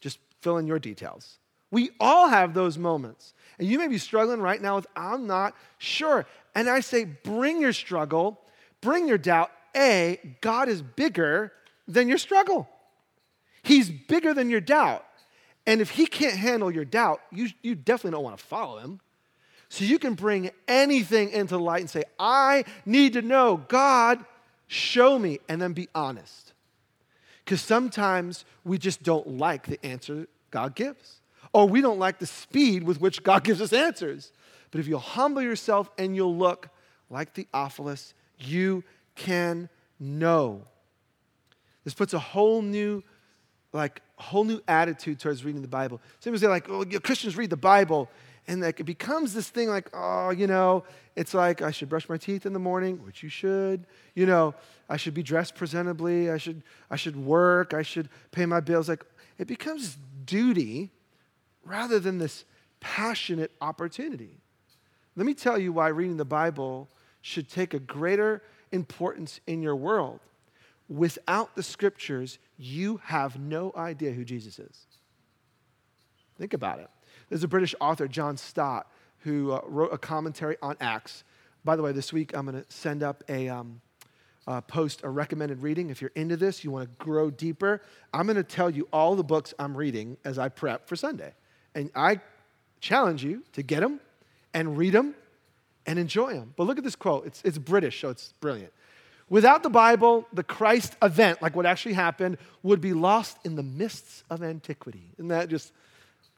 just 0.00 0.18
fill 0.40 0.58
in 0.58 0.66
your 0.66 0.78
details. 0.78 1.38
We 1.70 1.90
all 1.98 2.28
have 2.28 2.54
those 2.54 2.78
moments. 2.78 3.34
And 3.58 3.68
you 3.68 3.78
may 3.78 3.88
be 3.88 3.98
struggling 3.98 4.40
right 4.40 4.60
now 4.60 4.76
with, 4.76 4.86
I'm 4.94 5.26
not 5.26 5.54
sure. 5.78 6.26
And 6.54 6.68
I 6.68 6.80
say, 6.80 7.04
bring 7.04 7.60
your 7.60 7.72
struggle, 7.72 8.40
bring 8.80 9.08
your 9.08 9.18
doubt. 9.18 9.50
A, 9.76 10.18
God 10.40 10.68
is 10.68 10.80
bigger 10.80 11.52
than 11.86 12.08
your 12.08 12.18
struggle, 12.18 12.68
He's 13.62 13.90
bigger 13.90 14.32
than 14.32 14.50
your 14.50 14.60
doubt. 14.60 15.04
And 15.66 15.80
if 15.80 15.90
he 15.90 16.06
can't 16.06 16.36
handle 16.36 16.70
your 16.70 16.84
doubt, 16.84 17.20
you, 17.32 17.48
you 17.60 17.74
definitely 17.74 18.12
don't 18.12 18.24
want 18.24 18.38
to 18.38 18.44
follow 18.44 18.78
him. 18.78 19.00
So 19.68 19.84
you 19.84 19.98
can 19.98 20.14
bring 20.14 20.50
anything 20.68 21.30
into 21.30 21.56
the 21.56 21.60
light 21.60 21.80
and 21.80 21.90
say, 21.90 22.04
I 22.20 22.64
need 22.84 23.14
to 23.14 23.22
know, 23.22 23.56
God, 23.68 24.24
show 24.68 25.18
me, 25.18 25.40
and 25.48 25.60
then 25.60 25.72
be 25.72 25.88
honest. 25.92 26.52
Because 27.44 27.60
sometimes 27.60 28.44
we 28.64 28.78
just 28.78 29.02
don't 29.02 29.26
like 29.26 29.66
the 29.66 29.84
answer 29.84 30.28
God 30.52 30.76
gives, 30.76 31.16
or 31.56 31.66
we 31.66 31.80
don't 31.80 31.98
like 31.98 32.18
the 32.18 32.26
speed 32.26 32.82
with 32.82 33.00
which 33.00 33.22
God 33.22 33.42
gives 33.42 33.62
us 33.62 33.72
answers. 33.72 34.30
But 34.70 34.78
if 34.78 34.86
you'll 34.86 34.98
humble 34.98 35.40
yourself 35.40 35.90
and 35.96 36.14
you'll 36.14 36.36
look 36.36 36.68
like 37.08 37.32
Theophilus, 37.32 38.12
you 38.38 38.84
can 39.14 39.70
know. 39.98 40.60
This 41.82 41.94
puts 41.94 42.12
a 42.12 42.18
whole 42.18 42.60
new 42.60 43.02
like 43.72 44.02
whole 44.16 44.44
new 44.44 44.60
attitude 44.68 45.18
towards 45.18 45.46
reading 45.46 45.62
the 45.62 45.68
Bible. 45.68 45.98
Some 46.20 46.34
people 46.34 46.46
say 46.46 46.48
like, 46.48 46.68
oh, 46.68 46.84
Christians 47.00 47.38
read 47.38 47.48
the 47.48 47.56
Bible, 47.56 48.10
and 48.46 48.60
like 48.60 48.80
it 48.80 48.84
becomes 48.84 49.32
this 49.32 49.48
thing 49.48 49.70
like, 49.70 49.88
oh, 49.94 50.30
you 50.30 50.46
know, 50.46 50.84
it's 51.14 51.32
like 51.32 51.62
I 51.62 51.70
should 51.70 51.88
brush 51.88 52.06
my 52.06 52.18
teeth 52.18 52.44
in 52.44 52.52
the 52.52 52.58
morning, 52.58 53.02
which 53.06 53.22
you 53.22 53.30
should. 53.30 53.86
You 54.14 54.26
know, 54.26 54.54
I 54.90 54.98
should 54.98 55.14
be 55.14 55.22
dressed 55.22 55.54
presentably. 55.54 56.30
I 56.30 56.36
should 56.36 56.62
I 56.90 56.96
should 56.96 57.16
work. 57.16 57.72
I 57.72 57.80
should 57.80 58.10
pay 58.30 58.44
my 58.44 58.60
bills. 58.60 58.90
Like 58.90 59.06
it 59.38 59.46
becomes 59.46 59.96
duty 60.26 60.90
rather 61.66 61.98
than 61.98 62.18
this 62.18 62.44
passionate 62.80 63.52
opportunity. 63.60 64.38
Let 65.16 65.26
me 65.26 65.34
tell 65.34 65.58
you 65.58 65.72
why 65.72 65.88
reading 65.88 66.16
the 66.16 66.24
Bible 66.24 66.88
should 67.22 67.50
take 67.50 67.74
a 67.74 67.78
greater 67.78 68.42
importance 68.70 69.40
in 69.46 69.62
your 69.62 69.76
world. 69.76 70.20
Without 70.88 71.56
the 71.56 71.62
scriptures, 71.62 72.38
you 72.56 73.00
have 73.04 73.38
no 73.38 73.72
idea 73.76 74.12
who 74.12 74.24
Jesus 74.24 74.58
is. 74.58 74.86
Think 76.38 76.54
about 76.54 76.78
it. 76.78 76.88
There's 77.28 77.42
a 77.42 77.48
British 77.48 77.74
author, 77.80 78.06
John 78.06 78.36
Stott, 78.36 78.86
who 79.20 79.52
uh, 79.52 79.60
wrote 79.66 79.92
a 79.92 79.98
commentary 79.98 80.56
on 80.62 80.76
Acts. 80.80 81.24
By 81.64 81.74
the 81.74 81.82
way, 81.82 81.90
this 81.90 82.12
week 82.12 82.36
I'm 82.36 82.46
going 82.46 82.62
to 82.62 82.70
send 82.70 83.02
up 83.02 83.24
a 83.28 83.48
um, 83.48 83.80
uh, 84.46 84.60
post, 84.60 85.02
a 85.02 85.08
recommended 85.08 85.62
reading. 85.62 85.90
If 85.90 86.00
you're 86.00 86.12
into 86.14 86.36
this, 86.36 86.62
you 86.62 86.70
want 86.70 86.88
to 86.88 87.04
grow 87.04 87.30
deeper, 87.30 87.82
I'm 88.12 88.26
going 88.26 88.36
to 88.36 88.44
tell 88.44 88.70
you 88.70 88.86
all 88.92 89.16
the 89.16 89.24
books 89.24 89.52
I'm 89.58 89.76
reading 89.76 90.16
as 90.24 90.38
I 90.38 90.48
prep 90.48 90.86
for 90.86 90.94
Sunday. 90.94 91.32
And 91.76 91.90
I 91.94 92.20
challenge 92.80 93.22
you 93.22 93.42
to 93.52 93.62
get 93.62 93.80
them 93.80 94.00
and 94.54 94.78
read 94.78 94.94
them 94.94 95.14
and 95.84 95.98
enjoy 95.98 96.32
them. 96.32 96.54
But 96.56 96.64
look 96.64 96.78
at 96.78 96.84
this 96.84 96.96
quote. 96.96 97.26
It's, 97.26 97.42
it's 97.44 97.58
British, 97.58 98.00
so 98.00 98.08
it's 98.08 98.32
brilliant. 98.40 98.72
Without 99.28 99.62
the 99.62 99.70
Bible, 99.70 100.26
the 100.32 100.42
Christ 100.42 100.96
event, 101.02 101.42
like 101.42 101.54
what 101.54 101.66
actually 101.66 101.92
happened, 101.92 102.38
would 102.62 102.80
be 102.80 102.94
lost 102.94 103.36
in 103.44 103.56
the 103.56 103.62
mists 103.62 104.24
of 104.30 104.42
antiquity. 104.42 105.10
And 105.18 105.30
that 105.30 105.50
just, 105.50 105.70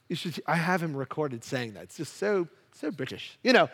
you 0.09 0.17
should, 0.17 0.43
I 0.47 0.57
have 0.57 0.83
him 0.83 0.97
recorded 0.97 1.45
saying 1.45 1.75
that. 1.75 1.85
It's 1.85 1.97
just 1.97 2.17
so, 2.17 2.49
so 2.73 2.91
British. 2.91 3.39
You 3.45 3.53
know, 3.53 3.69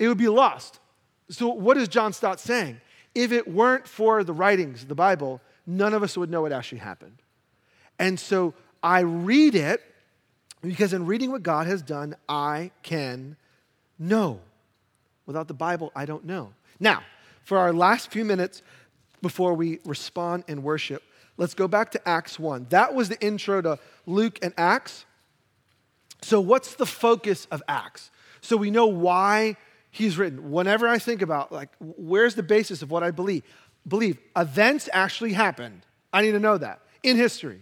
it 0.00 0.08
would 0.08 0.18
be 0.18 0.28
lost. 0.28 0.80
So, 1.28 1.48
what 1.48 1.76
is 1.76 1.86
John 1.86 2.12
Stott 2.12 2.40
saying? 2.40 2.80
If 3.14 3.30
it 3.30 3.46
weren't 3.46 3.86
for 3.86 4.24
the 4.24 4.32
writings, 4.32 4.84
the 4.86 4.94
Bible, 4.96 5.40
none 5.64 5.94
of 5.94 6.02
us 6.02 6.16
would 6.16 6.30
know 6.30 6.42
what 6.42 6.52
actually 6.52 6.78
happened. 6.78 7.22
And 7.98 8.18
so 8.18 8.54
I 8.82 9.00
read 9.00 9.54
it 9.54 9.82
because 10.62 10.92
in 10.92 11.06
reading 11.06 11.30
what 11.30 11.42
God 11.42 11.66
has 11.66 11.82
done, 11.82 12.16
I 12.28 12.70
can 12.82 13.36
know. 13.98 14.40
Without 15.26 15.48
the 15.48 15.54
Bible, 15.54 15.92
I 15.94 16.06
don't 16.06 16.24
know. 16.24 16.52
Now, 16.78 17.02
for 17.44 17.58
our 17.58 17.72
last 17.72 18.10
few 18.10 18.24
minutes 18.24 18.62
before 19.22 19.54
we 19.54 19.78
respond 19.84 20.44
in 20.48 20.62
worship, 20.62 21.02
let's 21.36 21.54
go 21.54 21.68
back 21.68 21.90
to 21.92 22.08
Acts 22.08 22.38
1. 22.38 22.66
That 22.70 22.94
was 22.94 23.08
the 23.08 23.20
intro 23.20 23.62
to 23.62 23.78
Luke 24.06 24.38
and 24.42 24.52
Acts. 24.56 25.04
So, 26.22 26.40
what's 26.40 26.74
the 26.74 26.86
focus 26.86 27.46
of 27.50 27.62
Acts? 27.68 28.10
So, 28.40 28.56
we 28.56 28.70
know 28.70 28.86
why 28.86 29.56
he's 29.90 30.18
written. 30.18 30.50
Whenever 30.50 30.86
I 30.86 30.98
think 30.98 31.22
about, 31.22 31.52
like, 31.52 31.70
where's 31.78 32.34
the 32.34 32.42
basis 32.42 32.82
of 32.82 32.90
what 32.90 33.02
I 33.02 33.10
believe? 33.10 33.42
Believe 33.86 34.18
events 34.36 34.88
actually 34.92 35.32
happened. 35.32 35.86
I 36.12 36.22
need 36.22 36.32
to 36.32 36.40
know 36.40 36.58
that 36.58 36.80
in 37.02 37.16
history. 37.16 37.60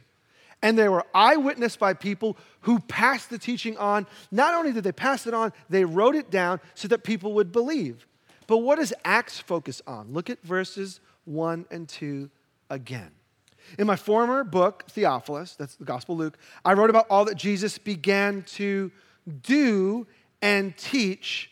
And 0.63 0.77
they 0.77 0.89
were 0.89 1.05
eyewitnessed 1.15 1.79
by 1.79 1.95
people 1.95 2.37
who 2.63 2.81
passed 2.81 3.31
the 3.31 3.39
teaching 3.39 3.77
on. 3.77 4.07
Not 4.31 4.55
only 4.55 4.73
did 4.73 4.85
they 4.85 4.93
pass 4.93 5.27
it 5.27 5.35
on, 5.35 5.53
they 5.69 5.85
wrote 5.85 6.17
it 6.17 6.31
down 6.31 6.61
so 6.75 6.89
that 6.89 7.05
people 7.05 7.35
would 7.35 7.53
believe. 7.53 8.07
But 8.47 8.59
what 8.59 8.79
does 8.79 8.93
Acts 9.05 9.39
focus 9.39 9.81
on? 9.87 10.13
Look 10.13 10.31
at 10.31 10.43
verses 10.43 11.01
1 11.27 11.67
and 11.71 11.89
2 11.89 12.29
again. 12.71 13.11
In 13.79 13.87
my 13.87 13.97
former 13.97 14.45
book, 14.45 14.85
Theophilus, 14.89 15.55
that's 15.55 15.77
the 15.77 15.85
Gospel 15.85 16.15
of 16.15 16.21
Luke, 16.21 16.39
I 16.65 16.73
wrote 16.73 16.91
about 16.91 17.07
all 17.11 17.27
that 17.27 17.37
Jesus 17.37 17.77
began 17.77 18.43
to 18.55 18.91
do 19.43 20.07
and 20.41 20.77
teach 20.77 21.51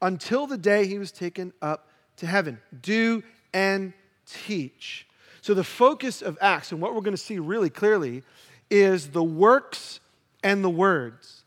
until 0.00 0.46
the 0.46 0.58
day 0.58 0.86
he 0.86 0.98
was 0.98 1.10
taken 1.10 1.52
up 1.60 1.88
to 2.18 2.26
heaven. 2.26 2.60
Do 2.80 3.22
and 3.52 3.92
teach. 4.26 5.06
So, 5.40 5.54
the 5.54 5.64
focus 5.64 6.22
of 6.22 6.36
Acts, 6.40 6.72
and 6.72 6.80
what 6.80 6.94
we're 6.94 7.00
going 7.00 7.14
to 7.14 7.22
see 7.22 7.38
really 7.38 7.70
clearly, 7.70 8.22
is 8.70 9.10
the 9.10 9.24
works 9.24 10.00
and 10.42 10.64
the 10.64 10.70
words. 10.70 11.44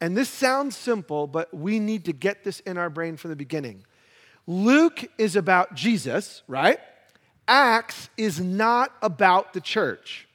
And 0.00 0.16
this 0.16 0.28
sounds 0.28 0.76
simple, 0.76 1.26
but 1.26 1.52
we 1.52 1.78
need 1.78 2.04
to 2.04 2.12
get 2.12 2.44
this 2.44 2.60
in 2.60 2.78
our 2.78 2.90
brain 2.90 3.16
from 3.16 3.30
the 3.30 3.36
beginning. 3.36 3.84
Luke 4.46 5.04
is 5.18 5.36
about 5.36 5.74
Jesus, 5.74 6.42
right? 6.46 6.78
Acts 7.46 8.08
is 8.16 8.40
not 8.40 8.92
about 9.02 9.52
the 9.52 9.60
church. 9.60 10.28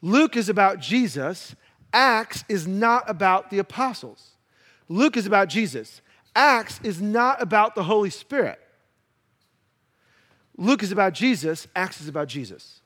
Luke 0.00 0.36
is 0.36 0.48
about 0.48 0.80
Jesus. 0.80 1.54
Acts 1.92 2.44
is 2.48 2.66
not 2.66 3.08
about 3.08 3.50
the 3.50 3.58
apostles. 3.58 4.30
Luke 4.88 5.16
is 5.16 5.26
about 5.26 5.48
Jesus. 5.48 6.00
Acts 6.36 6.80
is 6.82 7.00
not 7.00 7.40
about 7.40 7.74
the 7.74 7.84
Holy 7.84 8.10
Spirit. 8.10 8.58
Luke 10.56 10.82
is 10.82 10.92
about 10.92 11.14
Jesus. 11.14 11.66
Acts 11.74 12.00
is 12.00 12.08
about 12.08 12.28
Jesus. 12.28 12.80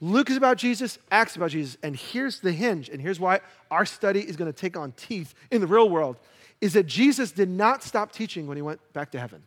Luke 0.00 0.30
is 0.30 0.36
about 0.36 0.58
Jesus, 0.58 0.98
Acts 1.10 1.36
about 1.36 1.50
Jesus. 1.50 1.76
And 1.82 1.96
here's 1.96 2.40
the 2.40 2.52
hinge, 2.52 2.88
and 2.88 3.00
here's 3.00 3.18
why 3.18 3.40
our 3.70 3.84
study 3.84 4.20
is 4.20 4.36
going 4.36 4.52
to 4.52 4.58
take 4.58 4.76
on 4.76 4.92
teeth 4.92 5.34
in 5.50 5.60
the 5.60 5.66
real 5.66 5.88
world 5.88 6.16
is 6.60 6.72
that 6.72 6.86
Jesus 6.86 7.32
did 7.32 7.48
not 7.48 7.82
stop 7.82 8.12
teaching 8.12 8.46
when 8.46 8.56
he 8.56 8.62
went 8.62 8.80
back 8.92 9.12
to 9.12 9.18
heaven. 9.18 9.42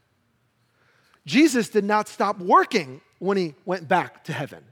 Jesus 1.25 1.69
did 1.69 1.83
not 1.83 2.07
stop 2.07 2.39
working 2.39 3.01
when 3.19 3.37
he 3.37 3.53
went 3.65 3.87
back 3.87 4.23
to 4.25 4.33
heaven. 4.33 4.63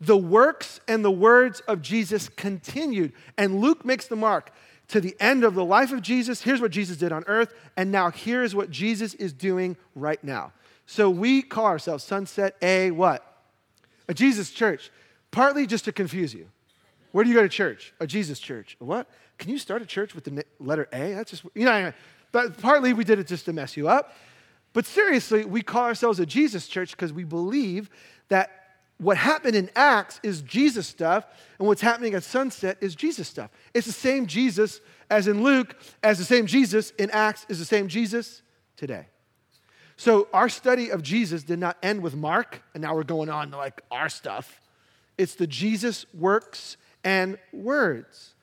The 0.00 0.16
works 0.16 0.80
and 0.86 1.04
the 1.04 1.10
words 1.10 1.60
of 1.60 1.82
Jesus 1.82 2.28
continued, 2.28 3.12
and 3.36 3.60
Luke 3.60 3.84
makes 3.84 4.06
the 4.06 4.16
mark 4.16 4.52
to 4.88 5.00
the 5.00 5.16
end 5.20 5.44
of 5.44 5.54
the 5.54 5.64
life 5.64 5.92
of 5.92 6.00
Jesus. 6.00 6.42
Here's 6.42 6.60
what 6.60 6.70
Jesus 6.70 6.96
did 6.96 7.12
on 7.12 7.24
earth, 7.26 7.52
and 7.76 7.90
now 7.90 8.10
here's 8.10 8.54
what 8.54 8.70
Jesus 8.70 9.14
is 9.14 9.32
doing 9.32 9.76
right 9.94 10.22
now. 10.22 10.52
So 10.86 11.10
we 11.10 11.42
call 11.42 11.66
ourselves 11.66 12.04
Sunset 12.04 12.56
A 12.62 12.90
what? 12.92 13.27
A 14.08 14.14
Jesus 14.14 14.50
church, 14.50 14.90
partly 15.30 15.66
just 15.66 15.84
to 15.84 15.92
confuse 15.92 16.34
you. 16.34 16.48
Where 17.12 17.24
do 17.24 17.30
you 17.30 17.36
go 17.36 17.42
to 17.42 17.48
church? 17.48 17.92
A 18.00 18.06
Jesus 18.06 18.38
church. 18.38 18.76
What? 18.78 19.08
Can 19.38 19.50
you 19.50 19.58
start 19.58 19.82
a 19.82 19.86
church 19.86 20.14
with 20.14 20.24
the 20.24 20.44
letter 20.58 20.88
A? 20.92 21.14
That's 21.14 21.30
just, 21.30 21.44
you 21.54 21.64
know, 21.64 21.92
but 22.32 22.58
partly 22.58 22.92
we 22.92 23.04
did 23.04 23.18
it 23.18 23.26
just 23.26 23.44
to 23.46 23.52
mess 23.52 23.76
you 23.76 23.88
up. 23.88 24.12
But 24.72 24.84
seriously, 24.84 25.44
we 25.44 25.62
call 25.62 25.84
ourselves 25.84 26.20
a 26.20 26.26
Jesus 26.26 26.68
church 26.68 26.90
because 26.90 27.12
we 27.12 27.24
believe 27.24 27.88
that 28.28 28.50
what 28.98 29.16
happened 29.16 29.54
in 29.54 29.70
Acts 29.76 30.20
is 30.22 30.42
Jesus 30.42 30.86
stuff, 30.86 31.24
and 31.58 31.68
what's 31.68 31.80
happening 31.80 32.14
at 32.14 32.24
Sunset 32.24 32.76
is 32.80 32.94
Jesus 32.94 33.28
stuff. 33.28 33.50
It's 33.72 33.86
the 33.86 33.92
same 33.92 34.26
Jesus 34.26 34.80
as 35.08 35.28
in 35.28 35.42
Luke, 35.42 35.76
as 36.02 36.18
the 36.18 36.24
same 36.24 36.46
Jesus 36.46 36.90
in 36.98 37.10
Acts 37.10 37.46
is 37.48 37.58
the 37.60 37.64
same 37.64 37.88
Jesus 37.88 38.42
today. 38.76 39.06
So 39.98 40.28
our 40.32 40.48
study 40.48 40.90
of 40.90 41.02
Jesus 41.02 41.42
did 41.42 41.58
not 41.58 41.76
end 41.82 42.02
with 42.02 42.14
Mark, 42.14 42.62
and 42.72 42.80
now 42.80 42.94
we're 42.94 43.02
going 43.02 43.28
on 43.28 43.50
to 43.50 43.56
like 43.56 43.82
our 43.90 44.08
stuff. 44.08 44.60
It's 45.18 45.34
the 45.34 45.48
Jesus 45.48 46.06
works 46.14 46.76
and 47.02 47.36
words. 47.52 48.34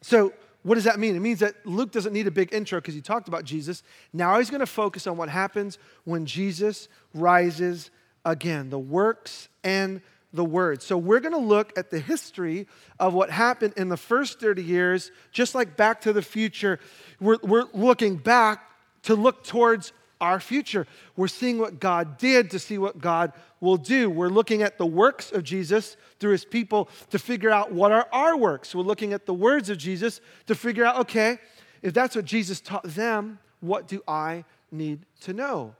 So 0.00 0.32
what 0.62 0.76
does 0.76 0.84
that 0.84 1.00
mean? 1.00 1.16
It 1.16 1.20
means 1.20 1.40
that 1.40 1.66
Luke 1.66 1.90
doesn't 1.90 2.12
need 2.12 2.28
a 2.28 2.30
big 2.30 2.54
intro 2.54 2.80
because 2.80 2.94
he 2.94 3.00
talked 3.00 3.26
about 3.26 3.44
Jesus. 3.44 3.82
Now 4.12 4.38
he's 4.38 4.48
going 4.48 4.60
to 4.60 4.66
focus 4.66 5.08
on 5.08 5.16
what 5.16 5.28
happens 5.28 5.76
when 6.04 6.24
Jesus 6.24 6.86
rises 7.12 7.90
again, 8.24 8.70
the 8.70 8.78
works 8.78 9.48
and 9.64 10.02
the 10.32 10.44
words. 10.44 10.84
So 10.84 10.96
we're 10.96 11.20
going 11.20 11.34
to 11.34 11.38
look 11.38 11.76
at 11.76 11.90
the 11.90 11.98
history 11.98 12.68
of 13.00 13.12
what 13.12 13.28
happened 13.28 13.74
in 13.76 13.88
the 13.88 13.96
first 13.96 14.38
30 14.38 14.62
years, 14.62 15.10
just 15.32 15.56
like 15.56 15.76
Back 15.76 16.02
to 16.02 16.12
the 16.12 16.22
Future. 16.22 16.78
We're, 17.18 17.38
we're 17.42 17.66
looking 17.72 18.18
back 18.18 18.70
to 19.02 19.16
look 19.16 19.42
towards 19.42 19.92
our 20.20 20.40
future. 20.40 20.86
We're 21.16 21.28
seeing 21.28 21.58
what 21.58 21.80
God 21.80 22.18
did 22.18 22.50
to 22.50 22.58
see 22.58 22.78
what 22.78 22.98
God 22.98 23.32
will 23.60 23.76
do. 23.76 24.08
We're 24.08 24.28
looking 24.28 24.62
at 24.62 24.78
the 24.78 24.86
works 24.86 25.32
of 25.32 25.42
Jesus 25.42 25.96
through 26.18 26.32
his 26.32 26.44
people 26.44 26.88
to 27.10 27.18
figure 27.18 27.50
out 27.50 27.72
what 27.72 27.92
are 27.92 28.08
our 28.12 28.36
works. 28.36 28.74
We're 28.74 28.82
looking 28.82 29.12
at 29.12 29.26
the 29.26 29.34
words 29.34 29.70
of 29.70 29.78
Jesus 29.78 30.20
to 30.46 30.54
figure 30.54 30.84
out, 30.84 30.98
okay, 31.00 31.38
if 31.82 31.92
that's 31.92 32.16
what 32.16 32.24
Jesus 32.24 32.60
taught 32.60 32.84
them, 32.84 33.38
what 33.60 33.88
do 33.88 34.02
I 34.06 34.44
need 34.70 35.06
to 35.22 35.32
know? 35.32 35.74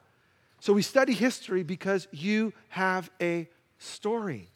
So 0.61 0.73
we 0.73 0.83
study 0.83 1.13
history 1.13 1.63
because 1.63 2.09
you 2.11 2.53
have 2.69 3.11
a 3.21 3.49
story. 3.79 4.49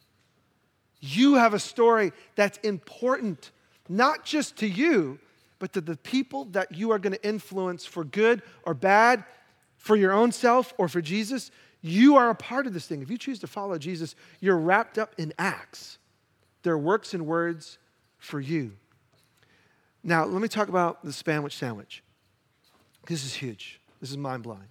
You 1.00 1.34
have 1.34 1.54
a 1.54 1.58
story 1.58 2.12
that's 2.34 2.58
important, 2.58 3.52
not 3.88 4.24
just 4.24 4.56
to 4.58 4.66
you, 4.66 5.18
but 5.58 5.72
to 5.72 5.80
the 5.80 5.96
people 5.96 6.46
that 6.46 6.72
you 6.74 6.90
are 6.92 6.98
going 6.98 7.12
to 7.12 7.26
influence 7.26 7.84
for 7.84 8.04
good 8.04 8.42
or 8.64 8.74
bad 8.74 9.24
for 9.78 9.96
your 9.96 10.12
own 10.12 10.32
self 10.32 10.74
or 10.76 10.88
for 10.88 11.00
Jesus, 11.00 11.50
you 11.80 12.16
are 12.16 12.28
a 12.28 12.34
part 12.34 12.66
of 12.66 12.74
this 12.74 12.86
thing. 12.86 13.00
If 13.00 13.10
you 13.10 13.16
choose 13.16 13.38
to 13.38 13.46
follow 13.46 13.78
Jesus, 13.78 14.14
you're 14.40 14.58
wrapped 14.58 14.98
up 14.98 15.14
in 15.16 15.32
acts. 15.38 15.98
There 16.62 16.74
are 16.74 16.78
works 16.78 17.14
and 17.14 17.24
words 17.24 17.78
for 18.18 18.40
you. 18.40 18.72
Now, 20.02 20.24
let 20.26 20.42
me 20.42 20.48
talk 20.48 20.68
about 20.68 21.04
the 21.04 21.12
sandwich 21.12 21.56
sandwich. 21.56 22.02
This 23.06 23.24
is 23.24 23.34
huge. 23.34 23.80
This 24.00 24.10
is 24.10 24.16
mind 24.16 24.42
blowing. 24.42 24.68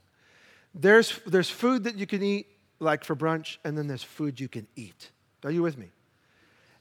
There's, 0.75 1.19
there's 1.25 1.49
food 1.49 1.85
that 1.85 1.95
you 1.97 2.05
can 2.05 2.21
eat, 2.21 2.47
like 2.79 3.03
for 3.03 3.15
brunch, 3.15 3.57
and 3.63 3.77
then 3.77 3.87
there's 3.87 4.03
food 4.03 4.39
you 4.39 4.47
can 4.47 4.67
eat. 4.75 5.09
Are 5.43 5.51
you 5.51 5.61
with 5.61 5.77
me? 5.77 5.87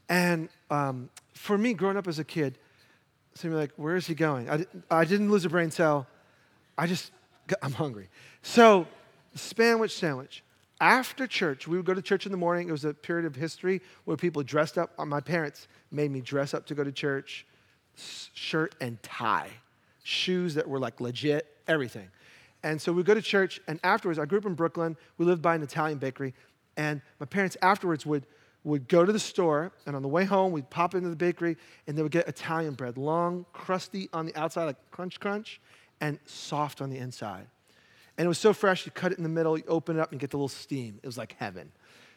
And 0.08 0.48
um, 0.70 1.08
for 1.32 1.56
me, 1.56 1.72
growing 1.72 1.96
up 1.96 2.06
as 2.06 2.18
a 2.18 2.24
kid, 2.24 2.58
somebody 3.34 3.60
like, 3.60 3.72
where 3.76 3.96
is 3.96 4.06
he 4.06 4.14
going? 4.14 4.50
I, 4.50 4.66
I 4.90 5.04
didn't 5.04 5.30
lose 5.30 5.44
a 5.44 5.48
brain 5.48 5.70
cell. 5.70 6.06
I 6.76 6.86
just 6.86 7.10
I'm 7.62 7.72
hungry. 7.72 8.08
So, 8.42 8.86
sandwich 9.34 9.96
sandwich. 9.96 10.42
After 10.80 11.26
church, 11.26 11.66
we 11.66 11.78
would 11.78 11.86
go 11.86 11.94
to 11.94 12.02
church 12.02 12.26
in 12.26 12.32
the 12.32 12.38
morning. 12.38 12.68
It 12.68 12.72
was 12.72 12.84
a 12.84 12.92
period 12.92 13.24
of 13.24 13.34
history 13.34 13.80
where 14.04 14.16
people 14.16 14.42
dressed 14.42 14.76
up. 14.76 14.90
My 14.98 15.20
parents 15.20 15.68
made 15.90 16.10
me 16.10 16.20
dress 16.20 16.52
up 16.52 16.66
to 16.66 16.74
go 16.74 16.84
to 16.84 16.92
church, 16.92 17.46
shirt 17.94 18.74
and 18.80 19.02
tie, 19.02 19.48
shoes 20.02 20.54
that 20.54 20.68
were 20.68 20.78
like 20.78 21.00
legit, 21.00 21.46
everything. 21.66 22.08
And 22.62 22.80
so 22.80 22.92
we 22.92 23.02
go 23.02 23.14
to 23.14 23.22
church, 23.22 23.60
and 23.68 23.80
afterwards, 23.84 24.18
I 24.18 24.26
grew 24.26 24.38
up 24.38 24.44
in 24.44 24.54
Brooklyn. 24.54 24.96
We 25.16 25.24
lived 25.24 25.40
by 25.40 25.54
an 25.54 25.62
Italian 25.62 25.98
bakery, 25.98 26.34
and 26.76 27.00
my 27.20 27.26
parents 27.26 27.56
afterwards 27.62 28.04
would 28.04 28.26
would 28.66 28.88
go 28.88 29.04
to 29.04 29.12
the 29.12 29.18
store, 29.18 29.70
and 29.86 29.94
on 29.94 30.02
the 30.02 30.08
way 30.08 30.24
home, 30.24 30.50
we'd 30.50 30.68
pop 30.70 30.96
into 30.96 31.08
the 31.08 31.14
bakery, 31.14 31.56
and 31.86 31.96
they 31.96 32.02
would 32.02 32.10
get 32.10 32.26
Italian 32.26 32.74
bread, 32.74 32.98
long, 32.98 33.46
crusty 33.52 34.08
on 34.12 34.26
the 34.26 34.34
outside, 34.34 34.64
like 34.64 34.90
crunch, 34.90 35.20
crunch, 35.20 35.60
and 36.00 36.18
soft 36.26 36.80
on 36.80 36.90
the 36.90 36.98
inside. 36.98 37.46
And 38.18 38.24
it 38.24 38.28
was 38.28 38.38
so 38.38 38.52
fresh, 38.52 38.86
you 38.86 38.92
cut 38.92 39.12
it 39.12 39.18
in 39.18 39.24
the 39.24 39.30
middle, 39.30 39.58
you 39.58 39.64
open 39.68 39.96
it 39.96 40.00
up, 40.00 40.10
and 40.10 40.20
get 40.20 40.30
the 40.30 40.36
little 40.36 40.48
steam. 40.48 40.98
It 41.02 41.06
was 41.06 41.18
like 41.18 41.36
heaven. 41.38 41.70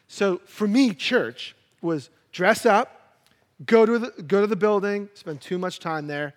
So 0.08 0.38
for 0.44 0.66
me, 0.66 0.94
church 0.94 1.54
was 1.82 2.10
dress 2.32 2.64
up, 2.64 3.18
go 3.66 3.84
to 3.84 3.98
the, 3.98 4.22
go 4.22 4.40
to 4.40 4.46
the 4.46 4.56
building, 4.56 5.08
spend 5.14 5.40
too 5.40 5.58
much 5.58 5.78
time 5.78 6.06
there. 6.06 6.34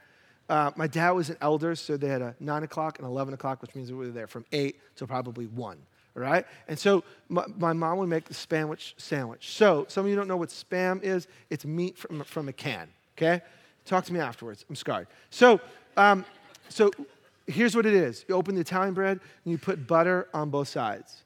Uh, 0.49 0.71
my 0.75 0.87
dad 0.87 1.11
was 1.11 1.29
an 1.29 1.37
elder, 1.41 1.73
so 1.75 1.95
they 1.95 2.09
had 2.09 2.21
a 2.21 2.35
9 2.39 2.63
o'clock 2.63 2.99
and 2.99 3.07
11 3.07 3.33
o'clock, 3.33 3.61
which 3.61 3.73
means 3.75 3.91
we 3.91 3.97
were 3.97 4.07
there 4.07 4.27
from 4.27 4.45
8 4.51 4.75
till 4.95 5.07
probably 5.07 5.47
1. 5.47 5.77
All 6.15 6.21
right? 6.21 6.45
And 6.67 6.77
so 6.77 7.03
my, 7.29 7.45
my, 7.57 7.73
mom 7.73 7.97
would 7.99 8.09
make 8.09 8.25
the 8.25 8.33
sandwich 8.33 8.93
sandwich. 8.97 9.51
So 9.53 9.85
some 9.87 10.05
of 10.05 10.09
you 10.09 10.15
don't 10.15 10.27
know 10.27 10.37
what 10.37 10.49
spam 10.49 11.01
is. 11.01 11.27
It's 11.49 11.65
meat 11.65 11.97
from, 11.97 12.23
from 12.23 12.49
a 12.49 12.53
can, 12.53 12.89
okay? 13.17 13.41
Talk 13.85 14.05
to 14.05 14.13
me 14.13 14.19
afterwards. 14.19 14.65
I'm 14.69 14.75
scarred. 14.75 15.07
So, 15.29 15.59
um, 15.97 16.25
so 16.69 16.91
here's 17.47 17.75
what 17.75 17.85
it 17.85 17.93
is 17.93 18.25
you 18.27 18.35
open 18.35 18.55
the 18.55 18.61
Italian 18.61 18.93
bread 18.93 19.19
and 19.43 19.51
you 19.51 19.57
put 19.57 19.87
butter 19.87 20.27
on 20.33 20.49
both 20.49 20.67
sides. 20.67 21.23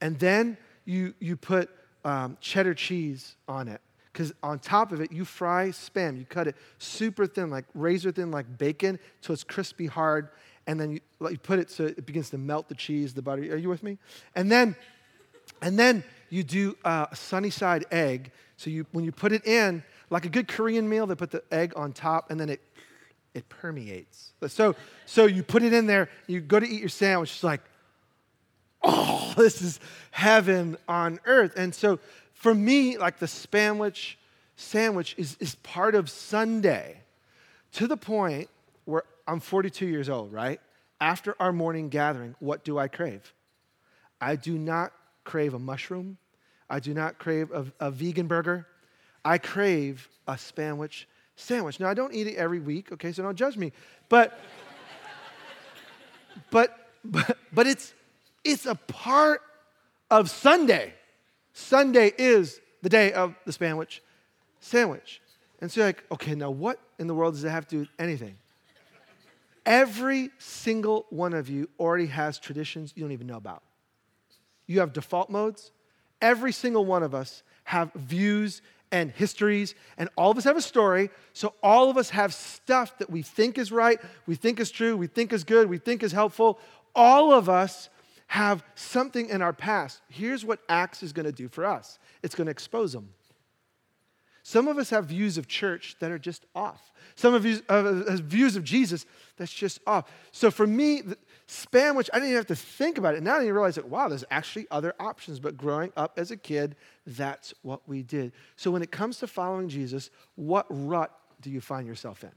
And 0.00 0.18
then 0.18 0.56
you, 0.84 1.14
you 1.20 1.36
put 1.36 1.70
um, 2.04 2.36
cheddar 2.40 2.74
cheese 2.74 3.36
on 3.48 3.68
it. 3.68 3.80
Because 4.12 4.34
on 4.42 4.58
top 4.58 4.92
of 4.92 5.00
it, 5.00 5.10
you 5.10 5.24
fry 5.24 5.68
spam. 5.68 6.18
You 6.18 6.26
cut 6.26 6.46
it 6.46 6.56
super 6.78 7.26
thin, 7.26 7.48
like 7.48 7.64
razor 7.74 8.12
thin, 8.12 8.30
like 8.30 8.58
bacon, 8.58 8.98
so 9.22 9.32
it's 9.32 9.42
crispy 9.42 9.86
hard. 9.86 10.28
And 10.66 10.78
then 10.78 10.92
you, 10.92 11.00
you 11.30 11.38
put 11.38 11.58
it 11.58 11.70
so 11.70 11.86
it 11.86 12.04
begins 12.04 12.28
to 12.30 12.38
melt 12.38 12.68
the 12.68 12.74
cheese, 12.74 13.14
the 13.14 13.22
butter. 13.22 13.42
Are 13.42 13.56
you 13.56 13.70
with 13.70 13.82
me? 13.82 13.98
And 14.34 14.52
then, 14.52 14.76
and 15.62 15.78
then 15.78 16.04
you 16.28 16.42
do 16.42 16.76
uh, 16.84 17.06
a 17.10 17.16
sunny 17.16 17.50
side 17.50 17.86
egg. 17.90 18.32
So 18.58 18.68
you, 18.68 18.86
when 18.92 19.04
you 19.04 19.12
put 19.12 19.32
it 19.32 19.46
in, 19.46 19.82
like 20.10 20.26
a 20.26 20.28
good 20.28 20.46
Korean 20.46 20.88
meal, 20.88 21.06
they 21.06 21.14
put 21.14 21.30
the 21.30 21.42
egg 21.50 21.72
on 21.74 21.92
top 21.92 22.30
and 22.30 22.38
then 22.38 22.50
it 22.50 22.60
it 23.34 23.48
permeates. 23.48 24.32
So, 24.48 24.76
so 25.06 25.26
you 25.26 25.42
put 25.42 25.62
it 25.62 25.72
in 25.72 25.86
there, 25.86 26.08
you 26.26 26.40
go 26.40 26.60
to 26.60 26.66
eat 26.66 26.80
your 26.80 26.88
sandwich, 26.88 27.32
it's 27.32 27.44
like, 27.44 27.62
oh, 28.82 29.32
this 29.38 29.62
is 29.62 29.80
heaven 30.10 30.76
on 30.88 31.20
earth. 31.24 31.54
And 31.56 31.74
so 31.74 31.98
for 32.34 32.54
me, 32.54 32.98
like 32.98 33.18
the 33.18 33.28
sandwich 33.28 34.18
sandwich 34.56 35.14
is, 35.18 35.36
is 35.40 35.54
part 35.56 35.94
of 35.94 36.08
Sunday 36.08 37.00
to 37.72 37.86
the 37.86 37.96
point 37.96 38.48
where 38.84 39.02
I'm 39.26 39.40
42 39.40 39.86
years 39.86 40.08
old, 40.08 40.32
right? 40.32 40.60
After 41.00 41.34
our 41.40 41.52
morning 41.52 41.88
gathering, 41.88 42.34
what 42.38 42.64
do 42.64 42.78
I 42.78 42.88
crave? 42.88 43.32
I 44.20 44.36
do 44.36 44.56
not 44.56 44.92
crave 45.24 45.54
a 45.54 45.58
mushroom. 45.58 46.18
I 46.70 46.80
do 46.80 46.94
not 46.94 47.18
crave 47.18 47.50
a, 47.50 47.66
a 47.80 47.90
vegan 47.90 48.26
burger. 48.26 48.66
I 49.24 49.38
crave 49.38 50.08
a 50.26 50.38
sandwich 50.38 51.08
sandwich. 51.42 51.80
Now, 51.80 51.88
I 51.88 51.94
don't 51.94 52.14
eat 52.14 52.26
it 52.26 52.36
every 52.36 52.60
week, 52.60 52.92
okay, 52.92 53.12
so 53.12 53.22
don't 53.22 53.36
judge 53.36 53.56
me. 53.56 53.72
But, 54.08 54.38
but, 56.50 56.88
but, 57.04 57.38
but 57.52 57.66
it's, 57.66 57.94
it's 58.44 58.66
a 58.66 58.74
part 58.74 59.42
of 60.10 60.30
Sunday. 60.30 60.94
Sunday 61.52 62.12
is 62.16 62.60
the 62.82 62.88
day 62.88 63.12
of 63.12 63.34
the 63.44 63.52
sandwich 63.52 64.02
sandwich. 64.62 65.20
And 65.60 65.70
so 65.70 65.80
you're 65.80 65.88
like, 65.88 66.04
okay, 66.10 66.34
now 66.34 66.50
what 66.50 66.78
in 66.98 67.06
the 67.06 67.14
world 67.14 67.34
does 67.34 67.44
it 67.44 67.50
have 67.50 67.66
to 67.68 67.74
do 67.74 67.78
with 67.80 67.88
anything? 67.98 68.36
Every 69.64 70.30
single 70.38 71.06
one 71.10 71.34
of 71.34 71.48
you 71.48 71.68
already 71.78 72.06
has 72.06 72.38
traditions 72.38 72.92
you 72.96 73.02
don't 73.02 73.12
even 73.12 73.26
know 73.26 73.36
about. 73.36 73.62
You 74.66 74.80
have 74.80 74.92
default 74.92 75.30
modes. 75.30 75.70
Every 76.20 76.52
single 76.52 76.84
one 76.84 77.02
of 77.02 77.14
us 77.14 77.42
have 77.64 77.92
views 77.94 78.62
and 78.92 79.10
histories, 79.10 79.74
and 79.96 80.08
all 80.16 80.30
of 80.30 80.38
us 80.38 80.44
have 80.44 80.56
a 80.56 80.62
story. 80.62 81.10
So 81.32 81.54
all 81.62 81.90
of 81.90 81.96
us 81.96 82.10
have 82.10 82.32
stuff 82.32 82.98
that 82.98 83.10
we 83.10 83.22
think 83.22 83.58
is 83.58 83.72
right, 83.72 83.98
we 84.26 84.36
think 84.36 84.60
is 84.60 84.70
true, 84.70 84.96
we 84.96 85.08
think 85.08 85.32
is 85.32 85.42
good, 85.42 85.68
we 85.68 85.78
think 85.78 86.02
is 86.02 86.12
helpful. 86.12 86.60
All 86.94 87.32
of 87.32 87.48
us 87.48 87.88
have 88.28 88.62
something 88.74 89.28
in 89.30 89.42
our 89.42 89.52
past. 89.52 90.00
Here's 90.08 90.44
what 90.44 90.60
Acts 90.68 91.02
is 91.02 91.12
going 91.12 91.26
to 91.26 91.32
do 91.32 91.48
for 91.48 91.64
us 91.66 91.98
it's 92.22 92.34
going 92.34 92.46
to 92.46 92.52
expose 92.52 92.92
them. 92.92 93.08
Some 94.44 94.66
of 94.66 94.76
us 94.76 94.90
have 94.90 95.06
views 95.06 95.38
of 95.38 95.46
church 95.46 95.96
that 96.00 96.10
are 96.10 96.18
just 96.18 96.44
off. 96.54 96.92
Some 97.14 97.32
of 97.32 97.46
you 97.46 97.60
have 97.68 97.84
views 98.20 98.56
of 98.56 98.64
Jesus 98.64 99.06
that's 99.36 99.52
just 99.52 99.78
off. 99.86 100.10
So 100.32 100.50
for 100.50 100.66
me, 100.66 101.02
Sandwich, 101.52 102.08
I 102.12 102.16
didn't 102.16 102.30
even 102.30 102.38
have 102.38 102.46
to 102.46 102.56
think 102.56 102.96
about 102.98 103.14
it. 103.14 103.22
Now 103.22 103.36
I 103.36 103.44
realize 103.44 103.74
that, 103.74 103.88
wow, 103.88 104.08
there's 104.08 104.24
actually 104.30 104.66
other 104.70 104.94
options. 104.98 105.38
But 105.38 105.56
growing 105.56 105.92
up 105.96 106.18
as 106.18 106.30
a 106.30 106.36
kid, 106.36 106.76
that's 107.06 107.52
what 107.62 107.86
we 107.86 108.02
did. 108.02 108.32
So 108.56 108.70
when 108.70 108.82
it 108.82 108.90
comes 108.90 109.18
to 109.18 109.26
following 109.26 109.68
Jesus, 109.68 110.10
what 110.34 110.66
rut 110.70 111.12
do 111.40 111.50
you 111.50 111.60
find 111.60 111.86
yourself 111.86 112.24
in? 112.24 112.30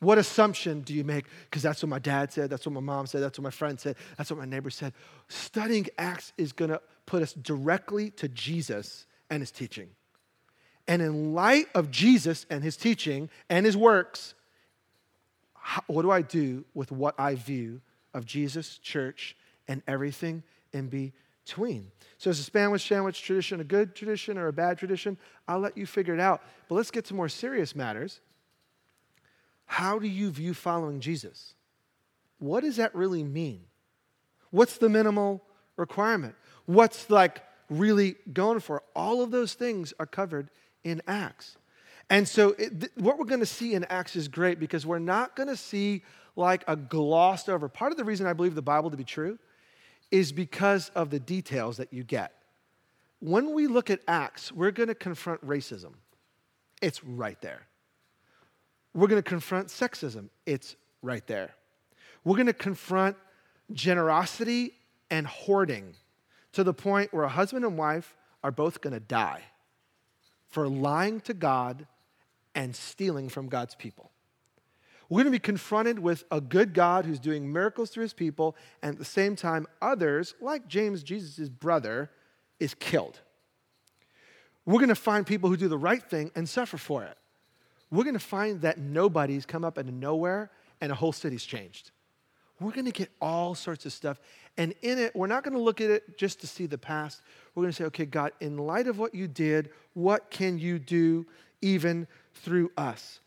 What 0.00 0.18
assumption 0.18 0.80
do 0.82 0.92
you 0.92 1.04
make? 1.04 1.26
Because 1.48 1.62
that's 1.62 1.82
what 1.82 1.88
my 1.88 2.00
dad 2.00 2.32
said, 2.32 2.50
that's 2.50 2.66
what 2.66 2.72
my 2.72 2.80
mom 2.80 3.06
said, 3.06 3.22
that's 3.22 3.38
what 3.38 3.44
my 3.44 3.50
friend 3.50 3.78
said, 3.78 3.96
that's 4.18 4.30
what 4.30 4.38
my 4.38 4.46
neighbor 4.46 4.68
said. 4.68 4.92
Studying 5.28 5.86
Acts 5.96 6.32
is 6.36 6.52
going 6.52 6.72
to 6.72 6.80
put 7.06 7.22
us 7.22 7.32
directly 7.32 8.10
to 8.10 8.28
Jesus 8.28 9.06
and 9.30 9.40
his 9.40 9.52
teaching. 9.52 9.90
And 10.88 11.00
in 11.00 11.34
light 11.34 11.68
of 11.74 11.90
Jesus 11.92 12.44
and 12.50 12.64
his 12.64 12.76
teaching 12.76 13.30
and 13.48 13.64
his 13.64 13.76
works, 13.76 14.34
how, 15.62 15.82
what 15.86 16.02
do 16.02 16.10
I 16.10 16.22
do 16.22 16.64
with 16.74 16.90
what 16.90 17.14
I 17.18 17.36
view 17.36 17.80
of 18.12 18.26
Jesus, 18.26 18.78
church, 18.78 19.36
and 19.68 19.80
everything 19.86 20.42
in 20.72 20.88
between? 20.88 21.90
So, 22.18 22.30
is 22.30 22.40
a 22.40 22.42
Spanish 22.42 22.86
sandwich 22.86 23.22
tradition 23.22 23.60
a 23.60 23.64
good 23.64 23.94
tradition 23.94 24.38
or 24.38 24.48
a 24.48 24.52
bad 24.52 24.76
tradition? 24.76 25.16
I'll 25.46 25.60
let 25.60 25.78
you 25.78 25.86
figure 25.86 26.14
it 26.14 26.20
out. 26.20 26.42
But 26.68 26.74
let's 26.74 26.90
get 26.90 27.04
to 27.06 27.14
more 27.14 27.28
serious 27.28 27.76
matters. 27.76 28.20
How 29.66 30.00
do 30.00 30.08
you 30.08 30.30
view 30.30 30.52
following 30.52 31.00
Jesus? 31.00 31.54
What 32.38 32.64
does 32.64 32.76
that 32.76 32.94
really 32.94 33.22
mean? 33.22 33.62
What's 34.50 34.78
the 34.78 34.88
minimal 34.88 35.42
requirement? 35.76 36.34
What's 36.66 37.08
like 37.08 37.42
really 37.70 38.16
going 38.32 38.60
for? 38.60 38.82
All 38.96 39.22
of 39.22 39.30
those 39.30 39.54
things 39.54 39.94
are 40.00 40.06
covered 40.06 40.50
in 40.82 41.02
Acts. 41.06 41.56
And 42.10 42.26
so, 42.26 42.50
it, 42.50 42.80
th- 42.80 42.92
what 42.96 43.18
we're 43.18 43.24
going 43.24 43.40
to 43.40 43.46
see 43.46 43.74
in 43.74 43.84
Acts 43.84 44.16
is 44.16 44.28
great 44.28 44.58
because 44.60 44.84
we're 44.84 44.98
not 44.98 45.36
going 45.36 45.48
to 45.48 45.56
see 45.56 46.02
like 46.36 46.64
a 46.66 46.76
glossed 46.76 47.48
over. 47.48 47.68
Part 47.68 47.92
of 47.92 47.98
the 47.98 48.04
reason 48.04 48.26
I 48.26 48.32
believe 48.32 48.54
the 48.54 48.62
Bible 48.62 48.90
to 48.90 48.96
be 48.96 49.04
true 49.04 49.38
is 50.10 50.32
because 50.32 50.90
of 50.90 51.10
the 51.10 51.20
details 51.20 51.78
that 51.78 51.92
you 51.92 52.04
get. 52.04 52.32
When 53.20 53.54
we 53.54 53.66
look 53.66 53.88
at 53.88 54.00
Acts, 54.08 54.52
we're 54.52 54.70
going 54.70 54.88
to 54.88 54.94
confront 54.94 55.44
racism, 55.46 55.92
it's 56.80 57.02
right 57.04 57.40
there. 57.40 57.66
We're 58.94 59.08
going 59.08 59.22
to 59.22 59.28
confront 59.28 59.68
sexism, 59.68 60.28
it's 60.44 60.76
right 61.02 61.26
there. 61.26 61.54
We're 62.24 62.36
going 62.36 62.46
to 62.46 62.52
confront 62.52 63.16
generosity 63.72 64.74
and 65.10 65.26
hoarding 65.26 65.94
to 66.52 66.62
the 66.62 66.74
point 66.74 67.12
where 67.12 67.24
a 67.24 67.28
husband 67.28 67.64
and 67.64 67.78
wife 67.78 68.16
are 68.44 68.50
both 68.50 68.80
going 68.80 68.92
to 68.92 69.00
die 69.00 69.42
for 70.52 70.68
lying 70.68 71.20
to 71.22 71.34
God 71.34 71.86
and 72.54 72.76
stealing 72.76 73.28
from 73.28 73.48
God's 73.48 73.74
people. 73.74 74.10
We're 75.08 75.24
going 75.24 75.32
to 75.32 75.38
be 75.38 75.40
confronted 75.40 75.98
with 75.98 76.24
a 76.30 76.40
good 76.40 76.72
God 76.72 77.04
who's 77.04 77.18
doing 77.18 77.52
miracles 77.52 77.90
through 77.90 78.02
his 78.02 78.14
people, 78.14 78.56
and 78.82 78.92
at 78.92 78.98
the 78.98 79.04
same 79.04 79.34
time, 79.34 79.66
others, 79.80 80.34
like 80.40 80.68
James, 80.68 81.02
Jesus' 81.02 81.48
brother, 81.48 82.10
is 82.60 82.74
killed. 82.74 83.18
We're 84.64 84.78
going 84.78 84.88
to 84.88 84.94
find 84.94 85.26
people 85.26 85.50
who 85.50 85.56
do 85.56 85.68
the 85.68 85.78
right 85.78 86.02
thing 86.02 86.30
and 86.34 86.48
suffer 86.48 86.76
for 86.76 87.02
it. 87.02 87.16
We're 87.90 88.04
going 88.04 88.14
to 88.14 88.20
find 88.20 88.60
that 88.60 88.78
nobody's 88.78 89.44
come 89.44 89.64
up 89.64 89.76
out 89.76 89.86
of 89.86 89.92
nowhere 89.92 90.50
and 90.80 90.92
a 90.92 90.94
whole 90.94 91.12
city's 91.12 91.44
changed. 91.44 91.90
We're 92.60 92.70
going 92.70 92.86
to 92.86 92.92
get 92.92 93.10
all 93.20 93.54
sorts 93.54 93.84
of 93.86 93.92
stuff. 93.92 94.20
And 94.56 94.74
in 94.82 94.98
it, 94.98 95.16
we're 95.16 95.26
not 95.26 95.42
going 95.42 95.54
to 95.54 95.60
look 95.60 95.80
at 95.80 95.90
it 95.90 96.16
just 96.16 96.40
to 96.40 96.46
see 96.46 96.66
the 96.66 96.78
past. 96.78 97.22
We're 97.54 97.62
going 97.62 97.72
to 97.72 97.76
say, 97.76 97.84
okay, 97.84 98.06
God, 98.06 98.32
in 98.40 98.56
light 98.56 98.86
of 98.86 98.98
what 98.98 99.14
you 99.14 99.28
did, 99.28 99.70
what 99.94 100.30
can 100.30 100.58
you 100.58 100.78
do 100.78 101.26
even 101.62 102.06
through 102.34 102.72
us. 102.76 103.20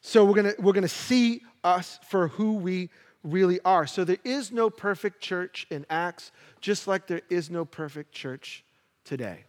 So 0.00 0.24
we're 0.24 0.34
going 0.34 0.54
to, 0.54 0.62
we're 0.62 0.72
going 0.72 0.82
to 0.82 0.88
see 0.88 1.42
us 1.64 1.98
for 2.08 2.28
who 2.28 2.54
we 2.54 2.90
really 3.24 3.60
are. 3.64 3.86
So 3.86 4.04
there 4.04 4.18
is 4.24 4.52
no 4.52 4.68
perfect 4.68 5.20
church 5.20 5.66
in 5.70 5.86
Acts, 5.88 6.32
just 6.60 6.86
like 6.86 7.06
there 7.06 7.22
is 7.30 7.50
no 7.50 7.64
perfect 7.64 8.12
church 8.12 8.64
today. 9.04 9.44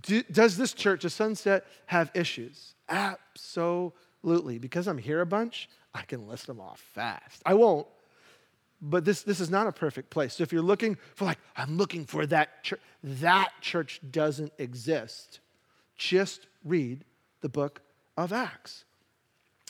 Do, 0.00 0.22
does 0.24 0.56
this 0.56 0.72
church, 0.72 1.02
the 1.02 1.10
Sunset, 1.10 1.66
have 1.86 2.10
issues? 2.14 2.74
Absolutely. 2.88 4.58
Because 4.58 4.86
I'm 4.86 4.98
here 4.98 5.20
a 5.20 5.26
bunch, 5.26 5.68
I 5.94 6.02
can 6.02 6.28
list 6.28 6.46
them 6.46 6.60
off 6.60 6.80
fast. 6.94 7.42
I 7.46 7.54
won't, 7.54 7.86
but 8.82 9.04
this, 9.04 9.22
this 9.22 9.40
is 9.40 9.50
not 9.50 9.66
a 9.66 9.72
perfect 9.72 10.10
place. 10.10 10.34
So 10.34 10.42
if 10.42 10.52
you're 10.52 10.62
looking 10.62 10.96
for, 11.14 11.26
like, 11.26 11.38
I'm 11.56 11.76
looking 11.76 12.06
for 12.06 12.26
that 12.26 12.64
church, 12.64 12.80
that 13.02 13.52
church 13.60 14.00
doesn't 14.10 14.52
exist. 14.58 15.40
Just 15.96 16.46
read 16.64 17.04
the 17.42 17.48
book 17.48 17.82
of 18.16 18.32
Acts. 18.32 18.84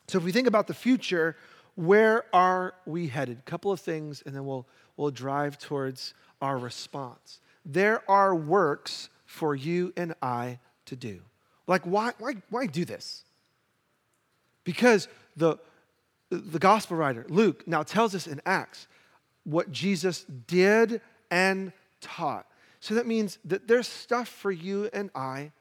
So 0.07 0.19
if 0.19 0.25
we 0.25 0.33
think 0.33 0.47
about 0.47 0.67
the 0.67 0.75
future, 0.75 1.37
where 1.75 2.25
are 2.33 2.75
we 2.87 3.09
headed? 3.09 3.39
A 3.39 3.51
couple 3.51 3.73
of 3.73 3.81
things, 3.81 4.23
and 4.25 4.35
then 4.35 4.45
we'll, 4.45 4.67
we'll 4.97 5.11
drive 5.11 5.59
towards 5.59 6.15
our 6.41 6.59
response. 6.59 7.41
There 7.65 8.09
are 8.09 8.35
works 8.35 9.09
for 9.27 9.55
you 9.55 9.93
and 9.97 10.15
I 10.23 10.59
to 10.87 10.97
do. 10.97 11.21
Like, 11.67 11.83
why, 11.83 12.13
why, 12.19 12.35
why 12.49 12.67
do 12.67 12.85
this? 12.85 13.25
Because 14.65 15.09
the, 15.37 15.59
the 16.31 16.59
gospel 16.59 16.97
writer, 16.97 17.25
Luke, 17.29 17.67
now 17.67 17.83
tells 17.83 18.15
us 18.15 18.27
in 18.27 18.41
Acts 18.45 18.89
what 19.45 19.70
Jesus 19.70 20.24
did 20.47 21.01
and 21.30 21.72
taught. 22.01 22.47
So 22.80 22.95
that 22.95 23.07
means 23.07 23.38
that 23.45 23.68
there's 23.68 23.86
stuff 23.86 24.28
for 24.28 24.51
you 24.51 24.88
and 24.93 25.11
I 25.14 25.53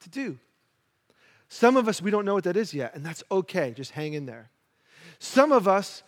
to 0.00 0.10
do. 0.10 0.38
Some 1.48 1.76
of 1.76 1.88
us, 1.88 2.02
we 2.02 2.10
don't 2.10 2.24
know 2.24 2.34
what 2.34 2.44
that 2.44 2.56
is 2.56 2.74
yet, 2.74 2.94
and 2.94 3.04
that's 3.04 3.22
okay. 3.30 3.72
Just 3.72 3.92
hang 3.92 4.14
in 4.14 4.26
there. 4.26 4.50
Some 5.18 5.52
of 5.52 5.68
us 5.68 6.02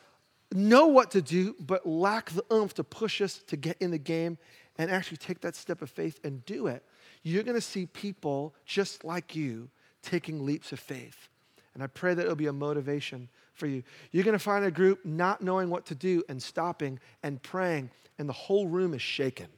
know 0.53 0.87
what 0.87 1.11
to 1.13 1.23
do, 1.23 1.55
but 1.61 1.87
lack 1.87 2.31
the 2.31 2.45
oomph 2.53 2.75
to 2.75 2.85
push 2.85 3.21
us 3.21 3.39
to 3.47 3.57
get 3.57 3.77
in 3.81 3.91
the 3.91 3.99
game 3.99 4.39
and 4.77 4.91
actually 4.91 5.17
take 5.17 5.41
that 5.41 5.57
step 5.57 5.83
of 5.83 5.91
faith 5.91 6.21
and 6.25 6.45
do 6.45 6.67
it. 6.67 6.85
You're 7.23 7.43
going 7.43 7.55
to 7.57 7.61
see 7.61 7.87
people 7.87 8.55
just 8.65 9.05
like 9.05 9.35
you 9.35 9.71
taking 10.03 10.45
leaps 10.45 10.73
of 10.73 10.81
faith. 10.81 11.29
And 11.75 11.83
I 11.83 11.87
pray 11.87 12.15
that 12.15 12.23
it'll 12.23 12.37
be 12.37 12.47
a 12.47 12.53
motivation 12.53 13.29
for 13.59 13.67
you. 13.67 13.83
You're 14.13 14.25
going 14.25 14.33
to 14.33 14.39
find 14.39 14.65
a 14.65 14.71
group 14.71 15.05
not 15.05 15.43
knowing 15.43 15.69
what 15.69 15.87
to 15.87 15.95
do 15.95 16.23
and 16.29 16.43
stopping 16.43 16.99
and 17.23 17.43
praying, 17.43 17.91
and 18.19 18.29
the 18.29 18.35
whole 18.35 18.67
room 18.67 18.95
is 18.95 19.03
shaken 19.03 19.49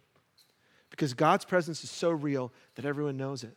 because 0.90 1.14
God's 1.14 1.44
presence 1.44 1.84
is 1.84 1.90
so 1.90 2.10
real 2.10 2.52
that 2.74 2.84
everyone 2.84 3.16
knows 3.16 3.44
it. 3.44 3.56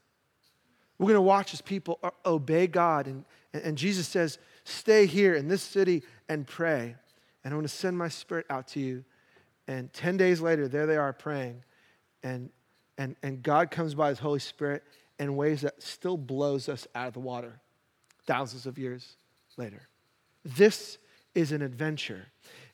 We're 0.97 1.07
going 1.07 1.15
to 1.15 1.21
watch 1.21 1.53
as 1.53 1.61
people 1.61 1.99
obey 2.25 2.67
God. 2.67 3.07
And, 3.07 3.25
and 3.53 3.77
Jesus 3.77 4.07
says, 4.07 4.37
Stay 4.63 5.05
here 5.05 5.35
in 5.35 5.47
this 5.47 5.61
city 5.61 6.03
and 6.29 6.47
pray. 6.47 6.95
And 7.43 7.53
I'm 7.53 7.57
going 7.57 7.63
to 7.63 7.67
send 7.67 7.97
my 7.97 8.07
spirit 8.07 8.45
out 8.49 8.67
to 8.69 8.79
you. 8.79 9.03
And 9.67 9.91
10 9.91 10.15
days 10.15 10.39
later, 10.39 10.67
there 10.67 10.85
they 10.85 10.95
are 10.95 11.11
praying. 11.11 11.63
And, 12.21 12.49
and, 12.97 13.15
and 13.23 13.43
God 13.43 13.71
comes 13.71 13.95
by 13.95 14.09
his 14.09 14.19
Holy 14.19 14.39
Spirit 14.39 14.83
in 15.19 15.35
ways 15.35 15.61
that 15.61 15.81
still 15.81 16.17
blows 16.17 16.69
us 16.69 16.87
out 16.95 17.07
of 17.07 17.13
the 17.13 17.19
water 17.19 17.59
thousands 18.25 18.65
of 18.65 18.77
years 18.77 19.17
later. 19.57 19.81
This 20.43 20.97
is 21.35 21.51
an 21.51 21.61
adventure. 21.61 22.27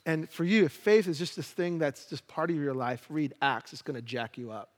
And 0.05 0.29
for 0.29 0.43
you, 0.43 0.65
if 0.65 0.71
faith 0.71 1.07
is 1.07 1.19
just 1.19 1.35
this 1.35 1.49
thing 1.49 1.77
that's 1.77 2.05
just 2.05 2.27
part 2.27 2.49
of 2.49 2.55
your 2.55 2.73
life, 2.73 3.05
read 3.09 3.33
Acts, 3.41 3.73
it's 3.73 3.81
going 3.81 3.95
to 3.95 4.01
jack 4.01 4.37
you 4.37 4.51
up 4.51 4.71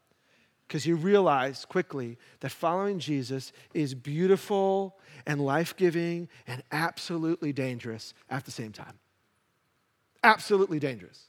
because 0.67 0.85
you 0.85 0.95
realize 0.95 1.65
quickly 1.65 2.17
that 2.39 2.49
following 2.49 2.97
Jesus 2.97 3.51
is 3.73 3.93
beautiful 3.93 4.97
and 5.25 5.43
life 5.43 5.75
giving 5.75 6.29
and 6.47 6.63
absolutely 6.71 7.51
dangerous 7.51 8.13
at 8.29 8.45
the 8.45 8.51
same 8.51 8.71
time. 8.71 8.97
Absolutely 10.23 10.79
dangerous. 10.79 11.27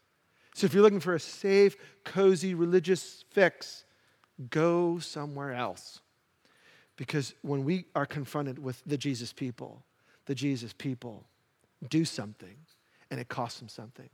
So 0.55 0.65
if 0.65 0.75
you're 0.75 0.83
looking 0.83 1.01
for 1.01 1.15
a 1.15 1.21
safe, 1.21 1.77
cozy, 2.05 2.55
religious 2.55 3.25
fix, 3.31 3.85
go 4.51 5.01
somewhere 5.01 5.53
else. 5.53 6.01
Because 6.97 7.35
when 7.43 7.65
we 7.65 7.87
are 7.97 8.07
confronted 8.07 8.61
with 8.61 8.81
the 8.87 8.97
Jesus 8.97 9.33
people, 9.33 9.83
the 10.27 10.37
Jesus 10.37 10.73
people 10.73 11.25
do 11.89 12.05
something 12.05 12.57
and 13.11 13.21
it 13.21 13.29
costs 13.29 13.59
them 13.59 13.69
something. 13.69 14.09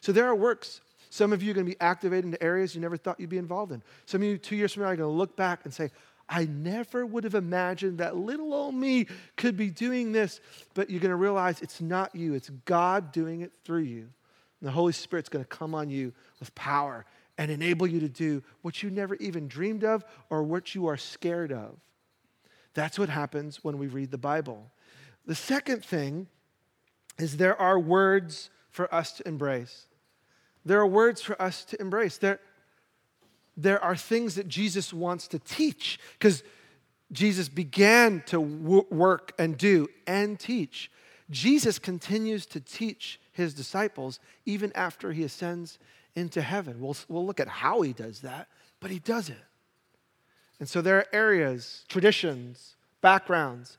So 0.00 0.12
there 0.12 0.26
are 0.26 0.34
works. 0.34 0.80
Some 1.10 1.32
of 1.32 1.42
you 1.42 1.50
are 1.50 1.54
going 1.54 1.66
to 1.66 1.72
be 1.72 1.80
activated 1.80 2.24
into 2.24 2.42
areas 2.42 2.74
you 2.74 2.80
never 2.80 2.96
thought 2.96 3.20
you'd 3.20 3.30
be 3.30 3.38
involved 3.38 3.72
in. 3.72 3.82
Some 4.06 4.22
of 4.22 4.28
you, 4.28 4.38
two 4.38 4.56
years 4.56 4.72
from 4.72 4.82
now, 4.82 4.88
are 4.90 4.96
going 4.96 5.08
to 5.08 5.16
look 5.16 5.36
back 5.36 5.60
and 5.64 5.72
say, 5.72 5.90
I 6.28 6.46
never 6.46 7.04
would 7.04 7.24
have 7.24 7.34
imagined 7.34 7.98
that 7.98 8.16
little 8.16 8.54
old 8.54 8.74
me 8.74 9.06
could 9.36 9.56
be 9.56 9.70
doing 9.70 10.12
this. 10.12 10.40
But 10.74 10.90
you're 10.90 11.00
going 11.00 11.10
to 11.10 11.16
realize 11.16 11.60
it's 11.60 11.80
not 11.80 12.14
you, 12.14 12.34
it's 12.34 12.50
God 12.64 13.12
doing 13.12 13.42
it 13.42 13.52
through 13.64 13.82
you. 13.82 14.08
And 14.60 14.68
the 14.68 14.70
Holy 14.70 14.92
Spirit's 14.92 15.28
going 15.28 15.44
to 15.44 15.48
come 15.48 15.74
on 15.74 15.90
you 15.90 16.12
with 16.40 16.54
power 16.54 17.04
and 17.36 17.50
enable 17.50 17.86
you 17.86 18.00
to 18.00 18.08
do 18.08 18.42
what 18.62 18.82
you 18.82 18.90
never 18.90 19.16
even 19.16 19.48
dreamed 19.48 19.84
of 19.84 20.04
or 20.30 20.42
what 20.42 20.74
you 20.74 20.86
are 20.86 20.96
scared 20.96 21.52
of. 21.52 21.76
That's 22.74 22.98
what 22.98 23.08
happens 23.08 23.62
when 23.62 23.78
we 23.78 23.86
read 23.86 24.10
the 24.10 24.18
Bible. 24.18 24.70
The 25.26 25.34
second 25.34 25.84
thing 25.84 26.28
is 27.18 27.36
there 27.36 27.60
are 27.60 27.78
words 27.78 28.50
for 28.70 28.92
us 28.94 29.12
to 29.12 29.28
embrace. 29.28 29.86
There 30.64 30.80
are 30.80 30.86
words 30.86 31.22
for 31.22 31.40
us 31.40 31.64
to 31.66 31.80
embrace. 31.80 32.18
There, 32.18 32.40
there 33.56 33.82
are 33.82 33.96
things 33.96 34.34
that 34.34 34.48
Jesus 34.48 34.92
wants 34.92 35.28
to 35.28 35.38
teach 35.38 36.00
because 36.18 36.42
Jesus 37.12 37.48
began 37.48 38.22
to 38.26 38.42
w- 38.42 38.86
work 38.90 39.32
and 39.38 39.56
do 39.56 39.88
and 40.06 40.38
teach. 40.38 40.90
Jesus 41.30 41.78
continues 41.78 42.46
to 42.46 42.60
teach 42.60 43.20
his 43.32 43.54
disciples 43.54 44.20
even 44.44 44.72
after 44.74 45.12
he 45.12 45.22
ascends 45.22 45.78
into 46.16 46.42
heaven. 46.42 46.80
We'll, 46.80 46.96
we'll 47.08 47.26
look 47.26 47.40
at 47.40 47.48
how 47.48 47.82
he 47.82 47.92
does 47.92 48.20
that, 48.20 48.48
but 48.80 48.90
he 48.90 48.98
does 48.98 49.28
it. 49.28 49.42
And 50.60 50.68
so 50.68 50.80
there 50.80 50.98
are 50.98 51.06
areas, 51.12 51.84
traditions, 51.88 52.76
backgrounds, 53.00 53.78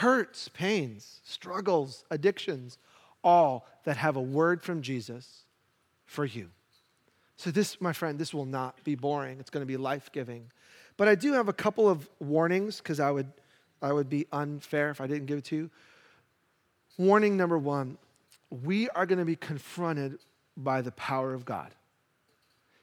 hurts, 0.00 0.48
pains, 0.48 1.20
struggles, 1.24 2.04
addictions, 2.10 2.78
all 3.22 3.66
that 3.84 3.96
have 3.96 4.16
a 4.16 4.20
word 4.20 4.62
from 4.62 4.82
Jesus 4.82 5.44
for 6.04 6.24
you. 6.24 6.50
So, 7.36 7.50
this, 7.50 7.80
my 7.80 7.92
friend, 7.92 8.18
this 8.18 8.32
will 8.32 8.46
not 8.46 8.82
be 8.84 8.94
boring. 8.94 9.38
It's 9.40 9.50
going 9.50 9.62
to 9.62 9.66
be 9.66 9.76
life 9.76 10.10
giving. 10.12 10.50
But 10.96 11.08
I 11.08 11.14
do 11.14 11.32
have 11.32 11.48
a 11.48 11.52
couple 11.52 11.88
of 11.88 12.08
warnings 12.20 12.78
because 12.78 13.00
I 13.00 13.10
would, 13.10 13.32
I 13.82 13.92
would 13.92 14.08
be 14.08 14.26
unfair 14.32 14.90
if 14.90 15.00
I 15.00 15.06
didn't 15.06 15.26
give 15.26 15.38
it 15.38 15.44
to 15.46 15.56
you. 15.56 15.70
Warning 16.96 17.36
number 17.36 17.58
one 17.58 17.98
we 18.62 18.88
are 18.90 19.04
going 19.04 19.18
to 19.18 19.24
be 19.24 19.34
confronted 19.34 20.18
by 20.56 20.80
the 20.80 20.92
power 20.92 21.34
of 21.34 21.44
God. 21.44 21.74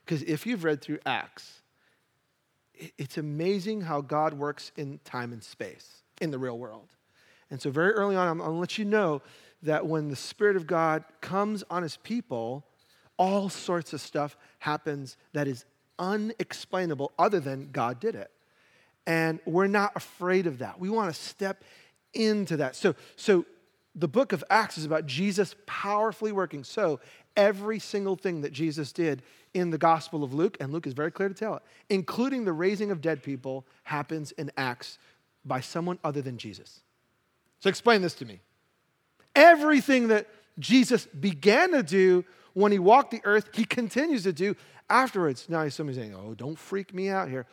Because 0.04 0.22
if 0.24 0.44
you've 0.46 0.64
read 0.64 0.82
through 0.82 0.98
Acts, 1.06 1.62
it's 2.98 3.16
amazing 3.16 3.82
how 3.82 4.02
God 4.02 4.34
works 4.34 4.72
in 4.76 5.00
time 5.04 5.32
and 5.32 5.42
space 5.42 6.02
in 6.20 6.30
the 6.30 6.38
real 6.38 6.58
world. 6.58 6.88
And 7.52 7.60
so, 7.60 7.70
very 7.70 7.92
early 7.92 8.16
on, 8.16 8.26
I'm 8.26 8.38
going 8.38 8.50
to 8.50 8.56
let 8.56 8.78
you 8.78 8.86
know 8.86 9.20
that 9.62 9.86
when 9.86 10.08
the 10.08 10.16
Spirit 10.16 10.56
of 10.56 10.66
God 10.66 11.04
comes 11.20 11.62
on 11.68 11.82
his 11.82 11.98
people, 11.98 12.64
all 13.18 13.50
sorts 13.50 13.92
of 13.92 14.00
stuff 14.00 14.38
happens 14.58 15.18
that 15.34 15.46
is 15.46 15.66
unexplainable 15.98 17.12
other 17.18 17.40
than 17.40 17.68
God 17.70 18.00
did 18.00 18.14
it. 18.14 18.30
And 19.06 19.38
we're 19.44 19.66
not 19.66 19.92
afraid 19.94 20.46
of 20.46 20.60
that. 20.60 20.80
We 20.80 20.88
want 20.88 21.14
to 21.14 21.20
step 21.20 21.62
into 22.14 22.56
that. 22.56 22.74
So, 22.74 22.94
so 23.16 23.44
the 23.94 24.08
book 24.08 24.32
of 24.32 24.42
Acts 24.48 24.78
is 24.78 24.86
about 24.86 25.04
Jesus 25.04 25.54
powerfully 25.66 26.32
working. 26.32 26.64
So 26.64 27.00
every 27.36 27.78
single 27.78 28.16
thing 28.16 28.40
that 28.40 28.54
Jesus 28.54 28.92
did 28.92 29.22
in 29.52 29.68
the 29.68 29.76
Gospel 29.76 30.24
of 30.24 30.32
Luke, 30.32 30.56
and 30.58 30.72
Luke 30.72 30.86
is 30.86 30.94
very 30.94 31.10
clear 31.10 31.28
to 31.28 31.34
tell 31.34 31.56
it, 31.56 31.62
including 31.90 32.46
the 32.46 32.52
raising 32.54 32.90
of 32.90 33.02
dead 33.02 33.22
people, 33.22 33.66
happens 33.82 34.32
in 34.32 34.50
Acts 34.56 34.98
by 35.44 35.60
someone 35.60 35.98
other 36.02 36.22
than 36.22 36.38
Jesus. 36.38 36.80
So 37.62 37.70
explain 37.70 38.02
this 38.02 38.14
to 38.14 38.24
me. 38.24 38.40
Everything 39.36 40.08
that 40.08 40.26
Jesus 40.58 41.06
began 41.06 41.70
to 41.70 41.82
do 41.84 42.24
when 42.54 42.72
he 42.72 42.80
walked 42.80 43.12
the 43.12 43.20
earth, 43.24 43.50
he 43.54 43.64
continues 43.64 44.24
to 44.24 44.32
do 44.32 44.56
afterwards. 44.90 45.46
Now, 45.48 45.66
somebody's 45.68 46.00
saying, 46.00 46.14
oh, 46.14 46.34
don't 46.34 46.58
freak 46.58 46.92
me 46.92 47.08
out 47.08 47.28
here. 47.28 47.46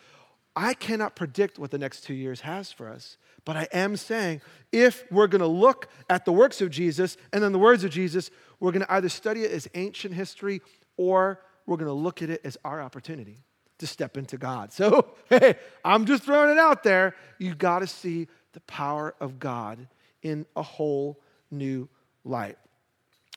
I 0.55 0.73
cannot 0.73 1.15
predict 1.15 1.59
what 1.59 1.69
the 1.69 1.77
next 1.77 2.01
two 2.01 2.15
years 2.15 2.41
has 2.41 2.71
for 2.71 2.89
us, 2.89 3.17
but 3.45 3.55
I 3.55 3.67
am 3.71 3.95
saying 3.95 4.41
if 4.71 5.03
we're 5.11 5.27
going 5.27 5.41
to 5.41 5.47
look 5.47 5.87
at 6.09 6.25
the 6.25 6.33
works 6.33 6.59
of 6.59 6.71
Jesus 6.71 7.15
and 7.31 7.43
then 7.43 7.51
the 7.51 7.59
words 7.59 7.83
of 7.83 7.91
Jesus, 7.91 8.31
we're 8.59 8.71
going 8.71 8.85
to 8.85 8.91
either 8.91 9.09
study 9.09 9.43
it 9.43 9.51
as 9.51 9.69
ancient 9.75 10.15
history 10.15 10.61
or 10.97 11.39
we're 11.67 11.77
going 11.77 11.87
to 11.87 11.93
look 11.93 12.23
at 12.23 12.31
it 12.31 12.41
as 12.43 12.57
our 12.65 12.81
opportunity 12.81 13.43
to 13.77 13.85
step 13.85 14.17
into 14.17 14.39
God. 14.39 14.73
So, 14.79 15.11
hey, 15.29 15.55
I'm 15.85 16.05
just 16.05 16.23
throwing 16.23 16.49
it 16.49 16.57
out 16.57 16.83
there. 16.83 17.15
You've 17.37 17.59
got 17.59 17.79
to 17.79 17.87
see 17.87 18.27
the 18.53 18.59
power 18.61 19.13
of 19.19 19.39
God 19.39 19.87
in 20.21 20.45
a 20.55 20.61
whole 20.61 21.19
new 21.51 21.87
light. 22.23 22.57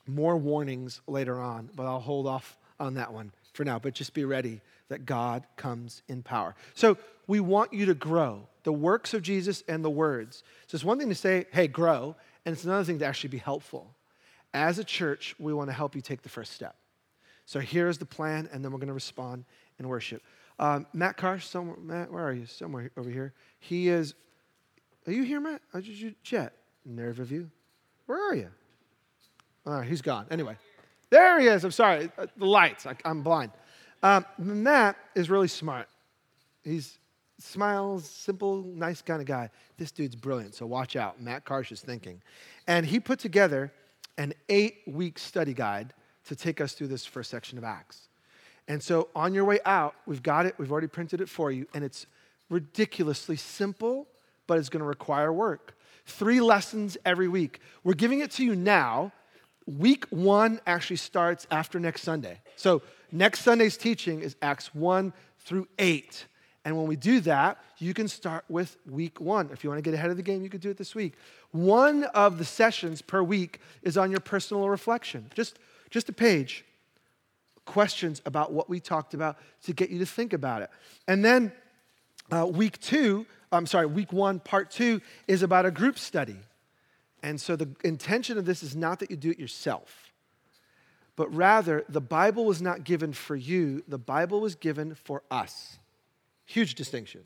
More 0.07 0.37
warnings 0.37 1.01
later 1.07 1.41
on, 1.41 1.71
but 1.75 1.87
I'll 1.87 2.01
hold 2.01 2.27
off 2.27 2.59
on 2.81 2.95
that 2.95 3.13
one 3.13 3.33
for 3.53 3.65
now. 3.65 3.79
But 3.79 3.95
just 3.95 4.15
be 4.15 4.25
ready 4.25 4.61
that 4.89 5.07
God 5.07 5.45
comes 5.57 6.03
in 6.09 6.23
power. 6.23 6.55
So 6.75 6.99
we 7.27 7.41
want 7.41 7.73
you 7.73 7.87
to 7.87 7.95
grow 7.95 8.49
the 8.65 8.73
works 8.73 9.15
of 9.15 9.23
Jesus 9.23 9.63
and 9.69 9.85
the 9.85 9.91
words. 9.91 10.43
So 10.67 10.77
it's 10.77 10.85
one 10.85 10.99
thing 10.99 11.09
to 11.09 11.15
say, 11.15 11.47
hey, 11.53 11.69
grow, 11.69 12.17
and 12.45 12.53
it's 12.53 12.65
another 12.65 12.85
thing 12.85 12.99
to 12.99 13.07
actually 13.07 13.31
be 13.31 13.39
helpful. 13.39 13.95
As 14.55 14.79
a 14.79 14.85
church, 14.85 15.35
we 15.39 15.55
want 15.55 15.71
to 15.71 15.75
help 15.75 15.95
you 15.95 16.03
take 16.03 16.23
the 16.23 16.29
first 16.29 16.53
step. 16.53 16.77
So 17.47 17.61
here's 17.61 17.99
the 17.99 18.07
plan, 18.07 18.49
and 18.53 18.65
then 18.65 18.71
we're 18.71 18.79
going 18.79 18.89
to 18.89 18.95
respond 18.95 19.45
in 19.79 19.89
worship. 19.89 20.23
Um, 20.59 20.87
Matt 20.93 21.17
Karsh, 21.17 21.43
somewhere, 21.43 21.77
Matt, 21.79 22.13
where 22.13 22.25
are 22.25 22.33
you? 22.33 22.47
Somewhere 22.47 22.91
over 22.97 23.11
here. 23.11 23.33
He 23.59 23.89
is, 23.89 24.15
are 25.07 25.13
you 25.13 25.23
here, 25.23 25.41
Matt? 25.41 25.63
I 25.75 25.79
you 25.79 26.15
Jet, 26.23 26.53
nerve 26.85 27.21
of 27.21 27.31
you. 27.31 27.51
Where 28.07 28.31
are 28.31 28.35
you? 28.35 28.49
All 29.67 29.75
right, 29.75 29.89
he's 29.89 30.03
gone. 30.03 30.27
Anyway, 30.31 30.57
there 31.11 31.39
he 31.41 31.47
is. 31.47 31.65
I'm 31.65 31.71
sorry. 31.71 32.11
Uh, 32.19 32.27
the 32.37 32.47
lights, 32.47 32.87
I, 32.87 32.97
am 33.05 33.23
blind. 33.23 33.53
Um, 34.03 34.27
Matt 34.39 34.97
is 35.15 35.31
really 35.31 35.49
smart. 35.49 35.89
He's 36.65 36.99
smiles, 37.39 38.09
simple, 38.09 38.63
nice 38.63 39.03
kind 39.03 39.21
of 39.21 39.27
guy. 39.27 39.51
This 39.77 39.93
dude's 39.93 40.17
brilliant, 40.17 40.55
so 40.55 40.67
watch 40.67 40.97
out. 40.97 41.21
Matt 41.21 41.45
Karsh 41.45 41.73
is 41.73 41.81
thinking. 41.81 42.23
And 42.67 42.87
he 42.87 43.01
put 43.01 43.19
together 43.19 43.73
an 44.19 44.35
eight 44.49 44.79
week 44.87 45.19
study 45.19 45.55
guide 45.55 45.95
to 46.27 46.37
take 46.37 46.61
us 46.61 46.73
through 46.73 46.89
this 46.89 47.05
first 47.05 47.31
section 47.31 47.59
of 47.59 47.65
Acts. 47.65 48.09
And 48.69 48.83
so 48.83 49.09
on 49.15 49.35
your 49.35 49.45
way 49.45 49.59
out, 49.65 49.95
we've 50.07 50.23
got 50.23 50.47
it, 50.47 50.55
we've 50.59 50.71
already 50.71 50.87
printed 50.87 51.21
it 51.21 51.29
for 51.29 51.51
you, 51.51 51.67
and 51.75 51.83
it's 51.85 52.07
ridiculously 52.49 53.37
simple, 53.37 54.07
but 54.47 54.59
it's 54.59 54.69
going 54.69 54.81
to 54.81 54.87
require 54.87 55.33
work. 55.33 55.77
Three 56.05 56.41
lessons 56.41 56.97
every 57.05 57.29
week. 57.29 57.61
We're 57.85 57.95
giving 57.95 58.21
it 58.21 58.31
to 58.33 58.45
you 58.45 58.55
now 58.55 59.13
week 59.67 60.05
one 60.11 60.61
actually 60.67 60.97
starts 60.97 61.47
after 61.51 61.79
next 61.79 62.03
Sunday. 62.03 62.39
So 62.57 62.83
next 63.11 63.41
Sunday's 63.41 63.77
teaching 63.77 64.21
is 64.21 64.37
Acts 64.43 64.75
1 64.75 65.13
through 65.41 65.69
8. 65.79 66.27
And 66.65 66.77
when 66.77 66.87
we 66.87 66.97
do 66.97 67.21
that, 67.21 67.59
you 67.79 67.93
can 67.93 68.07
start 68.07 68.45
with 68.49 68.77
week 68.89 69.21
one. 69.21 69.51
If 69.53 69.65
you 69.65 69.71
want 69.71 69.79
to 69.79 69.83
get 69.83 69.95
ahead 69.95 70.11
of 70.11 70.17
the 70.17 70.23
game, 70.23 70.43
you 70.43 70.49
could 70.49 70.61
do 70.61 70.71
it 70.71 70.77
this 70.77 70.95
week. 70.95 71.15
One 71.51 72.05
of 72.05 72.39
the 72.39 72.45
sessions 72.45 73.03
per 73.03 73.23
week 73.23 73.61
is 73.83 73.97
on 73.97 74.13
your 74.13 74.21
personal 74.21 74.69
reflection. 74.69 75.29
Just, 75.35 75.59
just 75.91 76.09
a 76.09 76.13
page. 76.13 76.65
Questions 77.65 78.23
about 78.27 78.53
what 78.53 78.69
we 78.69 78.79
talked 78.79 79.13
about 79.13 79.39
to 79.65 79.73
get 79.73 79.91
you 79.91 79.99
to 79.99 80.07
think 80.07 80.33
about 80.33 80.63
it. 80.63 80.71
And 81.09 81.25
then 81.25 81.53
uh, 82.31 82.47
week 82.47 82.81
two, 82.81 83.27
I'm 83.51 83.67
sorry, 83.67 83.87
week 83.87 84.13
one, 84.13 84.41
part 84.41 84.71
two, 84.71 85.01
is 85.29 85.43
about 85.43 85.67
a 85.67 85.71
group 85.71 85.99
study. 85.99 86.39
And 87.23 87.41
so 87.41 87.57
the 87.57 87.69
intention 87.85 88.39
of 88.39 88.45
this 88.45 88.63
is 88.63 88.75
not 88.75 88.99
that 89.01 89.11
you 89.11 89.17
do 89.17 89.31
it 89.31 89.39
yourself, 89.39 90.13
but 91.15 91.33
rather 91.35 91.85
the 91.89 92.01
Bible 92.01 92.45
was 92.45 92.61
not 92.61 92.85
given 92.85 93.13
for 93.13 93.37
you, 93.37 93.85
the 93.87 93.99
Bible 93.99 94.41
was 94.41 94.55
given 94.55 94.95
for 94.95 95.23
us. 95.31 95.79
Huge 96.47 96.75
distinction. 96.75 97.23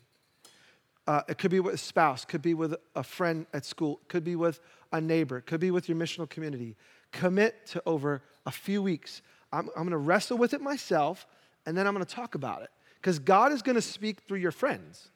Uh, 1.07 1.21
it 1.29 1.37
could 1.37 1.51
be 1.51 1.61
with 1.61 1.73
a 1.73 1.77
spouse, 1.77 2.25
could 2.25 2.41
be 2.41 2.53
with 2.53 2.75
a 2.95 3.03
friend 3.03 3.45
at 3.53 3.63
school, 3.65 4.01
could 4.09 4.25
be 4.25 4.35
with 4.35 4.59
a 4.91 4.99
neighbor, 4.99 5.39
could 5.41 5.61
be 5.61 5.71
with 5.71 5.87
your 5.87 5.97
missional 5.97 6.29
community. 6.29 6.75
Commit 7.11 7.65
to 7.67 7.81
over 7.85 8.21
a 8.45 8.51
few 8.51 8.83
weeks. 8.83 9.21
I'm, 9.53 9.69
I'm 9.69 9.83
going 9.83 9.91
to 9.91 9.97
wrestle 9.97 10.37
with 10.37 10.53
it 10.53 10.61
myself, 10.61 11.25
and 11.65 11.77
then 11.77 11.87
I'm 11.87 11.93
going 11.93 12.05
to 12.05 12.13
talk 12.13 12.35
about 12.35 12.61
it. 12.61 12.69
Because 13.01 13.19
God 13.19 13.51
is 13.51 13.61
going 13.61 13.75
to 13.75 13.81
speak 13.81 14.21
through 14.21 14.39
your 14.39 14.51
friends 14.51 15.09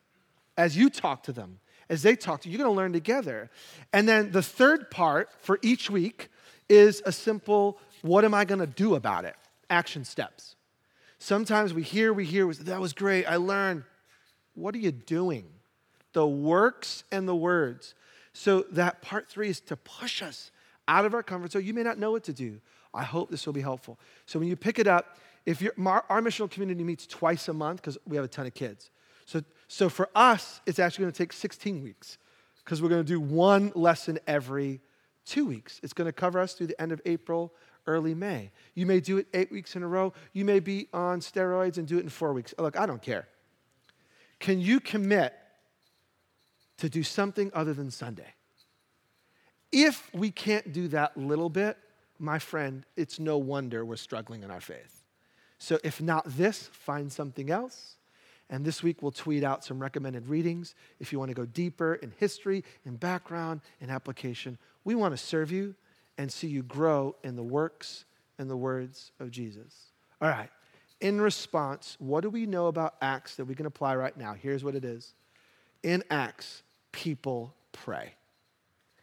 as 0.57 0.77
you 0.77 0.89
talk 0.89 1.23
to 1.23 1.31
them 1.31 1.59
as 1.91 2.01
they 2.01 2.15
talk 2.15 2.41
to 2.41 2.49
you. 2.49 2.57
You're 2.57 2.65
going 2.65 2.73
to 2.73 2.81
learn 2.81 2.93
together. 2.93 3.51
And 3.91 4.07
then 4.07 4.31
the 4.31 4.41
third 4.41 4.89
part 4.89 5.29
for 5.41 5.59
each 5.61 5.89
week 5.89 6.29
is 6.69 7.03
a 7.05 7.11
simple 7.11 7.77
what 8.01 8.25
am 8.25 8.33
I 8.33 8.45
going 8.45 8.61
to 8.61 8.65
do 8.65 8.95
about 8.95 9.25
it? 9.25 9.35
Action 9.69 10.05
steps. 10.05 10.55
Sometimes 11.19 11.71
we 11.71 11.83
hear, 11.83 12.13
we 12.13 12.25
hear, 12.25 12.51
that 12.51 12.79
was 12.79 12.93
great, 12.93 13.25
I 13.25 13.35
learned. 13.35 13.83
What 14.55 14.73
are 14.73 14.79
you 14.79 14.91
doing? 14.91 15.45
The 16.13 16.25
works 16.25 17.03
and 17.11 17.27
the 17.27 17.35
words. 17.35 17.93
So 18.33 18.61
that 18.71 19.01
part 19.03 19.29
three 19.29 19.49
is 19.49 19.59
to 19.61 19.75
push 19.75 20.23
us 20.23 20.49
out 20.87 21.05
of 21.05 21.13
our 21.13 21.21
comfort 21.21 21.51
zone. 21.51 21.63
You 21.63 21.75
may 21.75 21.83
not 21.83 21.99
know 21.99 22.11
what 22.11 22.23
to 22.23 22.33
do. 22.33 22.59
I 22.93 23.03
hope 23.03 23.29
this 23.29 23.45
will 23.45 23.53
be 23.53 23.61
helpful. 23.61 23.99
So 24.25 24.39
when 24.39 24.47
you 24.47 24.55
pick 24.55 24.79
it 24.79 24.87
up, 24.87 25.17
if 25.45 25.61
you're, 25.61 25.73
our 25.87 26.21
missional 26.21 26.49
community 26.49 26.83
meets 26.83 27.07
twice 27.07 27.47
a 27.47 27.53
month 27.53 27.81
because 27.81 27.97
we 28.05 28.15
have 28.15 28.25
a 28.25 28.27
ton 28.27 28.45
of 28.45 28.53
kids. 28.53 28.91
So, 29.25 29.43
so 29.67 29.89
for 29.89 30.09
us, 30.13 30.61
it's 30.65 30.79
actually 30.79 31.03
going 31.03 31.13
to 31.13 31.17
take 31.17 31.33
16 31.33 31.83
weeks 31.83 32.17
because 32.63 32.81
we're 32.81 32.89
going 32.89 33.03
to 33.03 33.07
do 33.07 33.19
one 33.19 33.71
lesson 33.75 34.19
every 34.27 34.81
two 35.25 35.45
weeks. 35.45 35.79
It's 35.83 35.93
going 35.93 36.07
to 36.07 36.13
cover 36.13 36.39
us 36.39 36.53
through 36.53 36.67
the 36.67 36.81
end 36.81 36.91
of 36.91 37.01
April, 37.05 37.53
early 37.87 38.13
May. 38.13 38.51
You 38.75 38.85
may 38.85 38.99
do 38.99 39.17
it 39.17 39.27
eight 39.33 39.51
weeks 39.51 39.75
in 39.75 39.83
a 39.83 39.87
row. 39.87 40.13
You 40.33 40.45
may 40.45 40.59
be 40.59 40.87
on 40.93 41.21
steroids 41.21 41.77
and 41.77 41.87
do 41.87 41.97
it 41.97 42.03
in 42.03 42.09
four 42.09 42.33
weeks. 42.33 42.53
Look, 42.57 42.77
I 42.77 42.85
don't 42.85 43.01
care. 43.01 43.27
Can 44.39 44.59
you 44.59 44.79
commit 44.79 45.33
to 46.77 46.89
do 46.89 47.03
something 47.03 47.51
other 47.53 47.73
than 47.73 47.91
Sunday? 47.91 48.33
If 49.71 50.09
we 50.13 50.31
can't 50.31 50.73
do 50.73 50.87
that 50.89 51.15
little 51.15 51.49
bit, 51.49 51.77
my 52.19 52.39
friend, 52.39 52.85
it's 52.95 53.19
no 53.19 53.37
wonder 53.37 53.85
we're 53.85 53.95
struggling 53.95 54.43
in 54.43 54.51
our 54.51 54.61
faith. 54.61 55.00
So 55.61 55.77
if 55.83 56.01
not 56.01 56.25
this, 56.25 56.71
find 56.73 57.11
something 57.13 57.51
else. 57.51 57.97
And 58.49 58.65
this 58.65 58.81
week 58.81 59.03
we'll 59.03 59.11
tweet 59.11 59.43
out 59.43 59.63
some 59.63 59.79
recommended 59.79 60.27
readings 60.27 60.73
if 60.99 61.13
you 61.13 61.19
want 61.19 61.29
to 61.29 61.35
go 61.35 61.45
deeper 61.45 61.93
in 61.93 62.11
history, 62.17 62.63
in 62.83 62.95
background, 62.95 63.61
in 63.79 63.91
application. 63.91 64.57
We 64.85 64.95
want 64.95 65.13
to 65.13 65.23
serve 65.23 65.51
you 65.51 65.75
and 66.17 66.31
see 66.31 66.47
you 66.47 66.63
grow 66.63 67.15
in 67.23 67.35
the 67.35 67.43
works 67.43 68.05
and 68.39 68.49
the 68.49 68.57
words 68.57 69.11
of 69.19 69.29
Jesus. 69.29 69.91
All 70.19 70.29
right. 70.29 70.49
In 70.99 71.21
response, 71.21 71.95
what 71.99 72.21
do 72.21 72.31
we 72.31 72.47
know 72.47 72.65
about 72.65 72.95
Acts 72.99 73.35
that 73.35 73.45
we 73.45 73.53
can 73.53 73.67
apply 73.67 73.95
right 73.95 74.17
now? 74.17 74.33
Here's 74.33 74.63
what 74.63 74.73
it 74.73 74.83
is. 74.83 75.13
In 75.83 76.03
Acts, 76.09 76.63
people 76.91 77.53
pray. 77.71 78.15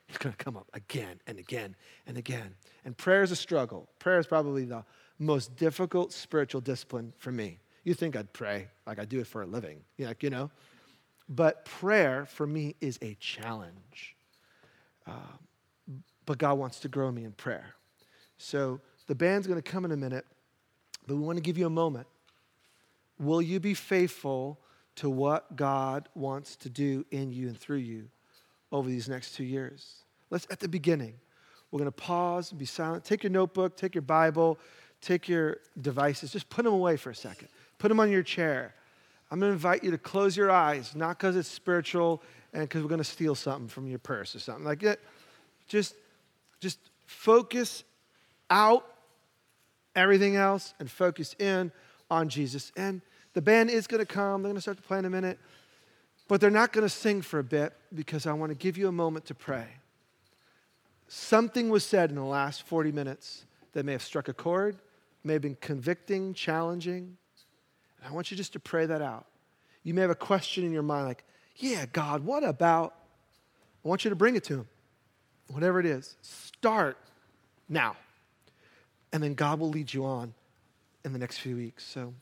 It's 0.08 0.18
going 0.18 0.34
to 0.34 0.44
come 0.44 0.56
up 0.56 0.66
again 0.74 1.20
and 1.28 1.38
again 1.38 1.76
and 2.04 2.18
again. 2.18 2.56
And 2.84 2.96
prayer 2.96 3.22
is 3.22 3.30
a 3.30 3.36
struggle. 3.36 3.88
Prayer 4.00 4.18
is 4.18 4.26
probably 4.26 4.64
the 4.64 4.84
most 5.18 5.56
difficult 5.56 6.12
spiritual 6.12 6.60
discipline 6.60 7.12
for 7.18 7.32
me. 7.32 7.58
You 7.84 7.94
think 7.94 8.16
I'd 8.16 8.32
pray 8.32 8.68
like 8.86 8.98
I 8.98 9.04
do 9.04 9.20
it 9.20 9.26
for 9.26 9.42
a 9.42 9.46
living, 9.46 9.80
like, 9.98 10.22
you 10.22 10.30
know? 10.30 10.50
But 11.28 11.64
prayer 11.64 12.26
for 12.26 12.46
me 12.46 12.74
is 12.80 12.98
a 13.02 13.14
challenge. 13.20 14.16
Uh, 15.06 15.12
but 16.26 16.38
God 16.38 16.58
wants 16.58 16.80
to 16.80 16.88
grow 16.88 17.10
me 17.10 17.24
in 17.24 17.32
prayer. 17.32 17.74
So 18.36 18.80
the 19.06 19.14
band's 19.14 19.46
going 19.46 19.60
to 19.60 19.70
come 19.70 19.84
in 19.84 19.92
a 19.92 19.96
minute, 19.96 20.26
but 21.06 21.16
we 21.16 21.22
want 21.22 21.36
to 21.36 21.42
give 21.42 21.58
you 21.58 21.66
a 21.66 21.70
moment. 21.70 22.06
Will 23.18 23.42
you 23.42 23.58
be 23.58 23.74
faithful 23.74 24.60
to 24.96 25.10
what 25.10 25.56
God 25.56 26.08
wants 26.14 26.56
to 26.56 26.68
do 26.68 27.04
in 27.10 27.32
you 27.32 27.48
and 27.48 27.58
through 27.58 27.78
you 27.78 28.08
over 28.70 28.88
these 28.88 29.08
next 29.08 29.34
two 29.34 29.44
years? 29.44 30.04
Let's, 30.30 30.46
at 30.50 30.60
the 30.60 30.68
beginning, 30.68 31.14
we're 31.70 31.78
going 31.78 31.90
to 31.90 31.92
pause 31.92 32.50
and 32.50 32.58
be 32.58 32.66
silent. 32.66 33.04
Take 33.04 33.22
your 33.22 33.32
notebook, 33.32 33.76
take 33.76 33.94
your 33.94 34.02
Bible, 34.02 34.58
take 35.00 35.28
your 35.28 35.58
devices, 35.80 36.32
just 36.32 36.48
put 36.48 36.64
them 36.64 36.74
away 36.74 36.96
for 36.96 37.10
a 37.10 37.14
second. 37.14 37.48
Put 37.78 37.88
them 37.88 38.00
on 38.00 38.10
your 38.10 38.22
chair. 38.22 38.74
I'm 39.30 39.38
going 39.38 39.50
to 39.50 39.54
invite 39.54 39.84
you 39.84 39.90
to 39.90 39.98
close 39.98 40.36
your 40.36 40.50
eyes, 40.50 40.94
not 40.94 41.18
because 41.18 41.36
it's 41.36 41.48
spiritual 41.48 42.22
and 42.52 42.62
because 42.62 42.82
we're 42.82 42.88
going 42.88 42.98
to 42.98 43.04
steal 43.04 43.34
something 43.34 43.68
from 43.68 43.86
your 43.86 43.98
purse 43.98 44.34
or 44.34 44.38
something 44.38 44.64
like 44.64 44.80
that. 44.80 44.98
Just, 45.68 45.94
just 46.60 46.78
focus 47.06 47.84
out 48.50 48.86
everything 49.94 50.36
else 50.36 50.74
and 50.80 50.90
focus 50.90 51.34
in 51.38 51.70
on 52.10 52.28
Jesus. 52.28 52.72
And 52.76 53.02
the 53.34 53.42
band 53.42 53.70
is 53.70 53.86
going 53.86 54.00
to 54.00 54.06
come. 54.06 54.42
They're 54.42 54.50
going 54.50 54.56
to 54.56 54.62
start 54.62 54.78
to 54.78 54.82
play 54.82 54.98
in 54.98 55.04
a 55.04 55.10
minute. 55.10 55.38
But 56.26 56.40
they're 56.40 56.50
not 56.50 56.72
going 56.72 56.84
to 56.84 56.92
sing 56.92 57.22
for 57.22 57.38
a 57.38 57.44
bit 57.44 57.74
because 57.94 58.26
I 58.26 58.32
want 58.32 58.50
to 58.50 58.56
give 58.56 58.76
you 58.78 58.88
a 58.88 58.92
moment 58.92 59.26
to 59.26 59.34
pray. 59.34 59.66
Something 61.08 61.70
was 61.70 61.84
said 61.84 62.10
in 62.10 62.16
the 62.16 62.22
last 62.22 62.62
40 62.64 62.92
minutes 62.92 63.46
that 63.72 63.84
may 63.84 63.92
have 63.92 64.02
struck 64.02 64.28
a 64.28 64.34
chord, 64.34 64.76
may 65.24 65.34
have 65.34 65.42
been 65.42 65.56
convicting, 65.60 66.34
challenging. 66.34 67.16
And 67.98 68.08
I 68.08 68.12
want 68.12 68.30
you 68.30 68.36
just 68.36 68.52
to 68.54 68.60
pray 68.60 68.86
that 68.86 69.02
out. 69.02 69.26
You 69.82 69.94
may 69.94 70.00
have 70.02 70.10
a 70.10 70.14
question 70.14 70.64
in 70.64 70.72
your 70.72 70.82
mind 70.82 71.06
like, 71.06 71.24
yeah, 71.56 71.86
God, 71.92 72.24
what 72.24 72.44
about? 72.44 72.94
I 73.84 73.88
want 73.88 74.04
you 74.04 74.10
to 74.10 74.16
bring 74.16 74.36
it 74.36 74.44
to 74.44 74.54
Him. 74.54 74.68
Whatever 75.48 75.80
it 75.80 75.86
is, 75.86 76.16
start 76.22 76.98
now. 77.68 77.96
And 79.12 79.22
then 79.22 79.34
God 79.34 79.58
will 79.58 79.70
lead 79.70 79.92
you 79.92 80.04
on 80.04 80.34
in 81.04 81.12
the 81.12 81.18
next 81.18 81.38
few 81.38 81.56
weeks. 81.56 81.84
So 81.84 82.12